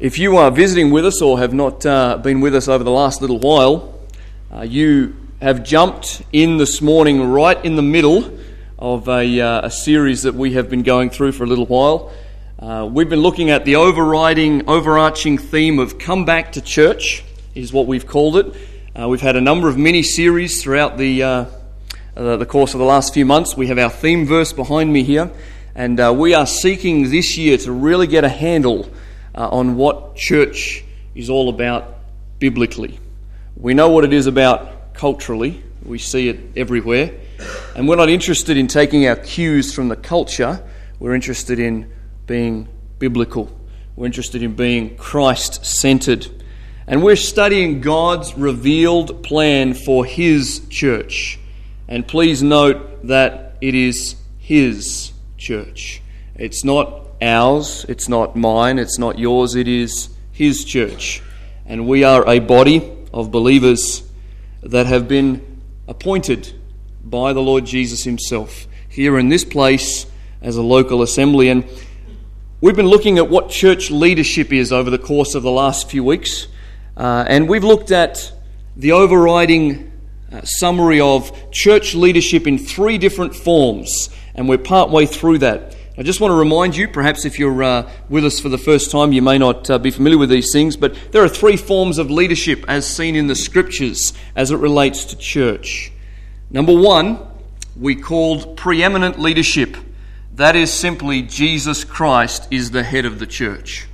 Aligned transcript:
If 0.00 0.18
you 0.18 0.38
are 0.38 0.50
visiting 0.50 0.90
with 0.90 1.04
us 1.04 1.20
or 1.20 1.38
have 1.40 1.52
not 1.52 1.84
uh, 1.84 2.16
been 2.16 2.40
with 2.40 2.54
us 2.54 2.68
over 2.68 2.82
the 2.82 2.90
last 2.90 3.20
little 3.20 3.38
while, 3.38 4.00
uh, 4.50 4.62
you 4.62 5.14
have 5.42 5.62
jumped 5.62 6.22
in 6.32 6.56
this 6.56 6.80
morning 6.80 7.22
right 7.22 7.62
in 7.62 7.76
the 7.76 7.82
middle 7.82 8.38
of 8.78 9.10
a, 9.10 9.40
uh, 9.42 9.66
a 9.66 9.70
series 9.70 10.22
that 10.22 10.34
we 10.34 10.54
have 10.54 10.70
been 10.70 10.82
going 10.82 11.10
through 11.10 11.32
for 11.32 11.44
a 11.44 11.46
little 11.46 11.66
while. 11.66 12.14
Uh, 12.58 12.88
we've 12.90 13.10
been 13.10 13.20
looking 13.20 13.50
at 13.50 13.66
the 13.66 13.76
overriding, 13.76 14.66
overarching 14.70 15.36
theme 15.36 15.78
of 15.78 15.98
come 15.98 16.24
back 16.24 16.52
to 16.52 16.62
church, 16.62 17.22
is 17.54 17.70
what 17.70 17.86
we've 17.86 18.06
called 18.06 18.38
it. 18.38 18.56
Uh, 18.98 19.06
we've 19.06 19.20
had 19.20 19.36
a 19.36 19.40
number 19.42 19.68
of 19.68 19.76
mini 19.76 20.02
series 20.02 20.62
throughout 20.62 20.96
the, 20.96 21.22
uh, 21.22 21.44
the 22.14 22.46
course 22.46 22.72
of 22.72 22.80
the 22.80 22.86
last 22.86 23.12
few 23.12 23.26
months. 23.26 23.54
We 23.54 23.66
have 23.66 23.78
our 23.78 23.90
theme 23.90 24.24
verse 24.24 24.54
behind 24.54 24.94
me 24.94 25.02
here, 25.02 25.30
and 25.74 26.18
we 26.18 26.32
are 26.32 26.46
seeking 26.46 27.10
this 27.10 27.36
year 27.36 27.58
to 27.58 27.70
really 27.70 28.06
get 28.06 28.24
a 28.24 28.30
handle 28.30 28.90
uh, 29.34 29.48
on 29.48 29.76
what 29.76 30.16
church 30.16 30.84
is 31.14 31.30
all 31.30 31.48
about 31.48 31.96
biblically. 32.38 32.98
We 33.56 33.74
know 33.74 33.88
what 33.90 34.04
it 34.04 34.12
is 34.12 34.26
about 34.26 34.94
culturally, 34.94 35.62
we 35.84 35.98
see 35.98 36.28
it 36.28 36.38
everywhere. 36.56 37.12
And 37.74 37.88
we're 37.88 37.96
not 37.96 38.10
interested 38.10 38.56
in 38.56 38.66
taking 38.66 39.06
our 39.06 39.16
cues 39.16 39.72
from 39.74 39.88
the 39.88 39.96
culture, 39.96 40.62
we're 40.98 41.14
interested 41.14 41.58
in 41.58 41.90
being 42.26 42.68
biblical. 42.98 43.50
We're 43.96 44.06
interested 44.06 44.42
in 44.42 44.54
being 44.54 44.96
Christ 44.96 45.64
centered. 45.64 46.28
And 46.86 47.02
we're 47.02 47.16
studying 47.16 47.80
God's 47.80 48.34
revealed 48.34 49.22
plan 49.22 49.74
for 49.74 50.04
His 50.04 50.66
church. 50.68 51.38
And 51.88 52.06
please 52.06 52.42
note 52.42 53.06
that 53.08 53.56
it 53.60 53.74
is 53.74 54.16
His 54.38 55.12
church. 55.36 56.02
It's 56.34 56.64
not 56.64 57.09
ours, 57.22 57.84
it's 57.88 58.08
not 58.08 58.36
mine, 58.36 58.78
it's 58.78 58.98
not 58.98 59.18
yours, 59.18 59.54
it 59.54 59.68
is 59.68 60.10
His 60.32 60.64
church. 60.64 61.22
And 61.66 61.86
we 61.86 62.04
are 62.04 62.28
a 62.28 62.38
body 62.38 62.90
of 63.12 63.30
believers 63.30 64.02
that 64.62 64.86
have 64.86 65.08
been 65.08 65.62
appointed 65.88 66.52
by 67.04 67.32
the 67.32 67.40
Lord 67.40 67.64
Jesus 67.64 68.04
Himself 68.04 68.66
here 68.88 69.18
in 69.18 69.28
this 69.28 69.44
place 69.44 70.06
as 70.42 70.56
a 70.56 70.62
local 70.62 71.02
assembly. 71.02 71.48
And 71.48 71.64
we've 72.60 72.76
been 72.76 72.88
looking 72.88 73.18
at 73.18 73.28
what 73.28 73.50
church 73.50 73.90
leadership 73.90 74.52
is 74.52 74.72
over 74.72 74.90
the 74.90 74.98
course 74.98 75.34
of 75.34 75.42
the 75.42 75.50
last 75.50 75.90
few 75.90 76.04
weeks. 76.04 76.46
Uh, 76.96 77.24
and 77.28 77.48
we've 77.48 77.64
looked 77.64 77.90
at 77.90 78.32
the 78.76 78.92
overriding 78.92 79.92
uh, 80.32 80.40
summary 80.44 81.00
of 81.00 81.50
church 81.50 81.94
leadership 81.94 82.46
in 82.46 82.58
three 82.58 82.98
different 82.98 83.34
forms. 83.34 84.10
And 84.34 84.48
we're 84.48 84.58
partway 84.58 85.06
through 85.06 85.38
that. 85.38 85.76
I 86.00 86.02
just 86.02 86.18
want 86.18 86.32
to 86.32 86.36
remind 86.36 86.74
you, 86.74 86.88
perhaps 86.88 87.26
if 87.26 87.38
you're 87.38 87.62
uh, 87.62 87.90
with 88.08 88.24
us 88.24 88.40
for 88.40 88.48
the 88.48 88.56
first 88.56 88.90
time, 88.90 89.12
you 89.12 89.20
may 89.20 89.36
not 89.36 89.68
uh, 89.68 89.78
be 89.78 89.90
familiar 89.90 90.16
with 90.16 90.30
these 90.30 90.50
things, 90.50 90.74
but 90.74 90.96
there 91.12 91.22
are 91.22 91.28
three 91.28 91.58
forms 91.58 91.98
of 91.98 92.10
leadership 92.10 92.64
as 92.68 92.86
seen 92.86 93.14
in 93.16 93.26
the 93.26 93.34
scriptures 93.34 94.14
as 94.34 94.50
it 94.50 94.56
relates 94.56 95.04
to 95.04 95.16
church. 95.18 95.92
Number 96.48 96.74
one, 96.74 97.18
we 97.78 97.96
called 97.96 98.56
preeminent 98.56 99.20
leadership. 99.20 99.76
That 100.36 100.56
is 100.56 100.72
simply 100.72 101.20
Jesus 101.20 101.84
Christ 101.84 102.48
is 102.50 102.70
the 102.70 102.82
head 102.82 103.04
of 103.04 103.18
the 103.18 103.26
church. 103.26 103.86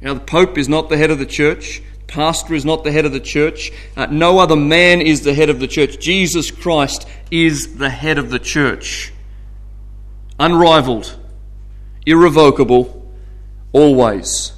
Now, 0.00 0.14
the 0.14 0.20
Pope 0.20 0.56
is 0.56 0.70
not 0.70 0.88
the 0.88 0.96
head 0.96 1.10
of 1.10 1.18
the 1.18 1.26
church. 1.26 1.82
Pastor 2.06 2.54
is 2.54 2.64
not 2.64 2.82
the 2.82 2.92
head 2.92 3.04
of 3.04 3.12
the 3.12 3.20
church. 3.20 3.72
Uh, 3.94 4.06
no 4.06 4.38
other 4.38 4.56
man 4.56 5.02
is 5.02 5.20
the 5.20 5.34
head 5.34 5.50
of 5.50 5.60
the 5.60 5.68
church. 5.68 5.98
Jesus 5.98 6.50
Christ 6.50 7.06
is 7.30 7.76
the 7.76 7.90
head 7.90 8.16
of 8.16 8.30
the 8.30 8.38
church. 8.38 9.12
Unrivaled 10.40 11.18
irrevocable, 12.06 13.10
always 13.72 14.52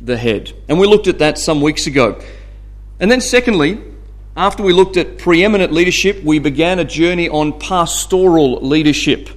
the 0.00 0.16
head. 0.16 0.52
And 0.68 0.78
we 0.78 0.86
looked 0.86 1.06
at 1.06 1.18
that 1.18 1.38
some 1.38 1.60
weeks 1.60 1.86
ago. 1.86 2.20
And 2.98 3.10
then, 3.10 3.20
secondly, 3.20 3.80
after 4.36 4.62
we 4.62 4.72
looked 4.72 4.96
at 4.96 5.18
preeminent 5.18 5.72
leadership, 5.72 6.22
we 6.22 6.38
began 6.38 6.78
a 6.78 6.84
journey 6.84 7.28
on 7.28 7.58
pastoral 7.58 8.60
leadership. 8.66 9.28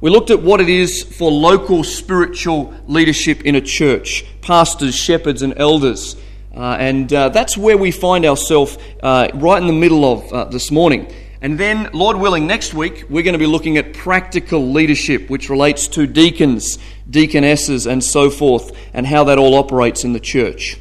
We 0.00 0.10
looked 0.10 0.30
at 0.30 0.42
what 0.42 0.60
it 0.60 0.68
is 0.68 1.02
for 1.02 1.30
local 1.30 1.84
spiritual 1.84 2.74
leadership 2.86 3.42
in 3.42 3.54
a 3.54 3.60
church 3.60 4.24
pastors, 4.40 4.94
shepherds, 4.94 5.42
and 5.42 5.54
elders. 5.56 6.16
Uh, 6.54 6.76
and 6.80 7.12
uh, 7.12 7.28
that's 7.28 7.56
where 7.56 7.76
we 7.76 7.90
find 7.90 8.24
ourselves 8.24 8.76
uh, 9.02 9.28
right 9.34 9.60
in 9.60 9.66
the 9.66 9.72
middle 9.72 10.04
of 10.04 10.32
uh, 10.32 10.44
this 10.46 10.70
morning. 10.70 11.12
And 11.42 11.58
then, 11.58 11.88
Lord 11.94 12.18
willing, 12.18 12.46
next 12.46 12.74
week 12.74 13.06
we're 13.08 13.22
going 13.22 13.32
to 13.32 13.38
be 13.38 13.46
looking 13.46 13.78
at 13.78 13.94
practical 13.94 14.72
leadership, 14.72 15.30
which 15.30 15.48
relates 15.48 15.88
to 15.88 16.06
deacons, 16.06 16.78
deaconesses, 17.08 17.86
and 17.86 18.04
so 18.04 18.28
forth, 18.28 18.76
and 18.92 19.06
how 19.06 19.24
that 19.24 19.38
all 19.38 19.54
operates 19.54 20.04
in 20.04 20.12
the 20.12 20.20
church. 20.20 20.78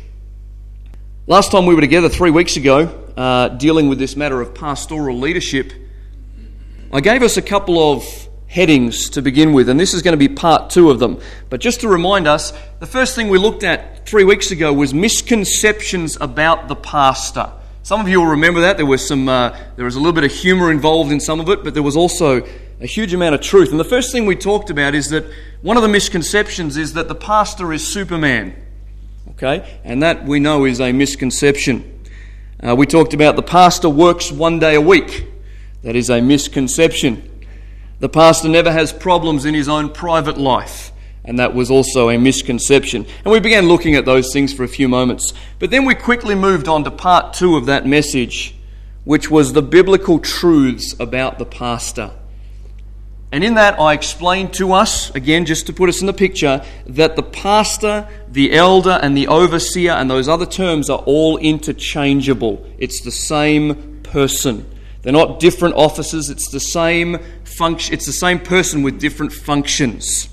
Last 1.27 1.51
time 1.51 1.65
we 1.65 1.75
were 1.75 1.81
together, 1.81 2.09
three 2.09 2.31
weeks 2.31 2.57
ago, 2.57 3.05
uh, 3.15 3.49
dealing 3.49 3.87
with 3.87 3.99
this 3.99 4.17
matter 4.17 4.41
of 4.41 4.53
pastoral 4.53 5.17
leadership, 5.17 5.71
I 6.91 6.99
gave 6.99 7.23
us 7.23 7.37
a 7.37 7.41
couple 7.41 7.93
of 7.93 8.27
headings 8.47 9.11
to 9.11 9.21
begin 9.21 9.53
with, 9.53 9.69
and 9.69 9.79
this 9.79 9.93
is 9.93 10.01
going 10.01 10.13
to 10.13 10.17
be 10.17 10.27
part 10.27 10.71
two 10.71 10.89
of 10.89 10.99
them. 10.99 11.21
But 11.49 11.61
just 11.61 11.81
to 11.81 11.87
remind 11.87 12.27
us, 12.27 12.51
the 12.79 12.87
first 12.87 13.15
thing 13.15 13.29
we 13.29 13.37
looked 13.37 13.63
at 13.63 14.05
three 14.05 14.23
weeks 14.25 14.51
ago 14.51 14.73
was 14.73 14.93
misconceptions 14.93 16.17
about 16.19 16.67
the 16.67 16.75
pastor. 16.75 17.53
Some 17.89 18.01
of 18.01 18.07
you 18.07 18.19
will 18.19 18.27
remember 18.27 18.61
that. 18.61 18.77
There 18.77 18.85
was, 18.85 19.07
some, 19.07 19.27
uh, 19.27 19.57
there 19.75 19.83
was 19.83 19.95
a 19.95 19.99
little 19.99 20.13
bit 20.13 20.23
of 20.23 20.31
humor 20.31 20.69
involved 20.69 21.11
in 21.11 21.19
some 21.19 21.39
of 21.39 21.49
it, 21.49 21.63
but 21.63 21.73
there 21.73 21.81
was 21.81 21.97
also 21.97 22.43
a 22.79 22.85
huge 22.85 23.15
amount 23.15 23.33
of 23.33 23.41
truth. 23.41 23.71
And 23.71 23.79
the 23.79 23.83
first 23.83 24.11
thing 24.11 24.27
we 24.27 24.35
talked 24.35 24.69
about 24.69 24.93
is 24.93 25.09
that 25.09 25.25
one 25.63 25.75
of 25.75 25.81
the 25.81 25.89
misconceptions 25.89 26.77
is 26.77 26.93
that 26.93 27.07
the 27.07 27.15
pastor 27.15 27.73
is 27.73 27.87
Superman. 27.87 28.55
Okay? 29.31 29.79
And 29.83 30.03
that 30.03 30.23
we 30.23 30.39
know 30.39 30.65
is 30.65 30.79
a 30.79 30.91
misconception. 30.91 32.05
Uh, 32.61 32.75
we 32.75 32.85
talked 32.85 33.15
about 33.15 33.35
the 33.35 33.41
pastor 33.41 33.89
works 33.89 34.31
one 34.31 34.59
day 34.59 34.75
a 34.75 34.81
week. 34.81 35.25
That 35.81 35.95
is 35.95 36.11
a 36.11 36.21
misconception. 36.21 37.27
The 38.01 38.09
pastor 38.09 38.49
never 38.49 38.71
has 38.71 38.93
problems 38.93 39.45
in 39.45 39.55
his 39.55 39.67
own 39.67 39.89
private 39.89 40.37
life 40.37 40.91
and 41.25 41.39
that 41.39 41.53
was 41.53 41.69
also 41.69 42.09
a 42.09 42.17
misconception. 42.17 43.05
And 43.23 43.31
we 43.31 43.39
began 43.39 43.67
looking 43.67 43.95
at 43.95 44.05
those 44.05 44.31
things 44.31 44.53
for 44.53 44.63
a 44.63 44.67
few 44.67 44.87
moments. 44.87 45.33
But 45.59 45.69
then 45.69 45.85
we 45.85 45.95
quickly 45.95 46.35
moved 46.35 46.67
on 46.67 46.83
to 46.85 46.91
part 46.91 47.33
two 47.33 47.55
of 47.55 47.65
that 47.65 47.85
message, 47.85 48.55
which 49.03 49.29
was 49.29 49.53
the 49.53 49.61
biblical 49.61 50.19
truths 50.19 50.95
about 50.99 51.37
the 51.37 51.45
pastor. 51.45 52.11
And 53.31 53.43
in 53.43 53.55
that, 53.55 53.79
I 53.79 53.93
explained 53.93 54.53
to 54.55 54.73
us, 54.73 55.11
again, 55.11 55.45
just 55.45 55.67
to 55.67 55.73
put 55.73 55.87
us 55.87 56.01
in 56.01 56.07
the 56.07 56.13
picture, 56.13 56.65
that 56.87 57.15
the 57.15 57.21
pastor, 57.21 58.07
the 58.27 58.53
elder, 58.53 58.99
and 59.03 59.15
the 59.15 59.27
overseer, 59.27 59.91
and 59.91 60.09
those 60.09 60.27
other 60.27 60.47
terms 60.47 60.89
are 60.89 61.03
all 61.05 61.37
interchangeable. 61.37 62.65
It's 62.79 63.01
the 63.01 63.11
same 63.11 63.99
person. 64.01 64.65
They're 65.03 65.13
not 65.13 65.39
different 65.39 65.75
offices, 65.75 66.29
it's 66.31 66.49
the 66.49 66.59
same 66.59 67.19
function, 67.43 67.93
it's 67.93 68.07
the 68.07 68.13
same 68.13 68.39
person 68.39 68.81
with 68.81 68.99
different 68.99 69.31
functions. 69.31 70.27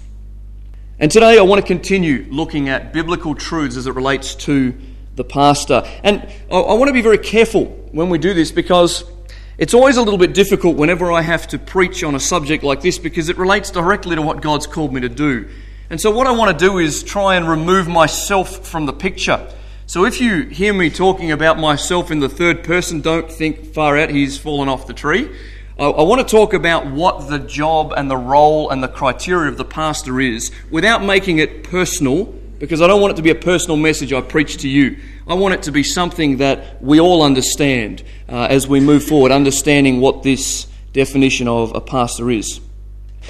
And 0.99 1.11
today 1.11 1.39
I 1.39 1.43
want 1.43 1.61
to 1.61 1.67
continue 1.67 2.27
looking 2.31 2.71
at 2.71 2.95
biblical 2.95 3.35
truths 3.35 3.77
as 3.77 3.87
it 3.87 3.95
relates 3.95 4.35
to 4.37 4.75
the 5.15 5.25
pastor. 5.25 5.83
And 6.03 6.27
I 6.51 6.73
want 6.73 6.89
to 6.89 6.95
be 6.95 7.03
very 7.03 7.19
careful 7.19 7.67
when 7.93 8.09
we 8.09 8.17
do 8.17 8.33
this 8.33 8.51
because 8.51 9.05
it's 9.59 9.75
always 9.75 9.99
a 9.99 10.03
little 10.03 10.17
bit 10.17 10.33
difficult 10.33 10.79
whenever 10.79 11.13
I 11.13 11.21
have 11.21 11.49
to 11.49 11.59
preach 11.59 12.03
on 12.03 12.15
a 12.15 12.21
subject 12.21 12.65
like 12.65 12.81
this 12.81 12.99
because 12.99 13.29
it 13.29 13.37
relates 13.37 13.71
directly 13.71 14.17
to 14.17 14.23
what 14.23 14.41
God's 14.41 14.67
called 14.67 14.95
me 14.95 15.03
to 15.03 15.11
do. 15.11 15.51
And 15.91 16.01
so, 16.01 16.11
what 16.11 16.27
I 16.27 16.31
want 16.31 16.59
to 16.59 16.65
do 16.65 16.79
is 16.79 17.03
try 17.03 17.37
and 17.37 17.47
remove 17.47 17.87
myself 17.87 18.67
from 18.67 18.87
the 18.87 18.95
picture. 18.95 19.47
So, 19.85 20.07
if 20.07 20.19
you 20.19 20.45
hear 20.45 20.73
me 20.73 20.89
talking 20.89 21.31
about 21.31 21.59
myself 21.59 22.11
in 22.11 22.21
the 22.21 22.29
third 22.31 22.65
person, 22.65 23.03
don't 23.03 23.31
think 23.31 23.75
far 23.75 23.99
out, 23.99 24.09
he's 24.09 24.39
fallen 24.39 24.71
off 24.71 24.87
the 24.87 24.95
tree. 24.95 25.31
I 25.79 26.03
want 26.05 26.27
to 26.27 26.31
talk 26.31 26.55
about 26.55 26.87
what 26.87 27.29
the 27.29 27.39
job 27.39 27.93
and 27.95 28.11
the 28.11 28.17
role 28.17 28.71
and 28.71 28.83
the 28.83 28.89
criteria 28.89 29.51
of 29.51 29.59
the 29.59 29.65
pastor 29.65 30.23
is 30.23 30.51
without 30.71 31.05
making 31.05 31.39
it 31.39 31.65
personal, 31.65 32.25
because 32.59 32.81
I 32.81 32.87
don't 32.87 33.03
want 33.03 33.13
it 33.13 33.17
to 33.17 33.23
be 33.23 33.29
a 33.29 33.35
personal 33.35 33.77
message 33.77 34.11
I 34.11 34.23
preach 34.23 34.57
to 34.59 34.69
you. 34.71 34.97
I 35.29 35.35
want 35.35 35.53
it 35.53 35.65
to 35.65 35.73
be 35.73 35.83
something 35.83 36.39
that 36.39 36.83
we 36.83 36.99
all 36.99 37.23
understand 37.23 38.03
uh, 38.27 38.47
as 38.49 38.67
we 38.67 38.81
move 38.81 39.05
forward, 39.05 39.33
understanding 39.33 40.01
what 40.01 40.23
this 40.23 40.67
definition 40.95 41.47
of 41.47 41.75
a 41.77 41.81
pastor 41.83 42.31
is. 42.31 42.59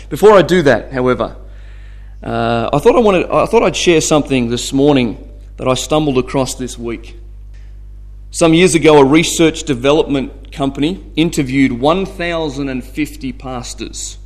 Before 0.08 0.30
I 0.30 0.42
do 0.42 0.62
that, 0.62 0.92
however, 0.92 1.36
uh, 2.22 2.70
I, 2.72 2.78
thought 2.78 2.94
I, 2.94 3.00
wanted, 3.00 3.26
I 3.28 3.46
thought 3.46 3.64
I'd 3.64 3.74
share 3.74 4.00
something 4.00 4.50
this 4.50 4.72
morning 4.72 5.36
that 5.56 5.66
I 5.66 5.74
stumbled 5.74 6.16
across 6.16 6.54
this 6.54 6.78
week. 6.78 7.16
Some 8.36 8.52
years 8.52 8.74
ago, 8.74 8.98
a 8.98 9.04
research 9.06 9.62
development 9.62 10.52
company 10.52 11.02
interviewed 11.16 11.72
1,050 11.72 13.32
pastors 13.32 14.18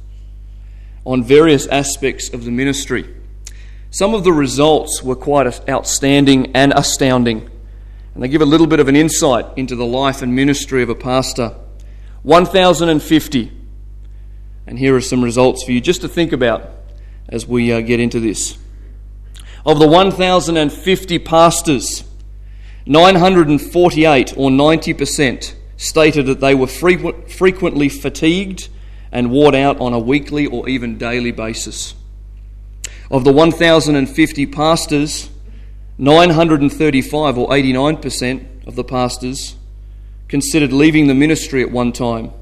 on 1.05 1.23
various 1.23 1.69
aspects 1.69 2.29
of 2.35 2.45
the 2.45 2.51
ministry. 2.51 3.07
Some 3.93 4.12
of 4.12 4.25
the 4.25 4.33
results 4.33 5.01
were 5.01 5.15
quite 5.15 5.47
outstanding 5.69 6.51
and 6.57 6.73
astounding, 6.73 7.49
and 8.12 8.21
they 8.21 8.27
give 8.27 8.43
a 8.43 8.47
little 8.47 8.67
bit 8.67 8.81
of 8.81 8.89
an 8.89 8.97
insight 8.97 9.47
into 9.55 9.77
the 9.77 9.87
life 9.87 10.23
and 10.23 10.35
ministry 10.35 10.83
of 10.83 10.89
a 10.89 10.97
pastor. 10.97 11.55
1,050. 12.25 13.53
And 14.67 14.77
here 14.77 14.97
are 14.97 15.01
some 15.01 15.23
results 15.23 15.62
for 15.62 15.71
you 15.71 15.81
just 15.81 16.01
to 16.01 16.09
think 16.09 16.33
about 16.33 16.69
as 17.29 17.47
we 17.47 17.73
uh, 17.73 17.81
get 17.81 18.01
into 18.01 18.19
this. 18.19 18.59
Of 19.65 19.79
the 19.79 19.87
1,050 19.87 21.21
pastors, 21.21 22.10
948 22.90 24.34
or 24.37 24.50
90% 24.50 25.54
stated 25.76 26.26
that 26.26 26.40
they 26.40 26.56
were 26.56 26.66
frequently 26.66 27.88
fatigued 27.88 28.69
and 29.12 29.31
worn 29.31 29.54
out 29.54 29.81
on 29.81 29.92
a 29.92 29.98
weekly 30.00 30.44
or 30.44 30.69
even 30.69 30.98
daily 30.98 31.31
basis. 31.31 31.94
Of 33.08 33.22
the 33.22 33.32
1,050 33.32 34.46
pastors, 34.46 35.31
935 35.98 37.38
or 37.38 37.48
89% 37.50 38.66
of 38.66 38.75
the 38.75 38.82
pastors 38.82 39.54
considered 40.26 40.72
leaving 40.72 41.06
the 41.06 41.14
ministry 41.14 41.62
at 41.62 41.70
one 41.70 41.92
time. 41.92 42.32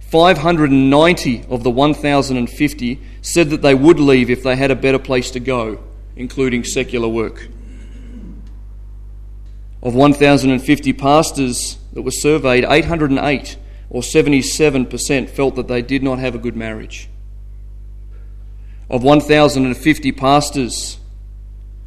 590 0.00 1.46
of 1.48 1.62
the 1.62 1.70
1,050 1.70 3.00
said 3.22 3.48
that 3.48 3.62
they 3.62 3.74
would 3.74 3.98
leave 3.98 4.28
if 4.28 4.42
they 4.42 4.56
had 4.56 4.70
a 4.70 4.76
better 4.76 4.98
place 4.98 5.30
to 5.30 5.40
go, 5.40 5.82
including 6.14 6.62
secular 6.62 7.08
work. 7.08 7.48
Of 9.82 9.94
1,050 9.94 10.92
pastors 10.94 11.78
that 11.92 12.02
were 12.02 12.10
surveyed, 12.10 12.64
808 12.64 13.56
or 13.90 14.02
77% 14.02 15.30
felt 15.30 15.54
that 15.54 15.68
they 15.68 15.82
did 15.82 16.02
not 16.02 16.18
have 16.18 16.34
a 16.34 16.38
good 16.38 16.56
marriage. 16.56 17.08
Of 18.90 19.02
1,050 19.02 20.12
pastors, 20.12 20.98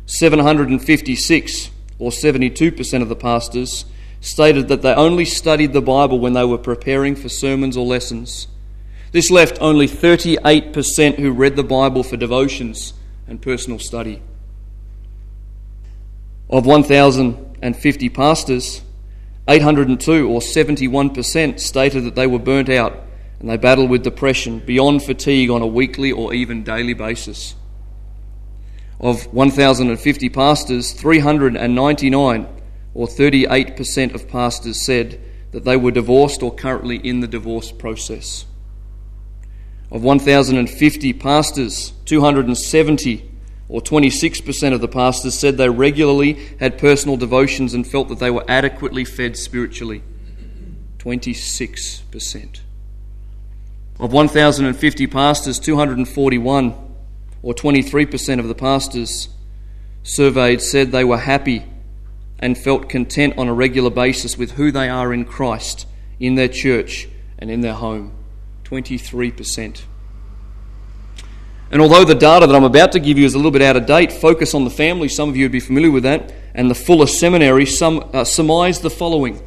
756 0.06 1.72
or 2.00 2.12
72% 2.12 3.02
of 3.02 3.10
the 3.10 3.16
pastors 3.16 3.86
stated 4.20 4.68
that 4.68 4.82
they 4.82 4.94
only 4.94 5.26
studied 5.26 5.74
the 5.74 5.82
Bible 5.82 6.20
when 6.20 6.34
they 6.34 6.46
were 6.46 6.58
preparing 6.58 7.16
for 7.16 7.30
sermons 7.30 7.76
or 7.76 7.86
lessons. 7.86 8.48
This 9.12 9.30
left 9.30 9.58
only 9.60 9.88
38% 9.88 11.20
who 11.20 11.32
read 11.32 11.56
the 11.56 11.64
Bible 11.64 12.04
for 12.04 12.18
devotions 12.18 12.94
and 13.28 13.42
personal 13.42 13.80
study. 13.80 14.22
Of 16.50 16.66
1,050 17.62 18.10
pastors, 18.10 18.82
802 19.48 20.28
or 20.28 20.40
71% 20.40 21.60
stated 21.60 22.04
that 22.06 22.16
they 22.16 22.26
were 22.26 22.40
burnt 22.40 22.70
out 22.70 22.98
and 23.40 23.48
they 23.50 23.58
battled 23.58 23.90
with 23.90 24.04
depression 24.04 24.60
beyond 24.60 25.04
fatigue 25.04 25.52
on 25.52 25.62
a 25.62 25.68
weekly 25.68 26.12
or 26.12 26.34
even 26.34 26.64
daily 26.64 26.96
basis. 26.96 27.54
Of 29.00 29.32
1,050 29.32 30.30
pastors, 30.30 30.92
399 30.94 32.48
or 32.96 33.08
38% 33.08 34.16
of 34.16 34.28
pastors 34.28 34.84
said 34.84 35.22
that 35.52 35.64
they 35.64 35.78
were 35.78 35.92
divorced 35.92 36.42
or 36.42 36.54
currently 36.54 36.98
in 36.98 37.20
the 37.20 37.28
divorce 37.28 37.72
process. 37.72 38.46
Of 39.92 40.02
1,050 40.02 41.14
pastors, 41.14 41.94
270 42.06 43.31
or 43.72 43.80
26% 43.80 44.74
of 44.74 44.82
the 44.82 44.88
pastors 44.90 45.34
said 45.34 45.56
they 45.56 45.70
regularly 45.70 46.34
had 46.60 46.78
personal 46.78 47.16
devotions 47.16 47.74
and 47.74 47.88
felt 47.88 48.10
that 48.10 48.20
they 48.20 48.30
were 48.30 48.44
adequately 48.46 49.06
fed 49.06 49.38
spiritually. 49.38 50.04
26%. 51.00 52.60
Of 53.98 54.12
1,050 54.12 55.08
pastors, 55.08 55.58
241 55.58 56.76
or 57.42 57.54
23% 57.54 58.40
of 58.40 58.50
the 58.50 58.56
pastors 58.56 59.30
surveyed 60.04 60.62
said 60.62 60.92
they 60.92 61.06
were 61.06 61.20
happy 61.20 61.64
and 62.40 62.58
felt 62.58 62.90
content 62.90 63.36
on 63.38 63.48
a 63.48 63.54
regular 63.54 63.90
basis 63.90 64.38
with 64.38 64.52
who 64.52 64.74
they 64.74 64.90
are 64.90 65.14
in 65.14 65.24
Christ, 65.24 65.88
in 66.20 66.36
their 66.36 66.50
church, 66.50 67.08
and 67.40 67.50
in 67.50 67.62
their 67.62 67.76
home. 67.76 68.12
23%. 68.66 69.84
And 71.72 71.82
although 71.82 72.04
the 72.04 72.16
data 72.16 72.46
that 72.46 72.56
I'm 72.56 72.66
about 72.66 72.92
to 72.92 73.00
give 73.00 73.18
you 73.18 73.26
is 73.26 73.34
a 73.34 73.38
little 73.38 73.52
bit 73.52 73.62
out 73.62 73.78
of 73.78 73.86
date, 73.86 74.12
focus 74.12 74.54
on 74.54 74.66
the 74.66 74.70
family, 74.70 75.08
some 75.08 75.30
of 75.30 75.38
you 75.38 75.46
would 75.46 75.54
be 75.54 75.62
familiar 75.62 75.90
with 75.90 76.04
that, 76.04 76.34
and 76.54 76.70
the 76.70 76.76
Fuller 76.76 77.08
Seminary 77.08 77.66
some, 77.66 78.10
uh, 78.14 78.24
the 78.26 78.94
following 78.96 79.42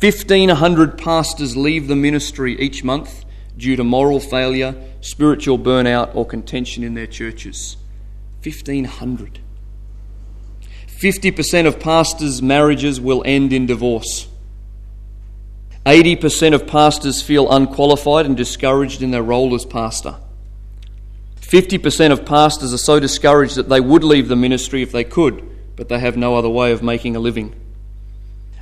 1,500 0.00 0.98
pastors 0.98 1.56
leave 1.56 1.88
the 1.88 1.96
ministry 1.96 2.58
each 2.60 2.84
month 2.84 3.24
due 3.56 3.74
to 3.74 3.82
moral 3.82 4.20
failure, 4.20 4.74
spiritual 5.00 5.58
burnout, 5.58 6.14
or 6.14 6.24
contention 6.24 6.84
in 6.84 6.94
their 6.94 7.06
churches. 7.06 7.76
1,500. 8.44 9.40
50% 10.86 11.66
of 11.66 11.80
pastors' 11.80 12.42
marriages 12.42 13.00
will 13.00 13.22
end 13.24 13.52
in 13.52 13.66
divorce. 13.66 14.28
80% 15.84 16.54
of 16.54 16.66
pastors 16.66 17.22
feel 17.22 17.50
unqualified 17.50 18.26
and 18.26 18.36
discouraged 18.36 19.02
in 19.02 19.10
their 19.10 19.22
role 19.22 19.54
as 19.54 19.64
pastor. 19.64 20.16
50% 21.48 22.12
of 22.12 22.26
pastors 22.26 22.74
are 22.74 22.78
so 22.78 23.00
discouraged 23.00 23.56
that 23.56 23.70
they 23.70 23.80
would 23.80 24.04
leave 24.04 24.28
the 24.28 24.36
ministry 24.36 24.82
if 24.82 24.92
they 24.92 25.02
could, 25.02 25.42
but 25.76 25.88
they 25.88 25.98
have 25.98 26.14
no 26.14 26.36
other 26.36 26.48
way 26.48 26.72
of 26.72 26.82
making 26.82 27.16
a 27.16 27.20
living. 27.20 27.54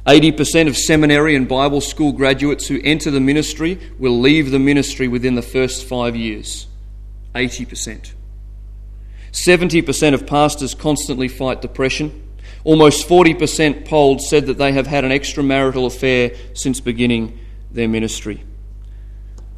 80% 0.06 0.68
of 0.68 0.76
seminary 0.76 1.34
and 1.34 1.48
Bible 1.48 1.80
school 1.80 2.12
graduates 2.12 2.68
who 2.68 2.80
enter 2.84 3.10
the 3.10 3.18
ministry 3.18 3.80
will 3.98 4.20
leave 4.20 4.52
the 4.52 4.60
ministry 4.60 5.08
within 5.08 5.34
the 5.34 5.42
first 5.42 5.84
five 5.84 6.14
years. 6.14 6.68
80%. 7.34 8.12
70% 9.32 10.14
of 10.14 10.24
pastors 10.24 10.72
constantly 10.76 11.26
fight 11.26 11.60
depression. 11.60 12.22
Almost 12.62 13.08
40% 13.08 13.84
polled 13.84 14.22
said 14.22 14.46
that 14.46 14.58
they 14.58 14.70
have 14.70 14.86
had 14.86 15.04
an 15.04 15.10
extramarital 15.10 15.86
affair 15.86 16.36
since 16.54 16.78
beginning 16.78 17.36
their 17.72 17.88
ministry. 17.88 18.44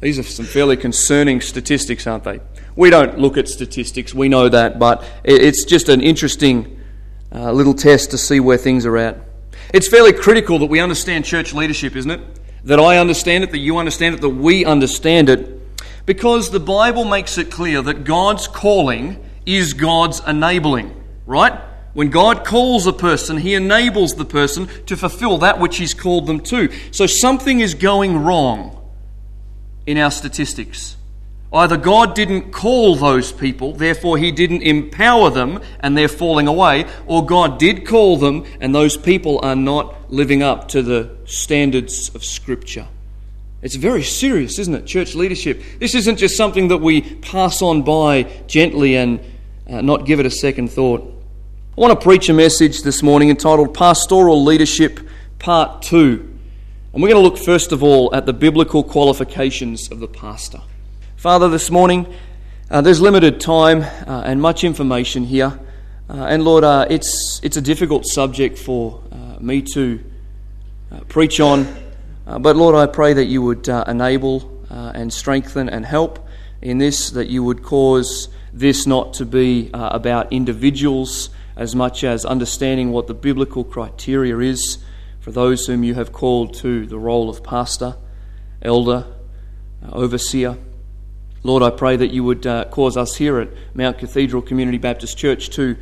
These 0.01 0.17
are 0.17 0.23
some 0.23 0.45
fairly 0.45 0.77
concerning 0.77 1.41
statistics, 1.41 2.07
aren't 2.07 2.23
they? 2.23 2.39
We 2.79 2.89
don't 2.89 3.19
look 3.19 3.35
at 3.35 3.49
statistics, 3.49 4.13
we 4.13 4.29
know 4.29 4.47
that, 4.47 4.79
but 4.79 5.03
it's 5.25 5.65
just 5.65 5.89
an 5.89 5.99
interesting 5.99 6.79
uh, 7.29 7.51
little 7.51 7.73
test 7.73 8.11
to 8.11 8.17
see 8.17 8.39
where 8.39 8.55
things 8.55 8.85
are 8.85 8.95
at. 8.95 9.17
It's 9.73 9.89
fairly 9.89 10.13
critical 10.13 10.59
that 10.59 10.67
we 10.67 10.79
understand 10.79 11.25
church 11.25 11.53
leadership, 11.53 11.97
isn't 11.97 12.09
it? 12.09 12.21
That 12.63 12.79
I 12.79 12.97
understand 12.97 13.43
it, 13.43 13.51
that 13.51 13.57
you 13.57 13.79
understand 13.79 14.15
it, 14.15 14.21
that 14.21 14.29
we 14.29 14.63
understand 14.63 15.27
it, 15.27 15.59
because 16.05 16.51
the 16.51 16.59
Bible 16.61 17.03
makes 17.03 17.37
it 17.37 17.51
clear 17.51 17.81
that 17.81 18.05
God's 18.05 18.47
calling 18.47 19.21
is 19.45 19.73
God's 19.73 20.21
enabling, 20.25 20.95
right? 21.25 21.59
When 21.91 22.09
God 22.09 22.45
calls 22.45 22.87
a 22.87 22.93
person, 22.93 23.39
He 23.39 23.55
enables 23.55 24.15
the 24.15 24.23
person 24.23 24.69
to 24.85 24.95
fulfill 24.95 25.39
that 25.39 25.59
which 25.59 25.75
He's 25.79 25.93
called 25.93 26.27
them 26.27 26.39
to. 26.43 26.71
So 26.91 27.07
something 27.07 27.59
is 27.59 27.73
going 27.73 28.23
wrong 28.23 28.89
in 29.85 29.97
our 29.97 30.11
statistics. 30.11 30.95
Either 31.51 31.77
God 31.77 32.13
didn't 32.13 32.51
call 32.51 32.95
those 32.95 33.31
people, 33.31 33.73
therefore 33.73 34.17
He 34.19 34.31
didn't 34.31 34.61
empower 34.61 35.31
them 35.31 35.59
and 35.79 35.97
they're 35.97 36.07
falling 36.07 36.47
away, 36.47 36.85
or 37.07 37.25
God 37.25 37.57
did 37.57 37.87
call 37.87 38.17
them 38.17 38.45
and 38.61 38.73
those 38.73 38.95
people 38.95 39.39
are 39.41 39.55
not 39.55 40.11
living 40.11 40.43
up 40.43 40.67
to 40.69 40.83
the 40.83 41.15
standards 41.25 42.13
of 42.13 42.23
Scripture. 42.23 42.87
It's 43.61 43.75
very 43.75 44.03
serious, 44.03 44.59
isn't 44.59 44.73
it? 44.73 44.85
Church 44.85 45.15
leadership. 45.15 45.61
This 45.79 45.95
isn't 45.95 46.17
just 46.17 46.37
something 46.37 46.69
that 46.69 46.77
we 46.77 47.01
pass 47.01 47.61
on 47.61 47.81
by 47.81 48.23
gently 48.47 48.95
and 48.95 49.19
uh, 49.67 49.81
not 49.81 50.05
give 50.05 50.19
it 50.19 50.25
a 50.25 50.31
second 50.31 50.69
thought. 50.69 51.01
I 51.77 51.81
want 51.81 51.99
to 51.99 52.03
preach 52.03 52.29
a 52.29 52.33
message 52.33 52.83
this 52.83 53.01
morning 53.01 53.29
entitled 53.29 53.73
Pastoral 53.73 54.43
Leadership 54.43 54.99
Part 55.39 55.81
2. 55.81 56.37
And 56.93 57.03
we're 57.03 57.09
going 57.09 57.23
to 57.23 57.29
look 57.29 57.37
first 57.37 57.71
of 57.71 57.83
all 57.83 58.13
at 58.13 58.25
the 58.25 58.33
biblical 58.33 58.83
qualifications 58.83 59.91
of 59.91 59.99
the 59.99 60.07
pastor. 60.07 60.61
Father, 61.19 61.49
this 61.49 61.69
morning, 61.69 62.15
uh, 62.71 62.79
there's 62.79 63.01
limited 63.01 63.41
time 63.41 63.81
uh, 63.81 64.23
and 64.25 64.41
much 64.41 64.63
information 64.63 65.25
here. 65.25 65.59
Uh, 66.09 66.13
and 66.13 66.45
Lord, 66.45 66.63
uh, 66.63 66.87
it's, 66.89 67.41
it's 67.43 67.57
a 67.57 67.61
difficult 67.61 68.05
subject 68.05 68.57
for 68.57 69.03
uh, 69.11 69.37
me 69.41 69.61
to 69.73 70.01
uh, 70.89 71.01
preach 71.09 71.41
on. 71.41 71.67
but 72.25 72.55
Lord, 72.55 72.73
I 72.73 72.85
pray 72.85 73.11
that 73.11 73.25
you 73.25 73.41
would 73.41 73.67
enable 73.67 74.63
and 74.69 75.11
strengthen 75.11 75.67
and 75.67 75.85
help 75.85 76.25
in 76.61 76.77
this, 76.77 77.09
that 77.09 77.27
you 77.27 77.43
would 77.43 77.63
cause 77.63 78.29
this 78.53 78.87
not 78.87 79.13
to 79.15 79.25
be 79.25 79.71
about 79.73 80.31
individuals 80.31 81.31
as 81.57 81.75
much 81.75 82.05
as 82.05 82.23
understanding 82.23 82.93
what 82.93 83.07
the 83.07 83.13
biblical 83.13 83.65
criteria 83.65 84.37
is 84.37 84.77
for 85.19 85.31
those 85.31 85.67
whom 85.67 85.83
you 85.83 85.95
have 85.95 86.13
called 86.13 86.53
to 86.53 86.85
the 86.85 86.97
role 86.97 87.29
of 87.29 87.43
pastor, 87.43 87.97
elder, 88.61 89.05
overseer. 89.91 90.57
Lord, 91.41 91.63
I 91.63 91.69
pray 91.69 91.95
that 91.95 92.11
you 92.11 92.25
would 92.25 92.45
uh, 92.45 92.65
cause 92.65 92.97
us 92.97 93.15
here 93.15 93.39
at 93.39 93.47
Mount 93.73 93.97
Cathedral 93.97 94.41
Community 94.41 94.77
Baptist 94.77 95.17
Church 95.17 95.49
to 95.51 95.77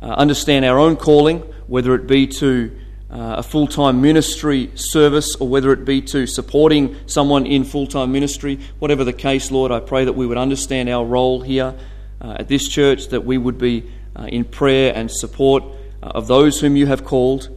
uh, 0.00 0.06
understand 0.06 0.64
our 0.64 0.78
own 0.78 0.94
calling, 0.94 1.40
whether 1.66 1.96
it 1.96 2.06
be 2.06 2.28
to 2.28 2.70
uh, 3.10 3.34
a 3.38 3.42
full 3.42 3.66
time 3.66 4.00
ministry 4.00 4.70
service 4.76 5.34
or 5.34 5.48
whether 5.48 5.72
it 5.72 5.84
be 5.84 6.00
to 6.00 6.28
supporting 6.28 6.96
someone 7.06 7.44
in 7.44 7.64
full 7.64 7.88
time 7.88 8.12
ministry. 8.12 8.60
Whatever 8.78 9.02
the 9.02 9.12
case, 9.12 9.50
Lord, 9.50 9.72
I 9.72 9.80
pray 9.80 10.04
that 10.04 10.12
we 10.12 10.26
would 10.26 10.38
understand 10.38 10.88
our 10.88 11.04
role 11.04 11.40
here 11.40 11.74
uh, 12.20 12.36
at 12.38 12.46
this 12.46 12.68
church, 12.68 13.08
that 13.08 13.24
we 13.24 13.36
would 13.36 13.58
be 13.58 13.90
uh, 14.14 14.26
in 14.26 14.44
prayer 14.44 14.92
and 14.94 15.10
support 15.10 15.64
uh, 16.04 16.06
of 16.06 16.28
those 16.28 16.60
whom 16.60 16.76
you 16.76 16.86
have 16.86 17.04
called 17.04 17.56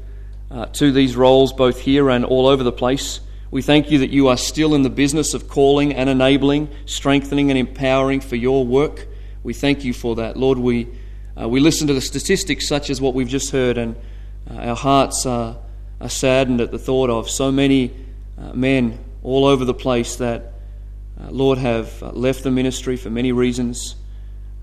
to 0.71 0.91
these 0.91 1.15
roles, 1.15 1.51
both 1.51 1.79
here 1.79 2.11
and 2.11 2.23
all 2.23 2.45
over 2.45 2.63
the 2.63 2.71
place. 2.71 3.19
We 3.53 3.61
thank 3.61 3.91
you 3.91 3.99
that 3.99 4.09
you 4.09 4.29
are 4.29 4.37
still 4.37 4.73
in 4.73 4.81
the 4.81 4.89
business 4.89 5.35
of 5.35 5.47
calling 5.47 5.93
and 5.93 6.09
enabling, 6.09 6.69
strengthening 6.87 7.51
and 7.51 7.59
empowering 7.59 8.19
for 8.19 8.35
your 8.35 8.65
work. 8.65 9.05
We 9.43 9.53
thank 9.53 9.83
you 9.83 9.93
for 9.93 10.15
that. 10.15 10.35
Lord, 10.35 10.57
we 10.57 10.87
uh, 11.39 11.47
we 11.47 11.59
listen 11.59 11.85
to 11.85 11.93
the 11.93 12.01
statistics 12.01 12.67
such 12.67 12.89
as 12.89 12.99
what 12.99 13.13
we've 13.13 13.27
just 13.27 13.51
heard, 13.51 13.77
and 13.77 13.95
uh, 14.49 14.55
our 14.55 14.75
hearts 14.75 15.27
are, 15.27 15.57
are 16.01 16.09
saddened 16.09 16.61
at 16.61 16.71
the 16.71 16.79
thought 16.79 17.11
of 17.11 17.29
so 17.29 17.51
many 17.51 17.93
uh, 18.39 18.53
men 18.53 18.97
all 19.21 19.45
over 19.45 19.65
the 19.65 19.73
place 19.75 20.15
that, 20.15 20.53
uh, 21.21 21.29
Lord, 21.29 21.59
have 21.59 22.01
uh, 22.01 22.09
left 22.09 22.41
the 22.41 22.49
ministry 22.49 22.97
for 22.97 23.11
many 23.11 23.31
reasons. 23.31 23.95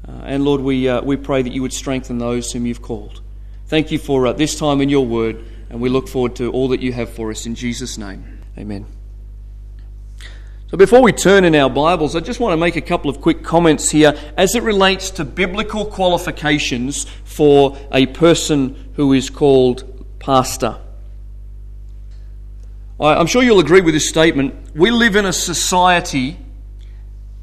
and 0.05 0.45
Lord, 0.45 0.63
we, 0.63 0.91
we 1.03 1.17
pray 1.17 1.43
that 1.43 1.53
you 1.53 1.63
would 1.63 1.73
strengthen 1.73 2.19
those 2.19 2.51
whom 2.51 2.67
you've 2.67 2.83
called. 2.83 3.21
Thank 3.69 3.93
you 3.93 4.01
for 4.01 4.33
this 4.33 4.59
time 4.59 4.81
in 4.81 4.89
your 4.89 5.07
word, 5.07 5.45
and 5.69 5.81
we 5.81 5.89
look 5.89 6.09
forward 6.09 6.35
to 6.37 6.51
all 6.51 6.67
that 6.71 6.81
you 6.81 6.93
have 6.93 7.09
for 7.11 7.31
us 7.31 7.47
in 7.47 7.55
Jesus' 7.55 7.97
name. 7.97 8.40
Amen. 8.59 8.87
So, 10.71 10.77
before 10.77 11.03
we 11.03 11.13
turn 11.13 11.45
in 11.45 11.55
our 11.57 11.69
Bibles, 11.69 12.15
I 12.15 12.21
just 12.21 12.39
want 12.39 12.53
to 12.53 12.57
make 12.57 12.77
a 12.77 12.81
couple 12.81 13.11
of 13.11 13.21
quick 13.21 13.43
comments 13.43 13.91
here 13.91 14.15
as 14.37 14.55
it 14.55 14.63
relates 14.63 15.11
to 15.13 15.25
biblical 15.25 15.85
qualifications 15.85 17.07
for 17.25 17.77
a 17.91 18.07
person 18.07 18.93
who 18.95 19.13
is 19.13 19.31
called 19.31 19.85
pastor. 20.21 20.79
I'm 23.01 23.27
sure 23.27 23.43
you'll 23.43 23.61
agree 23.61 23.81
with 23.81 23.95
this 23.95 24.09
statement. 24.09 24.77
We 24.77 24.91
live 24.91 25.17
in 25.17 25.25
a 25.25 25.33
society 25.33 26.37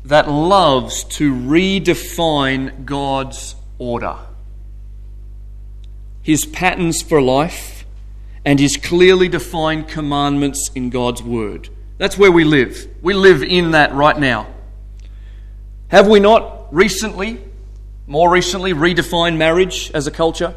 that 0.05 0.29
loves 0.29 1.03
to 1.03 1.33
redefine 1.33 2.85
God's 2.85 3.55
order, 3.77 4.17
His 6.21 6.45
patterns 6.45 7.01
for 7.01 7.21
life, 7.21 7.76
and 8.47 8.61
His 8.61 8.77
clearly 8.77 9.27
defined 9.27 9.89
commandments 9.89 10.71
in 10.73 10.89
God's 10.89 11.21
Word. 11.21 11.67
That's 11.97 12.17
where 12.17 12.31
we 12.31 12.45
live. 12.45 12.87
We 13.01 13.13
live 13.13 13.43
in 13.43 13.71
that 13.71 13.93
right 13.93 14.17
now. 14.17 14.47
Have 15.89 16.07
we 16.07 16.21
not 16.21 16.73
recently, 16.73 17.41
more 18.07 18.29
recently, 18.29 18.73
redefined 18.73 19.35
marriage 19.35 19.91
as 19.93 20.07
a 20.07 20.11
culture? 20.11 20.55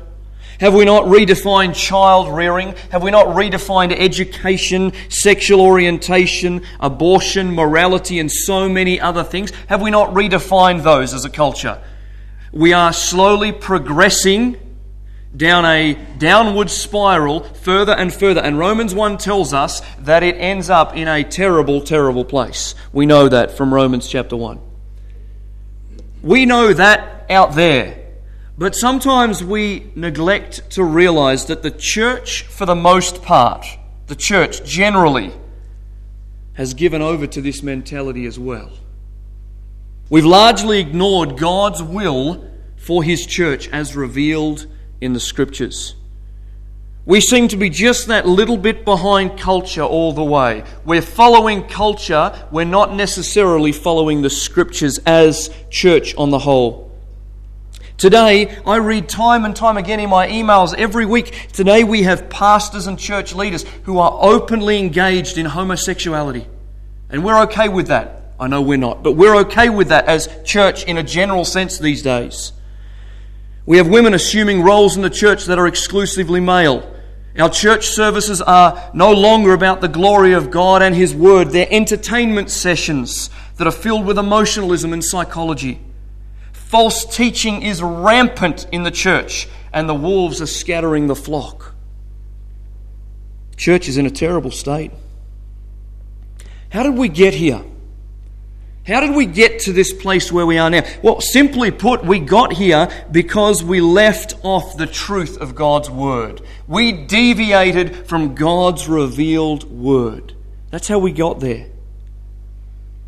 Have 0.60 0.72
we 0.72 0.84
not 0.84 1.06
redefined 1.06 1.74
child 1.74 2.32
rearing? 2.32 2.76
Have 2.92 3.02
we 3.02 3.10
not 3.10 3.26
redefined 3.26 3.92
education, 3.92 4.92
sexual 5.08 5.60
orientation, 5.60 6.62
abortion, 6.78 7.52
morality, 7.52 8.20
and 8.20 8.30
so 8.30 8.68
many 8.68 9.00
other 9.00 9.24
things? 9.24 9.50
Have 9.66 9.82
we 9.82 9.90
not 9.90 10.10
redefined 10.10 10.84
those 10.84 11.12
as 11.12 11.24
a 11.24 11.30
culture? 11.30 11.82
We 12.52 12.72
are 12.72 12.92
slowly 12.92 13.50
progressing 13.50 14.69
down 15.36 15.64
a 15.64 15.94
downward 16.18 16.70
spiral 16.70 17.40
further 17.40 17.92
and 17.92 18.12
further. 18.12 18.40
And 18.40 18.58
Romans 18.58 18.94
1 18.94 19.18
tells 19.18 19.54
us 19.54 19.80
that 20.00 20.22
it 20.22 20.36
ends 20.36 20.70
up 20.70 20.96
in 20.96 21.08
a 21.08 21.22
terrible, 21.22 21.80
terrible 21.80 22.24
place. 22.24 22.74
We 22.92 23.06
know 23.06 23.28
that 23.28 23.52
from 23.52 23.72
Romans 23.72 24.08
chapter 24.08 24.36
1. 24.36 24.60
We 26.22 26.46
know 26.46 26.72
that 26.72 27.26
out 27.30 27.54
there. 27.54 27.96
But 28.58 28.74
sometimes 28.74 29.42
we 29.42 29.90
neglect 29.94 30.70
to 30.72 30.84
realize 30.84 31.46
that 31.46 31.62
the 31.62 31.70
church, 31.70 32.42
for 32.42 32.66
the 32.66 32.74
most 32.74 33.22
part, 33.22 33.64
the 34.06 34.16
church 34.16 34.62
generally, 34.64 35.32
has 36.54 36.74
given 36.74 37.00
over 37.00 37.26
to 37.26 37.40
this 37.40 37.62
mentality 37.62 38.26
as 38.26 38.38
well. 38.38 38.70
We've 40.10 40.26
largely 40.26 40.78
ignored 40.80 41.38
God's 41.38 41.82
will 41.82 42.44
for 42.76 43.02
His 43.02 43.24
church 43.24 43.68
as 43.68 43.96
revealed 43.96 44.66
in 45.00 45.12
the 45.12 45.20
scriptures. 45.20 45.94
We 47.06 47.20
seem 47.20 47.48
to 47.48 47.56
be 47.56 47.70
just 47.70 48.08
that 48.08 48.26
little 48.26 48.58
bit 48.58 48.84
behind 48.84 49.38
culture 49.38 49.82
all 49.82 50.12
the 50.12 50.22
way. 50.22 50.64
We're 50.84 51.02
following 51.02 51.66
culture, 51.66 52.32
we're 52.50 52.64
not 52.64 52.94
necessarily 52.94 53.72
following 53.72 54.22
the 54.22 54.30
scriptures 54.30 54.98
as 55.06 55.50
church 55.70 56.14
on 56.16 56.30
the 56.30 56.38
whole. 56.38 56.90
Today, 57.96 58.56
I 58.66 58.76
read 58.76 59.08
time 59.08 59.44
and 59.44 59.54
time 59.54 59.76
again 59.76 60.00
in 60.00 60.08
my 60.08 60.28
emails 60.28 60.74
every 60.74 61.04
week. 61.04 61.48
Today, 61.52 61.84
we 61.84 62.04
have 62.04 62.30
pastors 62.30 62.86
and 62.86 62.98
church 62.98 63.34
leaders 63.34 63.64
who 63.84 63.98
are 63.98 64.18
openly 64.22 64.78
engaged 64.78 65.36
in 65.36 65.46
homosexuality. 65.46 66.46
And 67.10 67.24
we're 67.24 67.42
okay 67.42 67.68
with 67.68 67.88
that. 67.88 68.34
I 68.40 68.46
know 68.46 68.62
we're 68.62 68.78
not, 68.78 69.02
but 69.02 69.12
we're 69.12 69.36
okay 69.40 69.68
with 69.68 69.88
that 69.88 70.06
as 70.06 70.28
church 70.44 70.84
in 70.84 70.96
a 70.96 71.02
general 71.02 71.44
sense 71.44 71.78
these 71.78 72.02
days. 72.02 72.52
We 73.70 73.76
have 73.76 73.86
women 73.86 74.14
assuming 74.14 74.62
roles 74.62 74.96
in 74.96 75.02
the 75.02 75.08
church 75.08 75.44
that 75.44 75.56
are 75.56 75.68
exclusively 75.68 76.40
male. 76.40 76.92
Our 77.38 77.48
church 77.48 77.86
services 77.86 78.42
are 78.42 78.90
no 78.92 79.12
longer 79.12 79.52
about 79.52 79.80
the 79.80 79.86
glory 79.86 80.32
of 80.32 80.50
God 80.50 80.82
and 80.82 80.92
His 80.92 81.14
Word. 81.14 81.50
They're 81.50 81.68
entertainment 81.70 82.50
sessions 82.50 83.30
that 83.58 83.68
are 83.68 83.70
filled 83.70 84.06
with 84.06 84.18
emotionalism 84.18 84.92
and 84.92 85.04
psychology. 85.04 85.80
False 86.52 87.04
teaching 87.04 87.62
is 87.62 87.80
rampant 87.80 88.66
in 88.72 88.82
the 88.82 88.90
church, 88.90 89.46
and 89.72 89.88
the 89.88 89.94
wolves 89.94 90.42
are 90.42 90.46
scattering 90.46 91.06
the 91.06 91.14
flock. 91.14 91.76
Church 93.56 93.86
is 93.86 93.96
in 93.96 94.04
a 94.04 94.10
terrible 94.10 94.50
state. 94.50 94.90
How 96.70 96.82
did 96.82 96.96
we 96.96 97.08
get 97.08 97.34
here? 97.34 97.62
How 98.86 99.00
did 99.00 99.14
we 99.14 99.26
get 99.26 99.60
to 99.60 99.72
this 99.72 99.92
place 99.92 100.32
where 100.32 100.46
we 100.46 100.56
are 100.56 100.70
now? 100.70 100.82
Well, 101.02 101.20
simply 101.20 101.70
put, 101.70 102.04
we 102.04 102.18
got 102.18 102.54
here 102.54 102.88
because 103.10 103.62
we 103.62 103.80
left 103.80 104.34
off 104.42 104.76
the 104.76 104.86
truth 104.86 105.36
of 105.36 105.54
God's 105.54 105.90
Word. 105.90 106.40
We 106.66 106.92
deviated 106.92 108.06
from 108.08 108.34
God's 108.34 108.88
revealed 108.88 109.64
Word. 109.64 110.32
That's 110.70 110.88
how 110.88 110.98
we 110.98 111.12
got 111.12 111.40
there. 111.40 111.66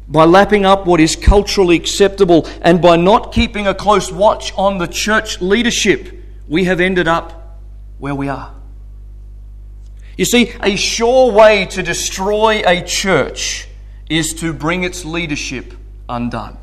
By 0.08 0.26
lapping 0.26 0.66
up 0.66 0.86
what 0.86 1.00
is 1.00 1.16
culturally 1.16 1.76
acceptable 1.76 2.46
and 2.60 2.82
by 2.82 2.96
not 2.96 3.32
keeping 3.32 3.66
a 3.66 3.74
close 3.74 4.12
watch 4.12 4.52
on 4.58 4.76
the 4.76 4.86
church 4.86 5.40
leadership, 5.40 6.22
we 6.48 6.64
have 6.64 6.80
ended 6.80 7.08
up 7.08 7.58
where 7.98 8.14
we 8.14 8.28
are. 8.28 8.52
You 10.18 10.26
see, 10.26 10.52
a 10.60 10.76
sure 10.76 11.32
way 11.32 11.64
to 11.66 11.82
destroy 11.82 12.62
a 12.66 12.82
church 12.82 13.68
is 14.12 14.34
to 14.34 14.52
bring 14.52 14.84
its 14.84 15.06
leadership 15.06 15.72
undone. 16.06 16.58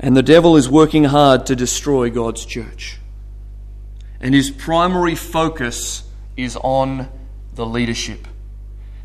And 0.00 0.16
the 0.16 0.24
devil 0.24 0.56
is 0.56 0.68
working 0.68 1.04
hard 1.04 1.46
to 1.46 1.54
destroy 1.54 2.10
God's 2.10 2.44
church. 2.44 2.98
And 4.20 4.34
his 4.34 4.50
primary 4.50 5.14
focus 5.14 6.02
is 6.36 6.56
on 6.56 7.08
the 7.54 7.64
leadership. 7.64 8.26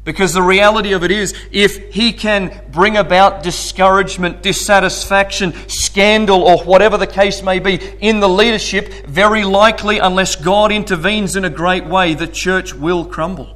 Because 0.03 0.33
the 0.33 0.41
reality 0.41 0.93
of 0.93 1.03
it 1.03 1.11
is, 1.11 1.35
if 1.51 1.93
he 1.93 2.11
can 2.11 2.63
bring 2.71 2.97
about 2.97 3.43
discouragement, 3.43 4.41
dissatisfaction, 4.41 5.53
scandal, 5.67 6.41
or 6.41 6.63
whatever 6.63 6.97
the 6.97 7.07
case 7.07 7.43
may 7.43 7.59
be 7.59 7.75
in 7.99 8.19
the 8.19 8.29
leadership, 8.29 9.05
very 9.05 9.43
likely, 9.43 9.99
unless 9.99 10.35
God 10.35 10.71
intervenes 10.71 11.35
in 11.35 11.45
a 11.45 11.51
great 11.51 11.85
way, 11.85 12.15
the 12.15 12.27
church 12.27 12.73
will 12.73 13.05
crumble 13.05 13.54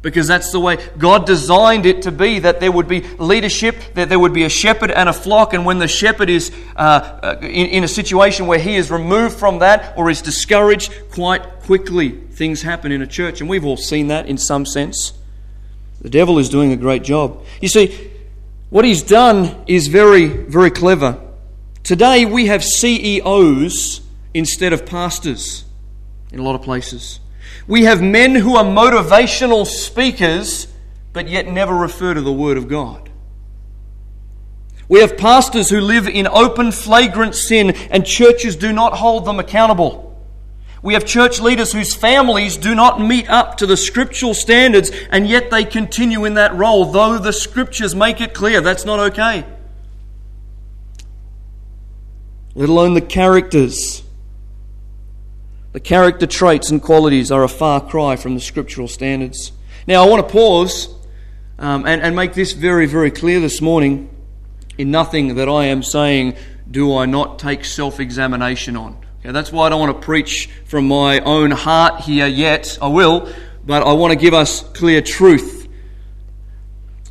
because 0.00 0.28
that's 0.28 0.52
the 0.52 0.60
way 0.60 0.78
God 0.96 1.26
designed 1.26 1.84
it 1.84 2.02
to 2.02 2.12
be 2.12 2.38
that 2.40 2.60
there 2.60 2.70
would 2.70 2.86
be 2.86 3.00
leadership, 3.18 3.76
that 3.94 4.08
there 4.08 4.18
would 4.18 4.32
be 4.32 4.44
a 4.44 4.48
shepherd 4.48 4.90
and 4.90 5.08
a 5.08 5.12
flock, 5.12 5.54
and 5.54 5.66
when 5.66 5.78
the 5.78 5.88
shepherd 5.88 6.30
is 6.30 6.52
uh, 6.76 6.80
uh, 6.80 7.38
in, 7.40 7.66
in 7.66 7.84
a 7.84 7.88
situation 7.88 8.46
where 8.46 8.58
he 8.58 8.76
is 8.76 8.90
removed 8.90 9.36
from 9.36 9.58
that 9.58 9.96
or 9.96 10.08
is 10.08 10.22
discouraged, 10.22 10.92
quite 11.10 11.42
quickly 11.62 12.10
things 12.10 12.62
happen 12.62 12.92
in 12.92 13.02
a 13.02 13.06
church, 13.06 13.40
and 13.40 13.50
we've 13.50 13.64
all 13.64 13.76
seen 13.76 14.08
that 14.08 14.26
in 14.26 14.38
some 14.38 14.64
sense. 14.64 15.12
The 16.00 16.10
devil 16.10 16.38
is 16.38 16.48
doing 16.48 16.70
a 16.70 16.76
great 16.76 17.02
job. 17.02 17.44
You 17.60 17.68
see, 17.68 18.12
what 18.70 18.84
he's 18.84 19.02
done 19.02 19.64
is 19.66 19.88
very, 19.88 20.26
very 20.26 20.70
clever. 20.70 21.20
Today 21.82 22.24
we 22.24 22.46
have 22.46 22.62
CEOs 22.62 24.02
instead 24.32 24.72
of 24.72 24.86
pastors 24.86 25.64
in 26.30 26.38
a 26.38 26.42
lot 26.42 26.54
of 26.54 26.62
places. 26.62 27.18
We 27.68 27.84
have 27.84 28.00
men 28.02 28.34
who 28.34 28.56
are 28.56 28.64
motivational 28.64 29.66
speakers, 29.66 30.66
but 31.12 31.28
yet 31.28 31.46
never 31.46 31.76
refer 31.76 32.14
to 32.14 32.20
the 32.22 32.32
Word 32.32 32.56
of 32.56 32.66
God. 32.66 33.10
We 34.88 35.00
have 35.00 35.18
pastors 35.18 35.68
who 35.68 35.82
live 35.82 36.08
in 36.08 36.26
open, 36.26 36.72
flagrant 36.72 37.34
sin, 37.34 37.72
and 37.90 38.06
churches 38.06 38.56
do 38.56 38.72
not 38.72 38.94
hold 38.94 39.26
them 39.26 39.38
accountable. 39.38 40.06
We 40.80 40.94
have 40.94 41.04
church 41.04 41.40
leaders 41.40 41.72
whose 41.72 41.94
families 41.94 42.56
do 42.56 42.74
not 42.74 43.00
meet 43.00 43.28
up 43.28 43.58
to 43.58 43.66
the 43.66 43.76
scriptural 43.76 44.32
standards, 44.32 44.90
and 45.10 45.28
yet 45.28 45.50
they 45.50 45.64
continue 45.64 46.24
in 46.24 46.34
that 46.34 46.54
role, 46.54 46.86
though 46.86 47.18
the 47.18 47.34
scriptures 47.34 47.94
make 47.94 48.22
it 48.22 48.32
clear 48.32 48.62
that's 48.62 48.86
not 48.86 48.98
okay. 49.10 49.44
Let 52.54 52.70
alone 52.70 52.94
the 52.94 53.02
characters 53.02 54.02
the 55.72 55.80
character 55.80 56.26
traits 56.26 56.70
and 56.70 56.82
qualities 56.82 57.30
are 57.30 57.44
a 57.44 57.48
far 57.48 57.80
cry 57.80 58.16
from 58.16 58.34
the 58.34 58.40
scriptural 58.40 58.88
standards. 58.88 59.52
Now, 59.86 60.04
I 60.04 60.08
want 60.08 60.26
to 60.26 60.32
pause 60.32 60.88
um, 61.58 61.86
and, 61.86 62.00
and 62.00 62.14
make 62.16 62.34
this 62.34 62.52
very, 62.52 62.86
very 62.86 63.10
clear 63.10 63.40
this 63.40 63.60
morning. 63.60 64.10
In 64.78 64.92
nothing 64.92 65.34
that 65.34 65.48
I 65.48 65.64
am 65.64 65.82
saying 65.82 66.36
do 66.70 66.96
I 66.96 67.06
not 67.06 67.38
take 67.38 67.64
self 67.64 67.98
examination 67.98 68.76
on. 68.76 68.96
Okay, 69.20 69.32
that's 69.32 69.50
why 69.50 69.66
I 69.66 69.68
don't 69.70 69.80
want 69.80 70.00
to 70.00 70.04
preach 70.04 70.48
from 70.64 70.86
my 70.86 71.18
own 71.20 71.50
heart 71.50 72.02
here 72.02 72.26
yet. 72.26 72.78
I 72.80 72.88
will, 72.88 73.32
but 73.66 73.82
I 73.82 73.92
want 73.94 74.12
to 74.12 74.18
give 74.18 74.34
us 74.34 74.62
clear 74.62 75.02
truth. 75.02 75.68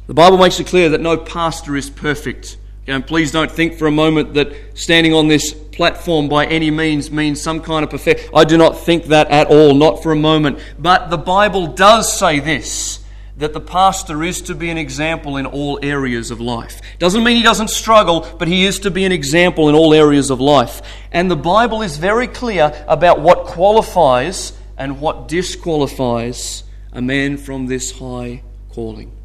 The 0.08 0.14
Bible 0.14 0.38
makes 0.38 0.60
it 0.60 0.68
clear 0.68 0.90
that 0.90 1.02
no 1.02 1.18
pastor 1.18 1.76
is 1.76 1.90
perfect. 1.90 2.58
And 2.88 3.06
please 3.06 3.32
don't 3.32 3.52
think 3.52 3.78
for 3.78 3.88
a 3.88 3.92
moment 3.92 4.34
that 4.36 4.54
standing 4.74 5.14
on 5.14 5.28
this 5.28 5.54
platform 5.54 6.30
by 6.30 6.46
any 6.46 6.72
means 6.72 7.12
means 7.12 7.42
some 7.42 7.62
kind 7.62 7.84
of 7.84 7.90
perfect. 7.90 8.30
I 8.34 8.46
do 8.46 8.58
not 8.58 8.80
think 8.80 9.06
that 9.06 9.30
at 9.30 9.48
all, 9.48 9.74
not 9.74 10.02
for 10.02 10.14
a 10.14 10.16
moment. 10.16 10.60
But 10.80 11.10
the 11.10 11.18
Bible 11.18 11.68
does 11.68 12.18
say 12.18 12.40
this 12.40 13.04
that 13.36 13.54
the 13.54 13.62
pastor 13.62 14.24
is 14.24 14.42
to 14.42 14.56
be 14.56 14.72
an 14.72 14.80
example 14.80 15.38
in 15.38 15.46
all 15.46 15.78
areas 15.84 16.32
of 16.32 16.42
life. 16.42 16.82
Doesn't 16.98 17.24
mean 17.24 17.38
he 17.38 17.44
doesn't 17.44 17.70
struggle, 17.70 18.28
but 18.40 18.48
he 18.48 18.66
is 18.66 18.80
to 18.80 18.90
be 18.90 19.06
an 19.06 19.12
example 19.12 19.70
in 19.70 19.76
all 19.76 19.94
areas 19.94 20.32
of 20.32 20.42
life. 20.42 20.82
And 21.12 21.30
the 21.30 21.36
Bible 21.36 21.84
is 21.84 21.98
very 21.98 22.26
clear 22.26 22.74
about 22.88 23.22
what 23.22 23.46
qualifies 23.46 24.54
and 24.76 25.00
what 25.00 25.28
disqualifies 25.28 26.64
a 26.92 27.02
man 27.02 27.38
from 27.38 27.68
this 27.68 27.92
high 28.00 28.42
calling. 28.70 29.17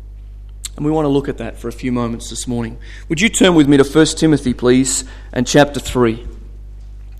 And 0.76 0.84
we 0.84 0.90
want 0.90 1.04
to 1.04 1.10
look 1.10 1.28
at 1.28 1.38
that 1.38 1.58
for 1.58 1.68
a 1.68 1.72
few 1.72 1.92
moments 1.92 2.30
this 2.30 2.48
morning. 2.48 2.78
Would 3.08 3.20
you 3.20 3.28
turn 3.28 3.54
with 3.54 3.68
me 3.68 3.76
to 3.76 3.84
1 3.84 4.06
Timothy, 4.06 4.54
please, 4.54 5.04
and 5.32 5.46
chapter 5.46 5.78
3? 5.78 6.26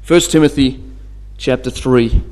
1 0.07 0.21
Timothy 0.23 0.83
chapter 1.37 1.71
3. 1.71 2.23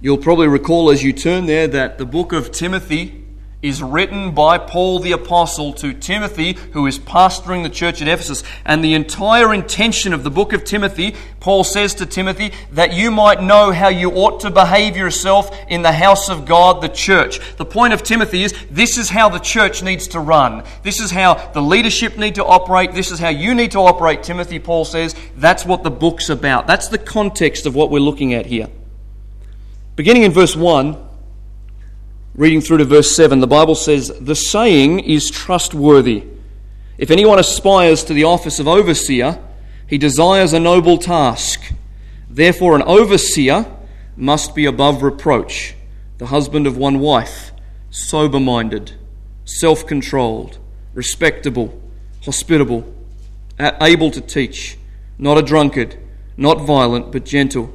You'll 0.00 0.18
probably 0.18 0.48
recall 0.48 0.90
as 0.90 1.02
you 1.02 1.12
turn 1.12 1.44
there 1.44 1.68
that 1.68 1.98
the 1.98 2.06
book 2.06 2.32
of 2.32 2.50
Timothy 2.50 3.22
is 3.62 3.82
written 3.82 4.32
by 4.32 4.56
Paul 4.56 5.00
the 5.00 5.12
Apostle 5.12 5.72
to 5.74 5.92
Timothy, 5.92 6.54
who 6.72 6.86
is 6.86 6.98
pastoring 6.98 7.62
the 7.62 7.68
church 7.68 8.00
at 8.00 8.08
Ephesus. 8.08 8.42
And 8.64 8.82
the 8.82 8.94
entire 8.94 9.52
intention 9.52 10.14
of 10.14 10.24
the 10.24 10.30
book 10.30 10.52
of 10.52 10.64
Timothy, 10.64 11.14
Paul 11.40 11.64
says 11.64 11.94
to 11.96 12.06
Timothy, 12.06 12.52
that 12.72 12.94
you 12.94 13.10
might 13.10 13.42
know 13.42 13.70
how 13.70 13.88
you 13.88 14.10
ought 14.12 14.40
to 14.40 14.50
behave 14.50 14.96
yourself 14.96 15.54
in 15.68 15.82
the 15.82 15.92
house 15.92 16.30
of 16.30 16.46
God, 16.46 16.80
the 16.80 16.88
church. 16.88 17.56
The 17.56 17.66
point 17.66 17.92
of 17.92 18.02
Timothy 18.02 18.44
is 18.44 18.54
this 18.70 18.96
is 18.96 19.10
how 19.10 19.28
the 19.28 19.38
church 19.38 19.82
needs 19.82 20.08
to 20.08 20.20
run. 20.20 20.64
This 20.82 20.98
is 20.98 21.10
how 21.10 21.34
the 21.52 21.62
leadership 21.62 22.16
need 22.16 22.36
to 22.36 22.44
operate. 22.44 22.92
This 22.92 23.10
is 23.10 23.18
how 23.18 23.28
you 23.28 23.54
need 23.54 23.72
to 23.72 23.80
operate, 23.80 24.22
Timothy, 24.22 24.58
Paul 24.58 24.86
says. 24.86 25.14
That's 25.36 25.66
what 25.66 25.82
the 25.82 25.90
book's 25.90 26.30
about. 26.30 26.66
That's 26.66 26.88
the 26.88 26.98
context 26.98 27.66
of 27.66 27.74
what 27.74 27.90
we're 27.90 28.00
looking 28.00 28.32
at 28.32 28.46
here. 28.46 28.68
Beginning 29.96 30.22
in 30.22 30.32
verse 30.32 30.56
1, 30.56 31.09
reading 32.34 32.60
through 32.60 32.78
to 32.78 32.84
verse 32.84 33.14
7, 33.14 33.40
the 33.40 33.46
Bible 33.46 33.74
says, 33.74 34.12
The 34.20 34.34
saying 34.34 35.00
is 35.00 35.30
trustworthy. 35.30 36.24
If 36.98 37.10
anyone 37.10 37.38
aspires 37.38 38.04
to 38.04 38.14
the 38.14 38.24
office 38.24 38.58
of 38.58 38.68
overseer, 38.68 39.38
he 39.86 39.98
desires 39.98 40.52
a 40.52 40.60
noble 40.60 40.98
task. 40.98 41.72
Therefore, 42.28 42.76
an 42.76 42.82
overseer 42.82 43.66
must 44.16 44.54
be 44.54 44.66
above 44.66 45.02
reproach, 45.02 45.74
the 46.18 46.26
husband 46.26 46.66
of 46.66 46.76
one 46.76 47.00
wife, 47.00 47.52
sober 47.90 48.40
minded, 48.40 48.92
self 49.44 49.86
controlled, 49.86 50.58
respectable, 50.94 51.80
hospitable, 52.24 52.94
able 53.58 54.10
to 54.10 54.20
teach, 54.20 54.78
not 55.18 55.38
a 55.38 55.42
drunkard, 55.42 55.96
not 56.36 56.60
violent, 56.60 57.10
but 57.10 57.24
gentle, 57.24 57.74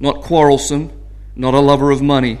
not 0.00 0.20
quarrelsome 0.20 0.90
not 1.36 1.54
a 1.54 1.60
lover 1.60 1.90
of 1.90 2.00
money. 2.00 2.40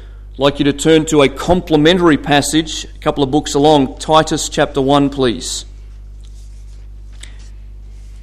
Like 0.37 0.59
you 0.59 0.65
to 0.65 0.73
turn 0.73 1.05
to 1.07 1.23
a 1.23 1.29
complementary 1.29 2.17
passage, 2.17 2.85
a 2.85 2.99
couple 2.99 3.21
of 3.21 3.31
books 3.31 3.53
along, 3.53 3.99
Titus 3.99 4.47
chapter 4.47 4.81
1, 4.81 5.09
please. 5.09 5.65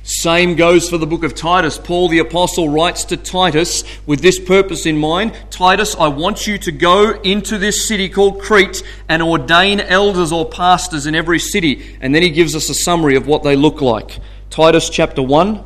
Same 0.05 0.57
goes 0.57 0.89
for 0.89 0.97
the 0.97 1.07
book 1.07 1.23
of 1.23 1.35
Titus. 1.35 1.77
Paul 1.77 2.09
the 2.09 2.21
Apostle 2.21 2.71
writes 2.71 3.05
to 3.05 3.19
Titus 3.19 3.85
with 4.07 4.21
this 4.21 4.41
purpose 4.41 4.87
in 4.87 4.97
mind 4.97 5.37
Titus, 5.51 5.95
I 5.97 6.09
want 6.09 6.47
you 6.47 6.57
to 6.57 6.73
go 6.73 7.11
into 7.21 7.59
this 7.59 7.87
city 7.87 8.09
called 8.09 8.41
Crete 8.41 8.83
and 9.07 9.23
ordain 9.23 9.79
elders 9.79 10.33
or 10.33 10.49
pastors 10.49 11.07
in 11.07 11.15
every 11.15 11.39
city. 11.39 11.99
And 12.01 12.15
then 12.15 12.23
he 12.23 12.31
gives 12.31 12.57
us 12.57 12.71
a 12.71 12.75
summary 12.75 13.17
of 13.17 13.27
what 13.27 13.43
they 13.43 13.55
look 13.55 13.83
like. 13.83 14.19
Titus 14.49 14.89
chapter 14.89 15.21
1, 15.21 15.63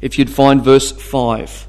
if 0.00 0.18
you'd 0.18 0.28
find 0.28 0.64
verse 0.64 0.90
5. 0.90 1.68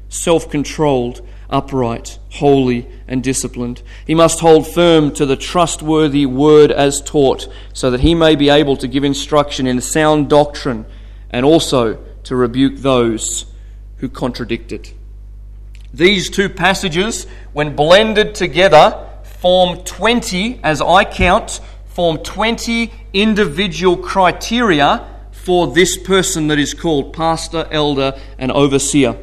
self 0.11 0.49
controlled, 0.49 1.25
upright, 1.49 2.19
holy, 2.33 2.87
and 3.07 3.23
disciplined. 3.23 3.81
He 4.05 4.13
must 4.13 4.41
hold 4.41 4.67
firm 4.67 5.11
to 5.13 5.25
the 5.25 5.37
trustworthy 5.37 6.25
word 6.25 6.71
as 6.71 7.01
taught, 7.01 7.47
so 7.73 7.89
that 7.89 8.01
he 8.01 8.13
may 8.13 8.35
be 8.35 8.49
able 8.49 8.77
to 8.77 8.87
give 8.87 9.03
instruction 9.03 9.65
in 9.65 9.81
sound 9.81 10.29
doctrine 10.29 10.85
and 11.29 11.45
also 11.45 11.97
to 12.23 12.35
rebuke 12.35 12.77
those 12.77 13.45
who 13.97 14.09
contradict 14.09 14.71
it. 14.71 14.93
These 15.93 16.29
two 16.29 16.49
passages, 16.49 17.25
when 17.53 17.75
blended 17.75 18.35
together, 18.35 19.07
form 19.23 19.77
20, 19.83 20.59
as 20.61 20.81
I 20.81 21.05
count, 21.05 21.61
form 21.85 22.17
20 22.17 22.91
individual 23.13 23.97
criteria 23.97 25.07
for 25.31 25.67
this 25.67 25.97
person 25.97 26.47
that 26.47 26.59
is 26.59 26.73
called 26.73 27.13
pastor, 27.13 27.67
elder, 27.71 28.19
and 28.37 28.51
overseer 28.51 29.17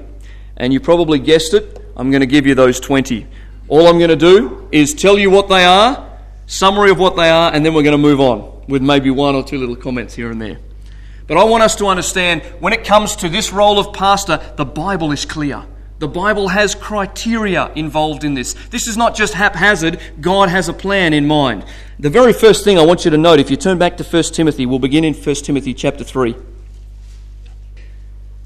and 0.59 0.73
you 0.73 0.81
probably 0.81 1.19
guessed 1.19 1.55
it, 1.55 1.81
I'm 1.97 2.11
going 2.11 2.21
to 2.21 2.27
give 2.27 2.47
you 2.47 2.55
those 2.55 2.79
20. 2.79 3.27
All 3.69 3.87
I'm 3.87 3.99
going 3.99 4.11
to 4.11 4.17
do 4.17 4.69
is 4.71 4.93
tell 4.93 5.19
you 5.19 5.31
what 5.31 5.49
they 5.49 5.65
are, 5.65 6.19
summary 6.47 6.91
of 6.91 6.99
what 6.99 7.17
they 7.17 7.31
are, 7.31 7.53
and 7.53 7.65
then 7.65 7.75
we're 7.75 7.83
going 7.83 7.93
to 7.93 7.99
move 7.99 8.21
on 8.21 8.65
with 8.69 8.83
maybe 8.83 9.11
one 9.11 9.35
or 9.35 9.43
two 9.43 9.59
little 9.59 9.77
comments 9.77 10.15
here 10.15 10.31
and 10.31 10.41
there. 10.41 10.59
But 11.27 11.37
I 11.37 11.45
want 11.45 11.63
us 11.63 11.77
to 11.77 11.87
understand 11.87 12.43
when 12.61 12.73
it 12.73 12.85
comes 12.85 13.17
to 13.17 13.29
this 13.29 13.53
role 13.53 13.79
of 13.79 13.93
pastor, 13.93 14.41
the 14.57 14.65
Bible 14.65 15.13
is 15.13 15.25
clear. 15.25 15.65
The 15.99 16.09
Bible 16.09 16.49
has 16.49 16.75
criteria 16.75 17.73
involved 17.75 18.25
in 18.25 18.35
this. 18.35 18.55
This 18.71 18.87
is 18.87 18.97
not 18.97 19.15
just 19.17 19.35
haphazard, 19.35 20.01
God 20.21 20.49
has 20.49 20.69
a 20.69 20.73
plan 20.73 21.13
in 21.13 21.27
mind. 21.27 21.65
The 21.99 22.09
very 22.09 22.33
first 22.33 22.65
thing 22.65 22.79
I 22.79 22.87
want 22.87 23.05
you 23.05 23.11
to 23.11 23.19
note, 23.19 23.41
if 23.41 23.51
you 23.51 23.57
turn 23.57 23.79
back 23.79 23.97
to 23.97 24.05
1 24.05 24.23
Timothy, 24.25 24.65
we'll 24.65 24.79
begin 24.79 25.05
in 25.05 25.13
1 25.13 25.35
Timothy 25.37 25.75
chapter 25.75 26.05
3. 26.05 26.37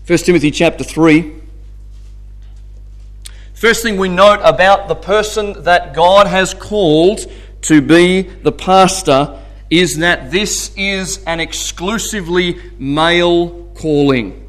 1 0.06 0.18
Timothy 0.18 0.50
chapter 0.50 0.82
3. 0.82 1.41
First 3.62 3.84
thing 3.84 3.96
we 3.96 4.08
note 4.08 4.40
about 4.42 4.88
the 4.88 4.96
person 4.96 5.62
that 5.62 5.94
God 5.94 6.26
has 6.26 6.52
called 6.52 7.30
to 7.60 7.80
be 7.80 8.22
the 8.22 8.50
pastor 8.50 9.40
is 9.70 9.98
that 9.98 10.32
this 10.32 10.72
is 10.76 11.22
an 11.28 11.38
exclusively 11.38 12.58
male 12.80 13.70
calling. 13.76 14.41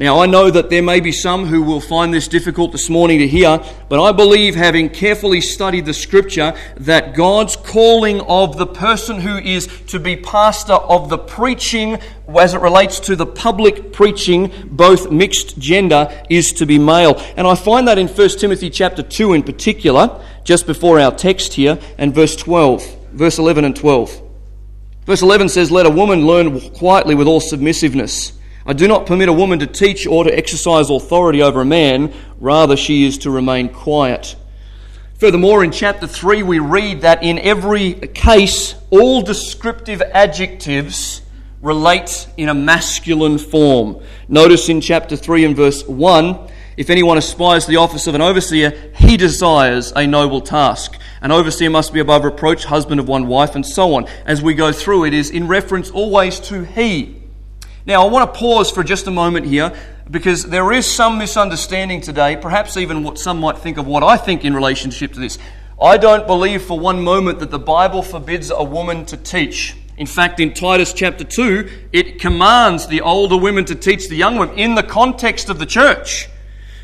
Now, 0.00 0.20
I 0.20 0.24
know 0.24 0.50
that 0.50 0.70
there 0.70 0.82
may 0.82 1.00
be 1.00 1.12
some 1.12 1.44
who 1.44 1.62
will 1.62 1.78
find 1.78 2.14
this 2.14 2.26
difficult 2.26 2.72
this 2.72 2.88
morning 2.88 3.18
to 3.18 3.28
hear, 3.28 3.62
but 3.90 4.02
I 4.02 4.12
believe, 4.12 4.54
having 4.54 4.88
carefully 4.88 5.42
studied 5.42 5.84
the 5.84 5.92
scripture, 5.92 6.54
that 6.76 7.14
God's 7.14 7.54
calling 7.54 8.22
of 8.22 8.56
the 8.56 8.66
person 8.66 9.20
who 9.20 9.36
is 9.36 9.66
to 9.88 10.00
be 10.00 10.16
pastor 10.16 10.72
of 10.72 11.10
the 11.10 11.18
preaching, 11.18 11.98
as 12.26 12.54
it 12.54 12.62
relates 12.62 12.98
to 13.00 13.14
the 13.14 13.26
public 13.26 13.92
preaching, 13.92 14.50
both 14.70 15.10
mixed 15.10 15.58
gender, 15.58 16.08
is 16.30 16.52
to 16.52 16.64
be 16.64 16.78
male. 16.78 17.22
And 17.36 17.46
I 17.46 17.54
find 17.54 17.86
that 17.86 17.98
in 17.98 18.08
1 18.08 18.28
Timothy 18.38 18.70
chapter 18.70 19.02
2 19.02 19.34
in 19.34 19.42
particular, 19.42 20.18
just 20.44 20.66
before 20.66 20.98
our 20.98 21.14
text 21.14 21.52
here, 21.52 21.78
and 21.98 22.14
verse 22.14 22.36
12, 22.36 23.10
verse 23.12 23.38
11 23.38 23.66
and 23.66 23.76
12. 23.76 24.22
Verse 25.04 25.20
11 25.20 25.50
says, 25.50 25.70
Let 25.70 25.84
a 25.84 25.90
woman 25.90 26.26
learn 26.26 26.58
quietly 26.70 27.14
with 27.14 27.26
all 27.26 27.40
submissiveness. 27.40 28.39
I 28.70 28.72
do 28.72 28.86
not 28.86 29.04
permit 29.04 29.28
a 29.28 29.32
woman 29.32 29.58
to 29.58 29.66
teach 29.66 30.06
or 30.06 30.22
to 30.22 30.32
exercise 30.32 30.90
authority 30.90 31.42
over 31.42 31.62
a 31.62 31.64
man, 31.64 32.14
rather, 32.38 32.76
she 32.76 33.04
is 33.04 33.18
to 33.18 33.30
remain 33.32 33.68
quiet. 33.68 34.36
Furthermore, 35.14 35.64
in 35.64 35.72
chapter 35.72 36.06
3, 36.06 36.44
we 36.44 36.60
read 36.60 37.00
that 37.00 37.24
in 37.24 37.40
every 37.40 37.94
case, 37.94 38.76
all 38.90 39.22
descriptive 39.22 40.00
adjectives 40.00 41.20
relate 41.60 42.28
in 42.36 42.48
a 42.48 42.54
masculine 42.54 43.38
form. 43.38 44.00
Notice 44.28 44.68
in 44.68 44.80
chapter 44.80 45.16
3 45.16 45.46
and 45.46 45.56
verse 45.56 45.84
1 45.88 46.48
if 46.76 46.90
anyone 46.90 47.18
aspires 47.18 47.64
to 47.64 47.72
the 47.72 47.78
office 47.78 48.06
of 48.06 48.14
an 48.14 48.22
overseer, 48.22 48.92
he 48.94 49.16
desires 49.16 49.92
a 49.96 50.06
noble 50.06 50.40
task. 50.40 50.96
An 51.20 51.32
overseer 51.32 51.70
must 51.70 51.92
be 51.92 51.98
above 51.98 52.22
reproach, 52.22 52.64
husband 52.66 53.00
of 53.00 53.08
one 53.08 53.26
wife, 53.26 53.56
and 53.56 53.66
so 53.66 53.94
on. 53.94 54.06
As 54.24 54.40
we 54.40 54.54
go 54.54 54.70
through, 54.70 55.06
it 55.06 55.12
is 55.12 55.28
in 55.28 55.48
reference 55.48 55.90
always 55.90 56.38
to 56.40 56.62
he. 56.62 57.19
Now, 57.86 58.06
I 58.06 58.10
want 58.10 58.32
to 58.32 58.38
pause 58.38 58.70
for 58.70 58.84
just 58.84 59.06
a 59.06 59.10
moment 59.10 59.46
here 59.46 59.72
because 60.10 60.44
there 60.44 60.70
is 60.72 60.84
some 60.84 61.16
misunderstanding 61.16 62.02
today, 62.02 62.36
perhaps 62.36 62.76
even 62.76 63.02
what 63.02 63.18
some 63.18 63.40
might 63.40 63.56
think 63.56 63.78
of 63.78 63.86
what 63.86 64.02
I 64.02 64.18
think 64.18 64.44
in 64.44 64.54
relationship 64.54 65.14
to 65.14 65.20
this. 65.20 65.38
I 65.80 65.96
don't 65.96 66.26
believe 66.26 66.62
for 66.62 66.78
one 66.78 67.02
moment 67.02 67.38
that 67.38 67.50
the 67.50 67.58
Bible 67.58 68.02
forbids 68.02 68.50
a 68.50 68.62
woman 68.62 69.06
to 69.06 69.16
teach. 69.16 69.76
In 69.96 70.06
fact, 70.06 70.40
in 70.40 70.52
Titus 70.52 70.92
chapter 70.92 71.24
2, 71.24 71.88
it 71.92 72.20
commands 72.20 72.86
the 72.86 73.00
older 73.00 73.36
women 73.38 73.64
to 73.66 73.74
teach 73.74 74.08
the 74.08 74.16
young 74.16 74.36
women 74.36 74.58
in 74.58 74.74
the 74.74 74.82
context 74.82 75.48
of 75.48 75.58
the 75.58 75.66
church. 75.66 76.28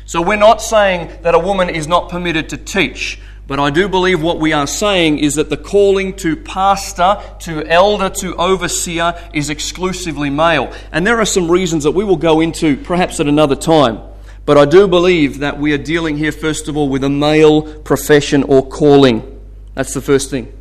So 0.05 0.21
we're 0.21 0.35
not 0.35 0.63
saying 0.63 1.21
that 1.21 1.35
a 1.35 1.39
woman 1.39 1.69
is 1.69 1.87
not 1.87 2.09
permitted 2.09 2.49
to 2.49 2.57
teach. 2.57 3.19
But 3.47 3.61
I 3.61 3.69
do 3.69 3.87
believe 3.87 4.21
what 4.21 4.41
we 4.41 4.51
are 4.51 4.67
saying 4.67 5.19
is 5.19 5.35
that 5.35 5.49
the 5.49 5.55
calling 5.55 6.13
to 6.17 6.35
pastor, 6.35 7.17
to 7.39 7.65
elder, 7.65 8.09
to 8.19 8.35
overseer 8.35 9.17
is 9.33 9.49
exclusively 9.49 10.29
male. 10.29 10.73
And 10.91 11.07
there 11.07 11.19
are 11.21 11.25
some 11.25 11.49
reasons 11.49 11.85
that 11.85 11.91
we 11.91 12.03
will 12.03 12.17
go 12.17 12.41
into 12.41 12.75
perhaps 12.75 13.21
at 13.21 13.27
another 13.27 13.55
time. 13.55 14.01
But 14.45 14.57
I 14.57 14.65
do 14.65 14.85
believe 14.85 15.39
that 15.39 15.59
we 15.59 15.71
are 15.71 15.77
dealing 15.77 16.17
here, 16.17 16.33
first 16.33 16.67
of 16.67 16.75
all, 16.75 16.89
with 16.89 17.05
a 17.05 17.09
male 17.09 17.61
profession 17.83 18.43
or 18.43 18.67
calling. 18.67 19.41
That's 19.75 19.93
the 19.93 20.01
first 20.01 20.29
thing. 20.29 20.51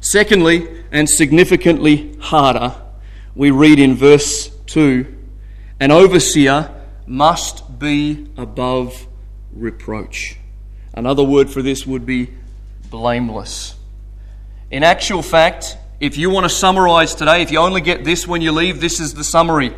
Secondly, 0.00 0.68
and 0.92 1.08
significantly 1.08 2.16
harder, 2.20 2.76
we 3.34 3.50
read 3.50 3.80
in 3.80 3.96
verse 3.96 4.50
2 4.66 5.14
an 5.78 5.90
overseer 5.90 6.70
must 7.06 7.78
be 7.78 8.30
above 8.36 9.06
reproach. 9.52 10.38
Another 10.96 11.22
word 11.22 11.50
for 11.50 11.60
this 11.60 11.86
would 11.86 12.06
be 12.06 12.30
blameless. 12.90 13.74
In 14.70 14.82
actual 14.82 15.20
fact, 15.20 15.76
if 16.00 16.16
you 16.16 16.30
want 16.30 16.44
to 16.44 16.48
summarize 16.48 17.14
today, 17.14 17.42
if 17.42 17.52
you 17.52 17.58
only 17.58 17.82
get 17.82 18.02
this 18.02 18.26
when 18.26 18.40
you 18.40 18.50
leave, 18.50 18.80
this 18.80 18.98
is 18.98 19.12
the 19.12 19.22
summary. 19.22 19.74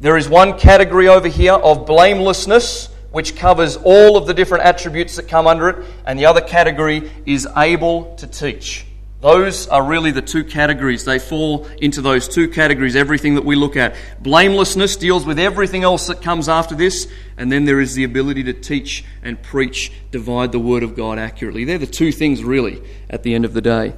There 0.00 0.16
is 0.16 0.26
one 0.26 0.58
category 0.58 1.06
over 1.06 1.28
here 1.28 1.52
of 1.52 1.86
blamelessness, 1.86 2.88
which 3.12 3.36
covers 3.36 3.76
all 3.76 4.16
of 4.16 4.26
the 4.26 4.32
different 4.32 4.64
attributes 4.64 5.16
that 5.16 5.28
come 5.28 5.46
under 5.46 5.68
it, 5.68 5.86
and 6.06 6.18
the 6.18 6.26
other 6.26 6.40
category 6.40 7.12
is 7.26 7.46
able 7.56 8.16
to 8.16 8.26
teach. 8.26 8.86
Those 9.24 9.66
are 9.68 9.82
really 9.82 10.10
the 10.10 10.20
two 10.20 10.44
categories. 10.44 11.06
They 11.06 11.18
fall 11.18 11.66
into 11.78 12.02
those 12.02 12.28
two 12.28 12.46
categories, 12.46 12.94
everything 12.94 13.36
that 13.36 13.44
we 13.46 13.56
look 13.56 13.74
at. 13.74 13.96
Blamelessness 14.20 14.96
deals 14.96 15.24
with 15.24 15.38
everything 15.38 15.82
else 15.82 16.08
that 16.08 16.20
comes 16.20 16.46
after 16.46 16.74
this, 16.74 17.10
and 17.38 17.50
then 17.50 17.64
there 17.64 17.80
is 17.80 17.94
the 17.94 18.04
ability 18.04 18.42
to 18.42 18.52
teach 18.52 19.02
and 19.22 19.42
preach, 19.42 19.90
divide 20.10 20.52
the 20.52 20.58
Word 20.58 20.82
of 20.82 20.94
God 20.94 21.18
accurately. 21.18 21.64
They're 21.64 21.78
the 21.78 21.86
two 21.86 22.12
things, 22.12 22.44
really, 22.44 22.82
at 23.08 23.22
the 23.22 23.34
end 23.34 23.46
of 23.46 23.54
the 23.54 23.62
day. 23.62 23.94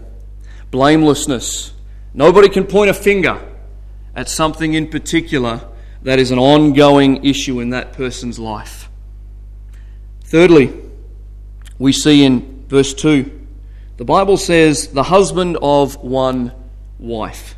Blamelessness. 0.70 1.72
Nobody 2.14 2.48
can 2.48 2.64
point 2.64 2.90
a 2.90 2.94
finger 2.94 3.44
at 4.14 4.28
something 4.28 4.74
in 4.74 4.86
particular 4.86 5.68
that 6.02 6.20
is 6.20 6.30
an 6.30 6.38
ongoing 6.38 7.24
issue 7.24 7.58
in 7.58 7.70
that 7.70 7.94
person's 7.94 8.38
life. 8.38 8.88
Thirdly, 10.22 10.72
we 11.80 11.90
see 11.90 12.22
in 12.22 12.64
verse 12.68 12.94
2 12.94 13.35
the 13.96 14.04
Bible 14.04 14.36
says, 14.36 14.88
the 14.88 15.02
husband 15.02 15.56
of 15.62 15.96
one 15.96 16.52
wife. 16.98 17.54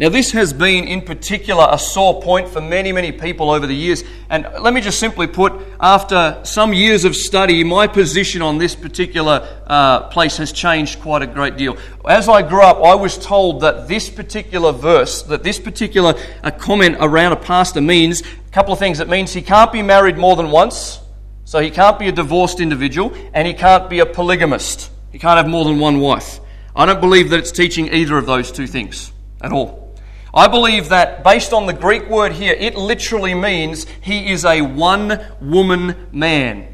Now, 0.00 0.10
this 0.10 0.30
has 0.30 0.52
been 0.52 0.84
in 0.84 1.02
particular 1.02 1.66
a 1.68 1.78
sore 1.78 2.22
point 2.22 2.48
for 2.48 2.60
many, 2.60 2.92
many 2.92 3.10
people 3.10 3.50
over 3.50 3.66
the 3.66 3.74
years. 3.74 4.04
And 4.30 4.46
let 4.60 4.72
me 4.72 4.80
just 4.80 5.00
simply 5.00 5.26
put, 5.26 5.52
after 5.80 6.40
some 6.44 6.72
years 6.72 7.04
of 7.04 7.16
study, 7.16 7.64
my 7.64 7.88
position 7.88 8.40
on 8.40 8.58
this 8.58 8.76
particular 8.76 9.60
uh, 9.66 10.02
place 10.02 10.36
has 10.36 10.52
changed 10.52 11.00
quite 11.00 11.22
a 11.22 11.26
great 11.26 11.56
deal. 11.56 11.76
As 12.08 12.28
I 12.28 12.42
grew 12.42 12.62
up, 12.62 12.76
I 12.76 12.94
was 12.94 13.18
told 13.18 13.62
that 13.62 13.88
this 13.88 14.08
particular 14.08 14.70
verse, 14.70 15.22
that 15.24 15.42
this 15.42 15.58
particular 15.58 16.14
uh, 16.44 16.52
comment 16.52 16.98
around 17.00 17.32
a 17.32 17.36
pastor 17.36 17.80
means 17.80 18.20
a 18.20 18.50
couple 18.52 18.72
of 18.72 18.78
things. 18.78 19.00
It 19.00 19.08
means 19.08 19.32
he 19.32 19.42
can't 19.42 19.72
be 19.72 19.82
married 19.82 20.16
more 20.16 20.36
than 20.36 20.52
once, 20.52 21.00
so 21.44 21.58
he 21.58 21.70
can't 21.70 21.98
be 21.98 22.06
a 22.06 22.12
divorced 22.12 22.60
individual, 22.60 23.12
and 23.34 23.48
he 23.48 23.52
can't 23.52 23.90
be 23.90 23.98
a 23.98 24.06
polygamist. 24.06 24.92
He 25.10 25.18
can't 25.18 25.36
have 25.36 25.48
more 25.48 25.64
than 25.64 25.78
one 25.78 26.00
wife. 26.00 26.40
I 26.76 26.86
don't 26.86 27.00
believe 27.00 27.30
that 27.30 27.38
it's 27.38 27.52
teaching 27.52 27.92
either 27.92 28.16
of 28.16 28.26
those 28.26 28.52
two 28.52 28.66
things 28.66 29.12
at 29.40 29.52
all. 29.52 29.96
I 30.32 30.46
believe 30.46 30.90
that 30.90 31.24
based 31.24 31.52
on 31.52 31.66
the 31.66 31.72
Greek 31.72 32.08
word 32.08 32.32
here, 32.32 32.54
it 32.54 32.76
literally 32.76 33.34
means 33.34 33.86
he 34.00 34.30
is 34.30 34.44
a 34.44 34.60
one 34.60 35.24
woman 35.40 36.08
man. 36.12 36.68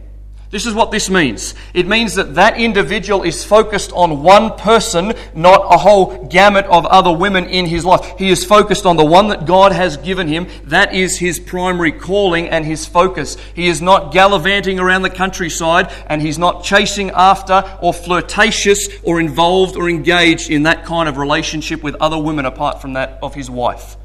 This 0.55 0.67
is 0.67 0.75
what 0.75 0.93
this 0.93 1.11
means. 1.11 1.53
It 1.75 1.89
means 1.89 2.15
that 2.15 2.37
that 2.37 2.61
individual 2.61 3.25
is 3.25 3.45
focused 3.45 3.91
on 3.91 4.23
one 4.23 4.57
person, 4.57 5.13
not 5.35 5.75
a 5.75 5.77
whole 5.77 6.27
gamut 6.27 6.65
of 6.67 6.87
other 6.87 7.11
women 7.11 7.47
in 7.47 7.67
his 7.67 7.85
life. 7.85 8.17
He 8.19 8.31
is 8.31 8.45
focused 8.45 8.87
on 8.87 8.97
the 8.97 9.05
one 9.05 9.27
that 9.31 9.47
God 9.47 9.73
has 9.73 9.97
given 9.97 10.29
him. 10.29 10.47
That 10.67 10.95
is 10.95 11.19
his 11.19 11.41
primary 11.41 11.91
calling 11.91 12.49
and 12.49 12.65
his 12.65 12.87
focus. 12.87 13.37
He 13.57 13.67
is 13.67 13.83
not 13.83 14.13
gallivanting 14.13 14.79
around 14.79 15.03
the 15.03 15.11
countryside 15.11 15.93
and 16.07 16.23
he's 16.23 16.39
not 16.39 16.63
chasing 16.63 17.11
after 17.11 17.65
or 17.83 17.93
flirtatious 17.93 18.89
or 19.03 19.19
involved 19.19 19.75
or 19.75 19.91
engaged 19.91 20.51
in 20.51 20.63
that 20.63 20.85
kind 20.85 21.09
of 21.09 21.17
relationship 21.17 21.83
with 21.83 21.97
other 21.97 22.17
women 22.17 22.45
apart 22.45 22.81
from 22.81 22.93
that 22.93 23.19
of 23.25 23.35
his 23.35 23.51
wife. 23.51 23.97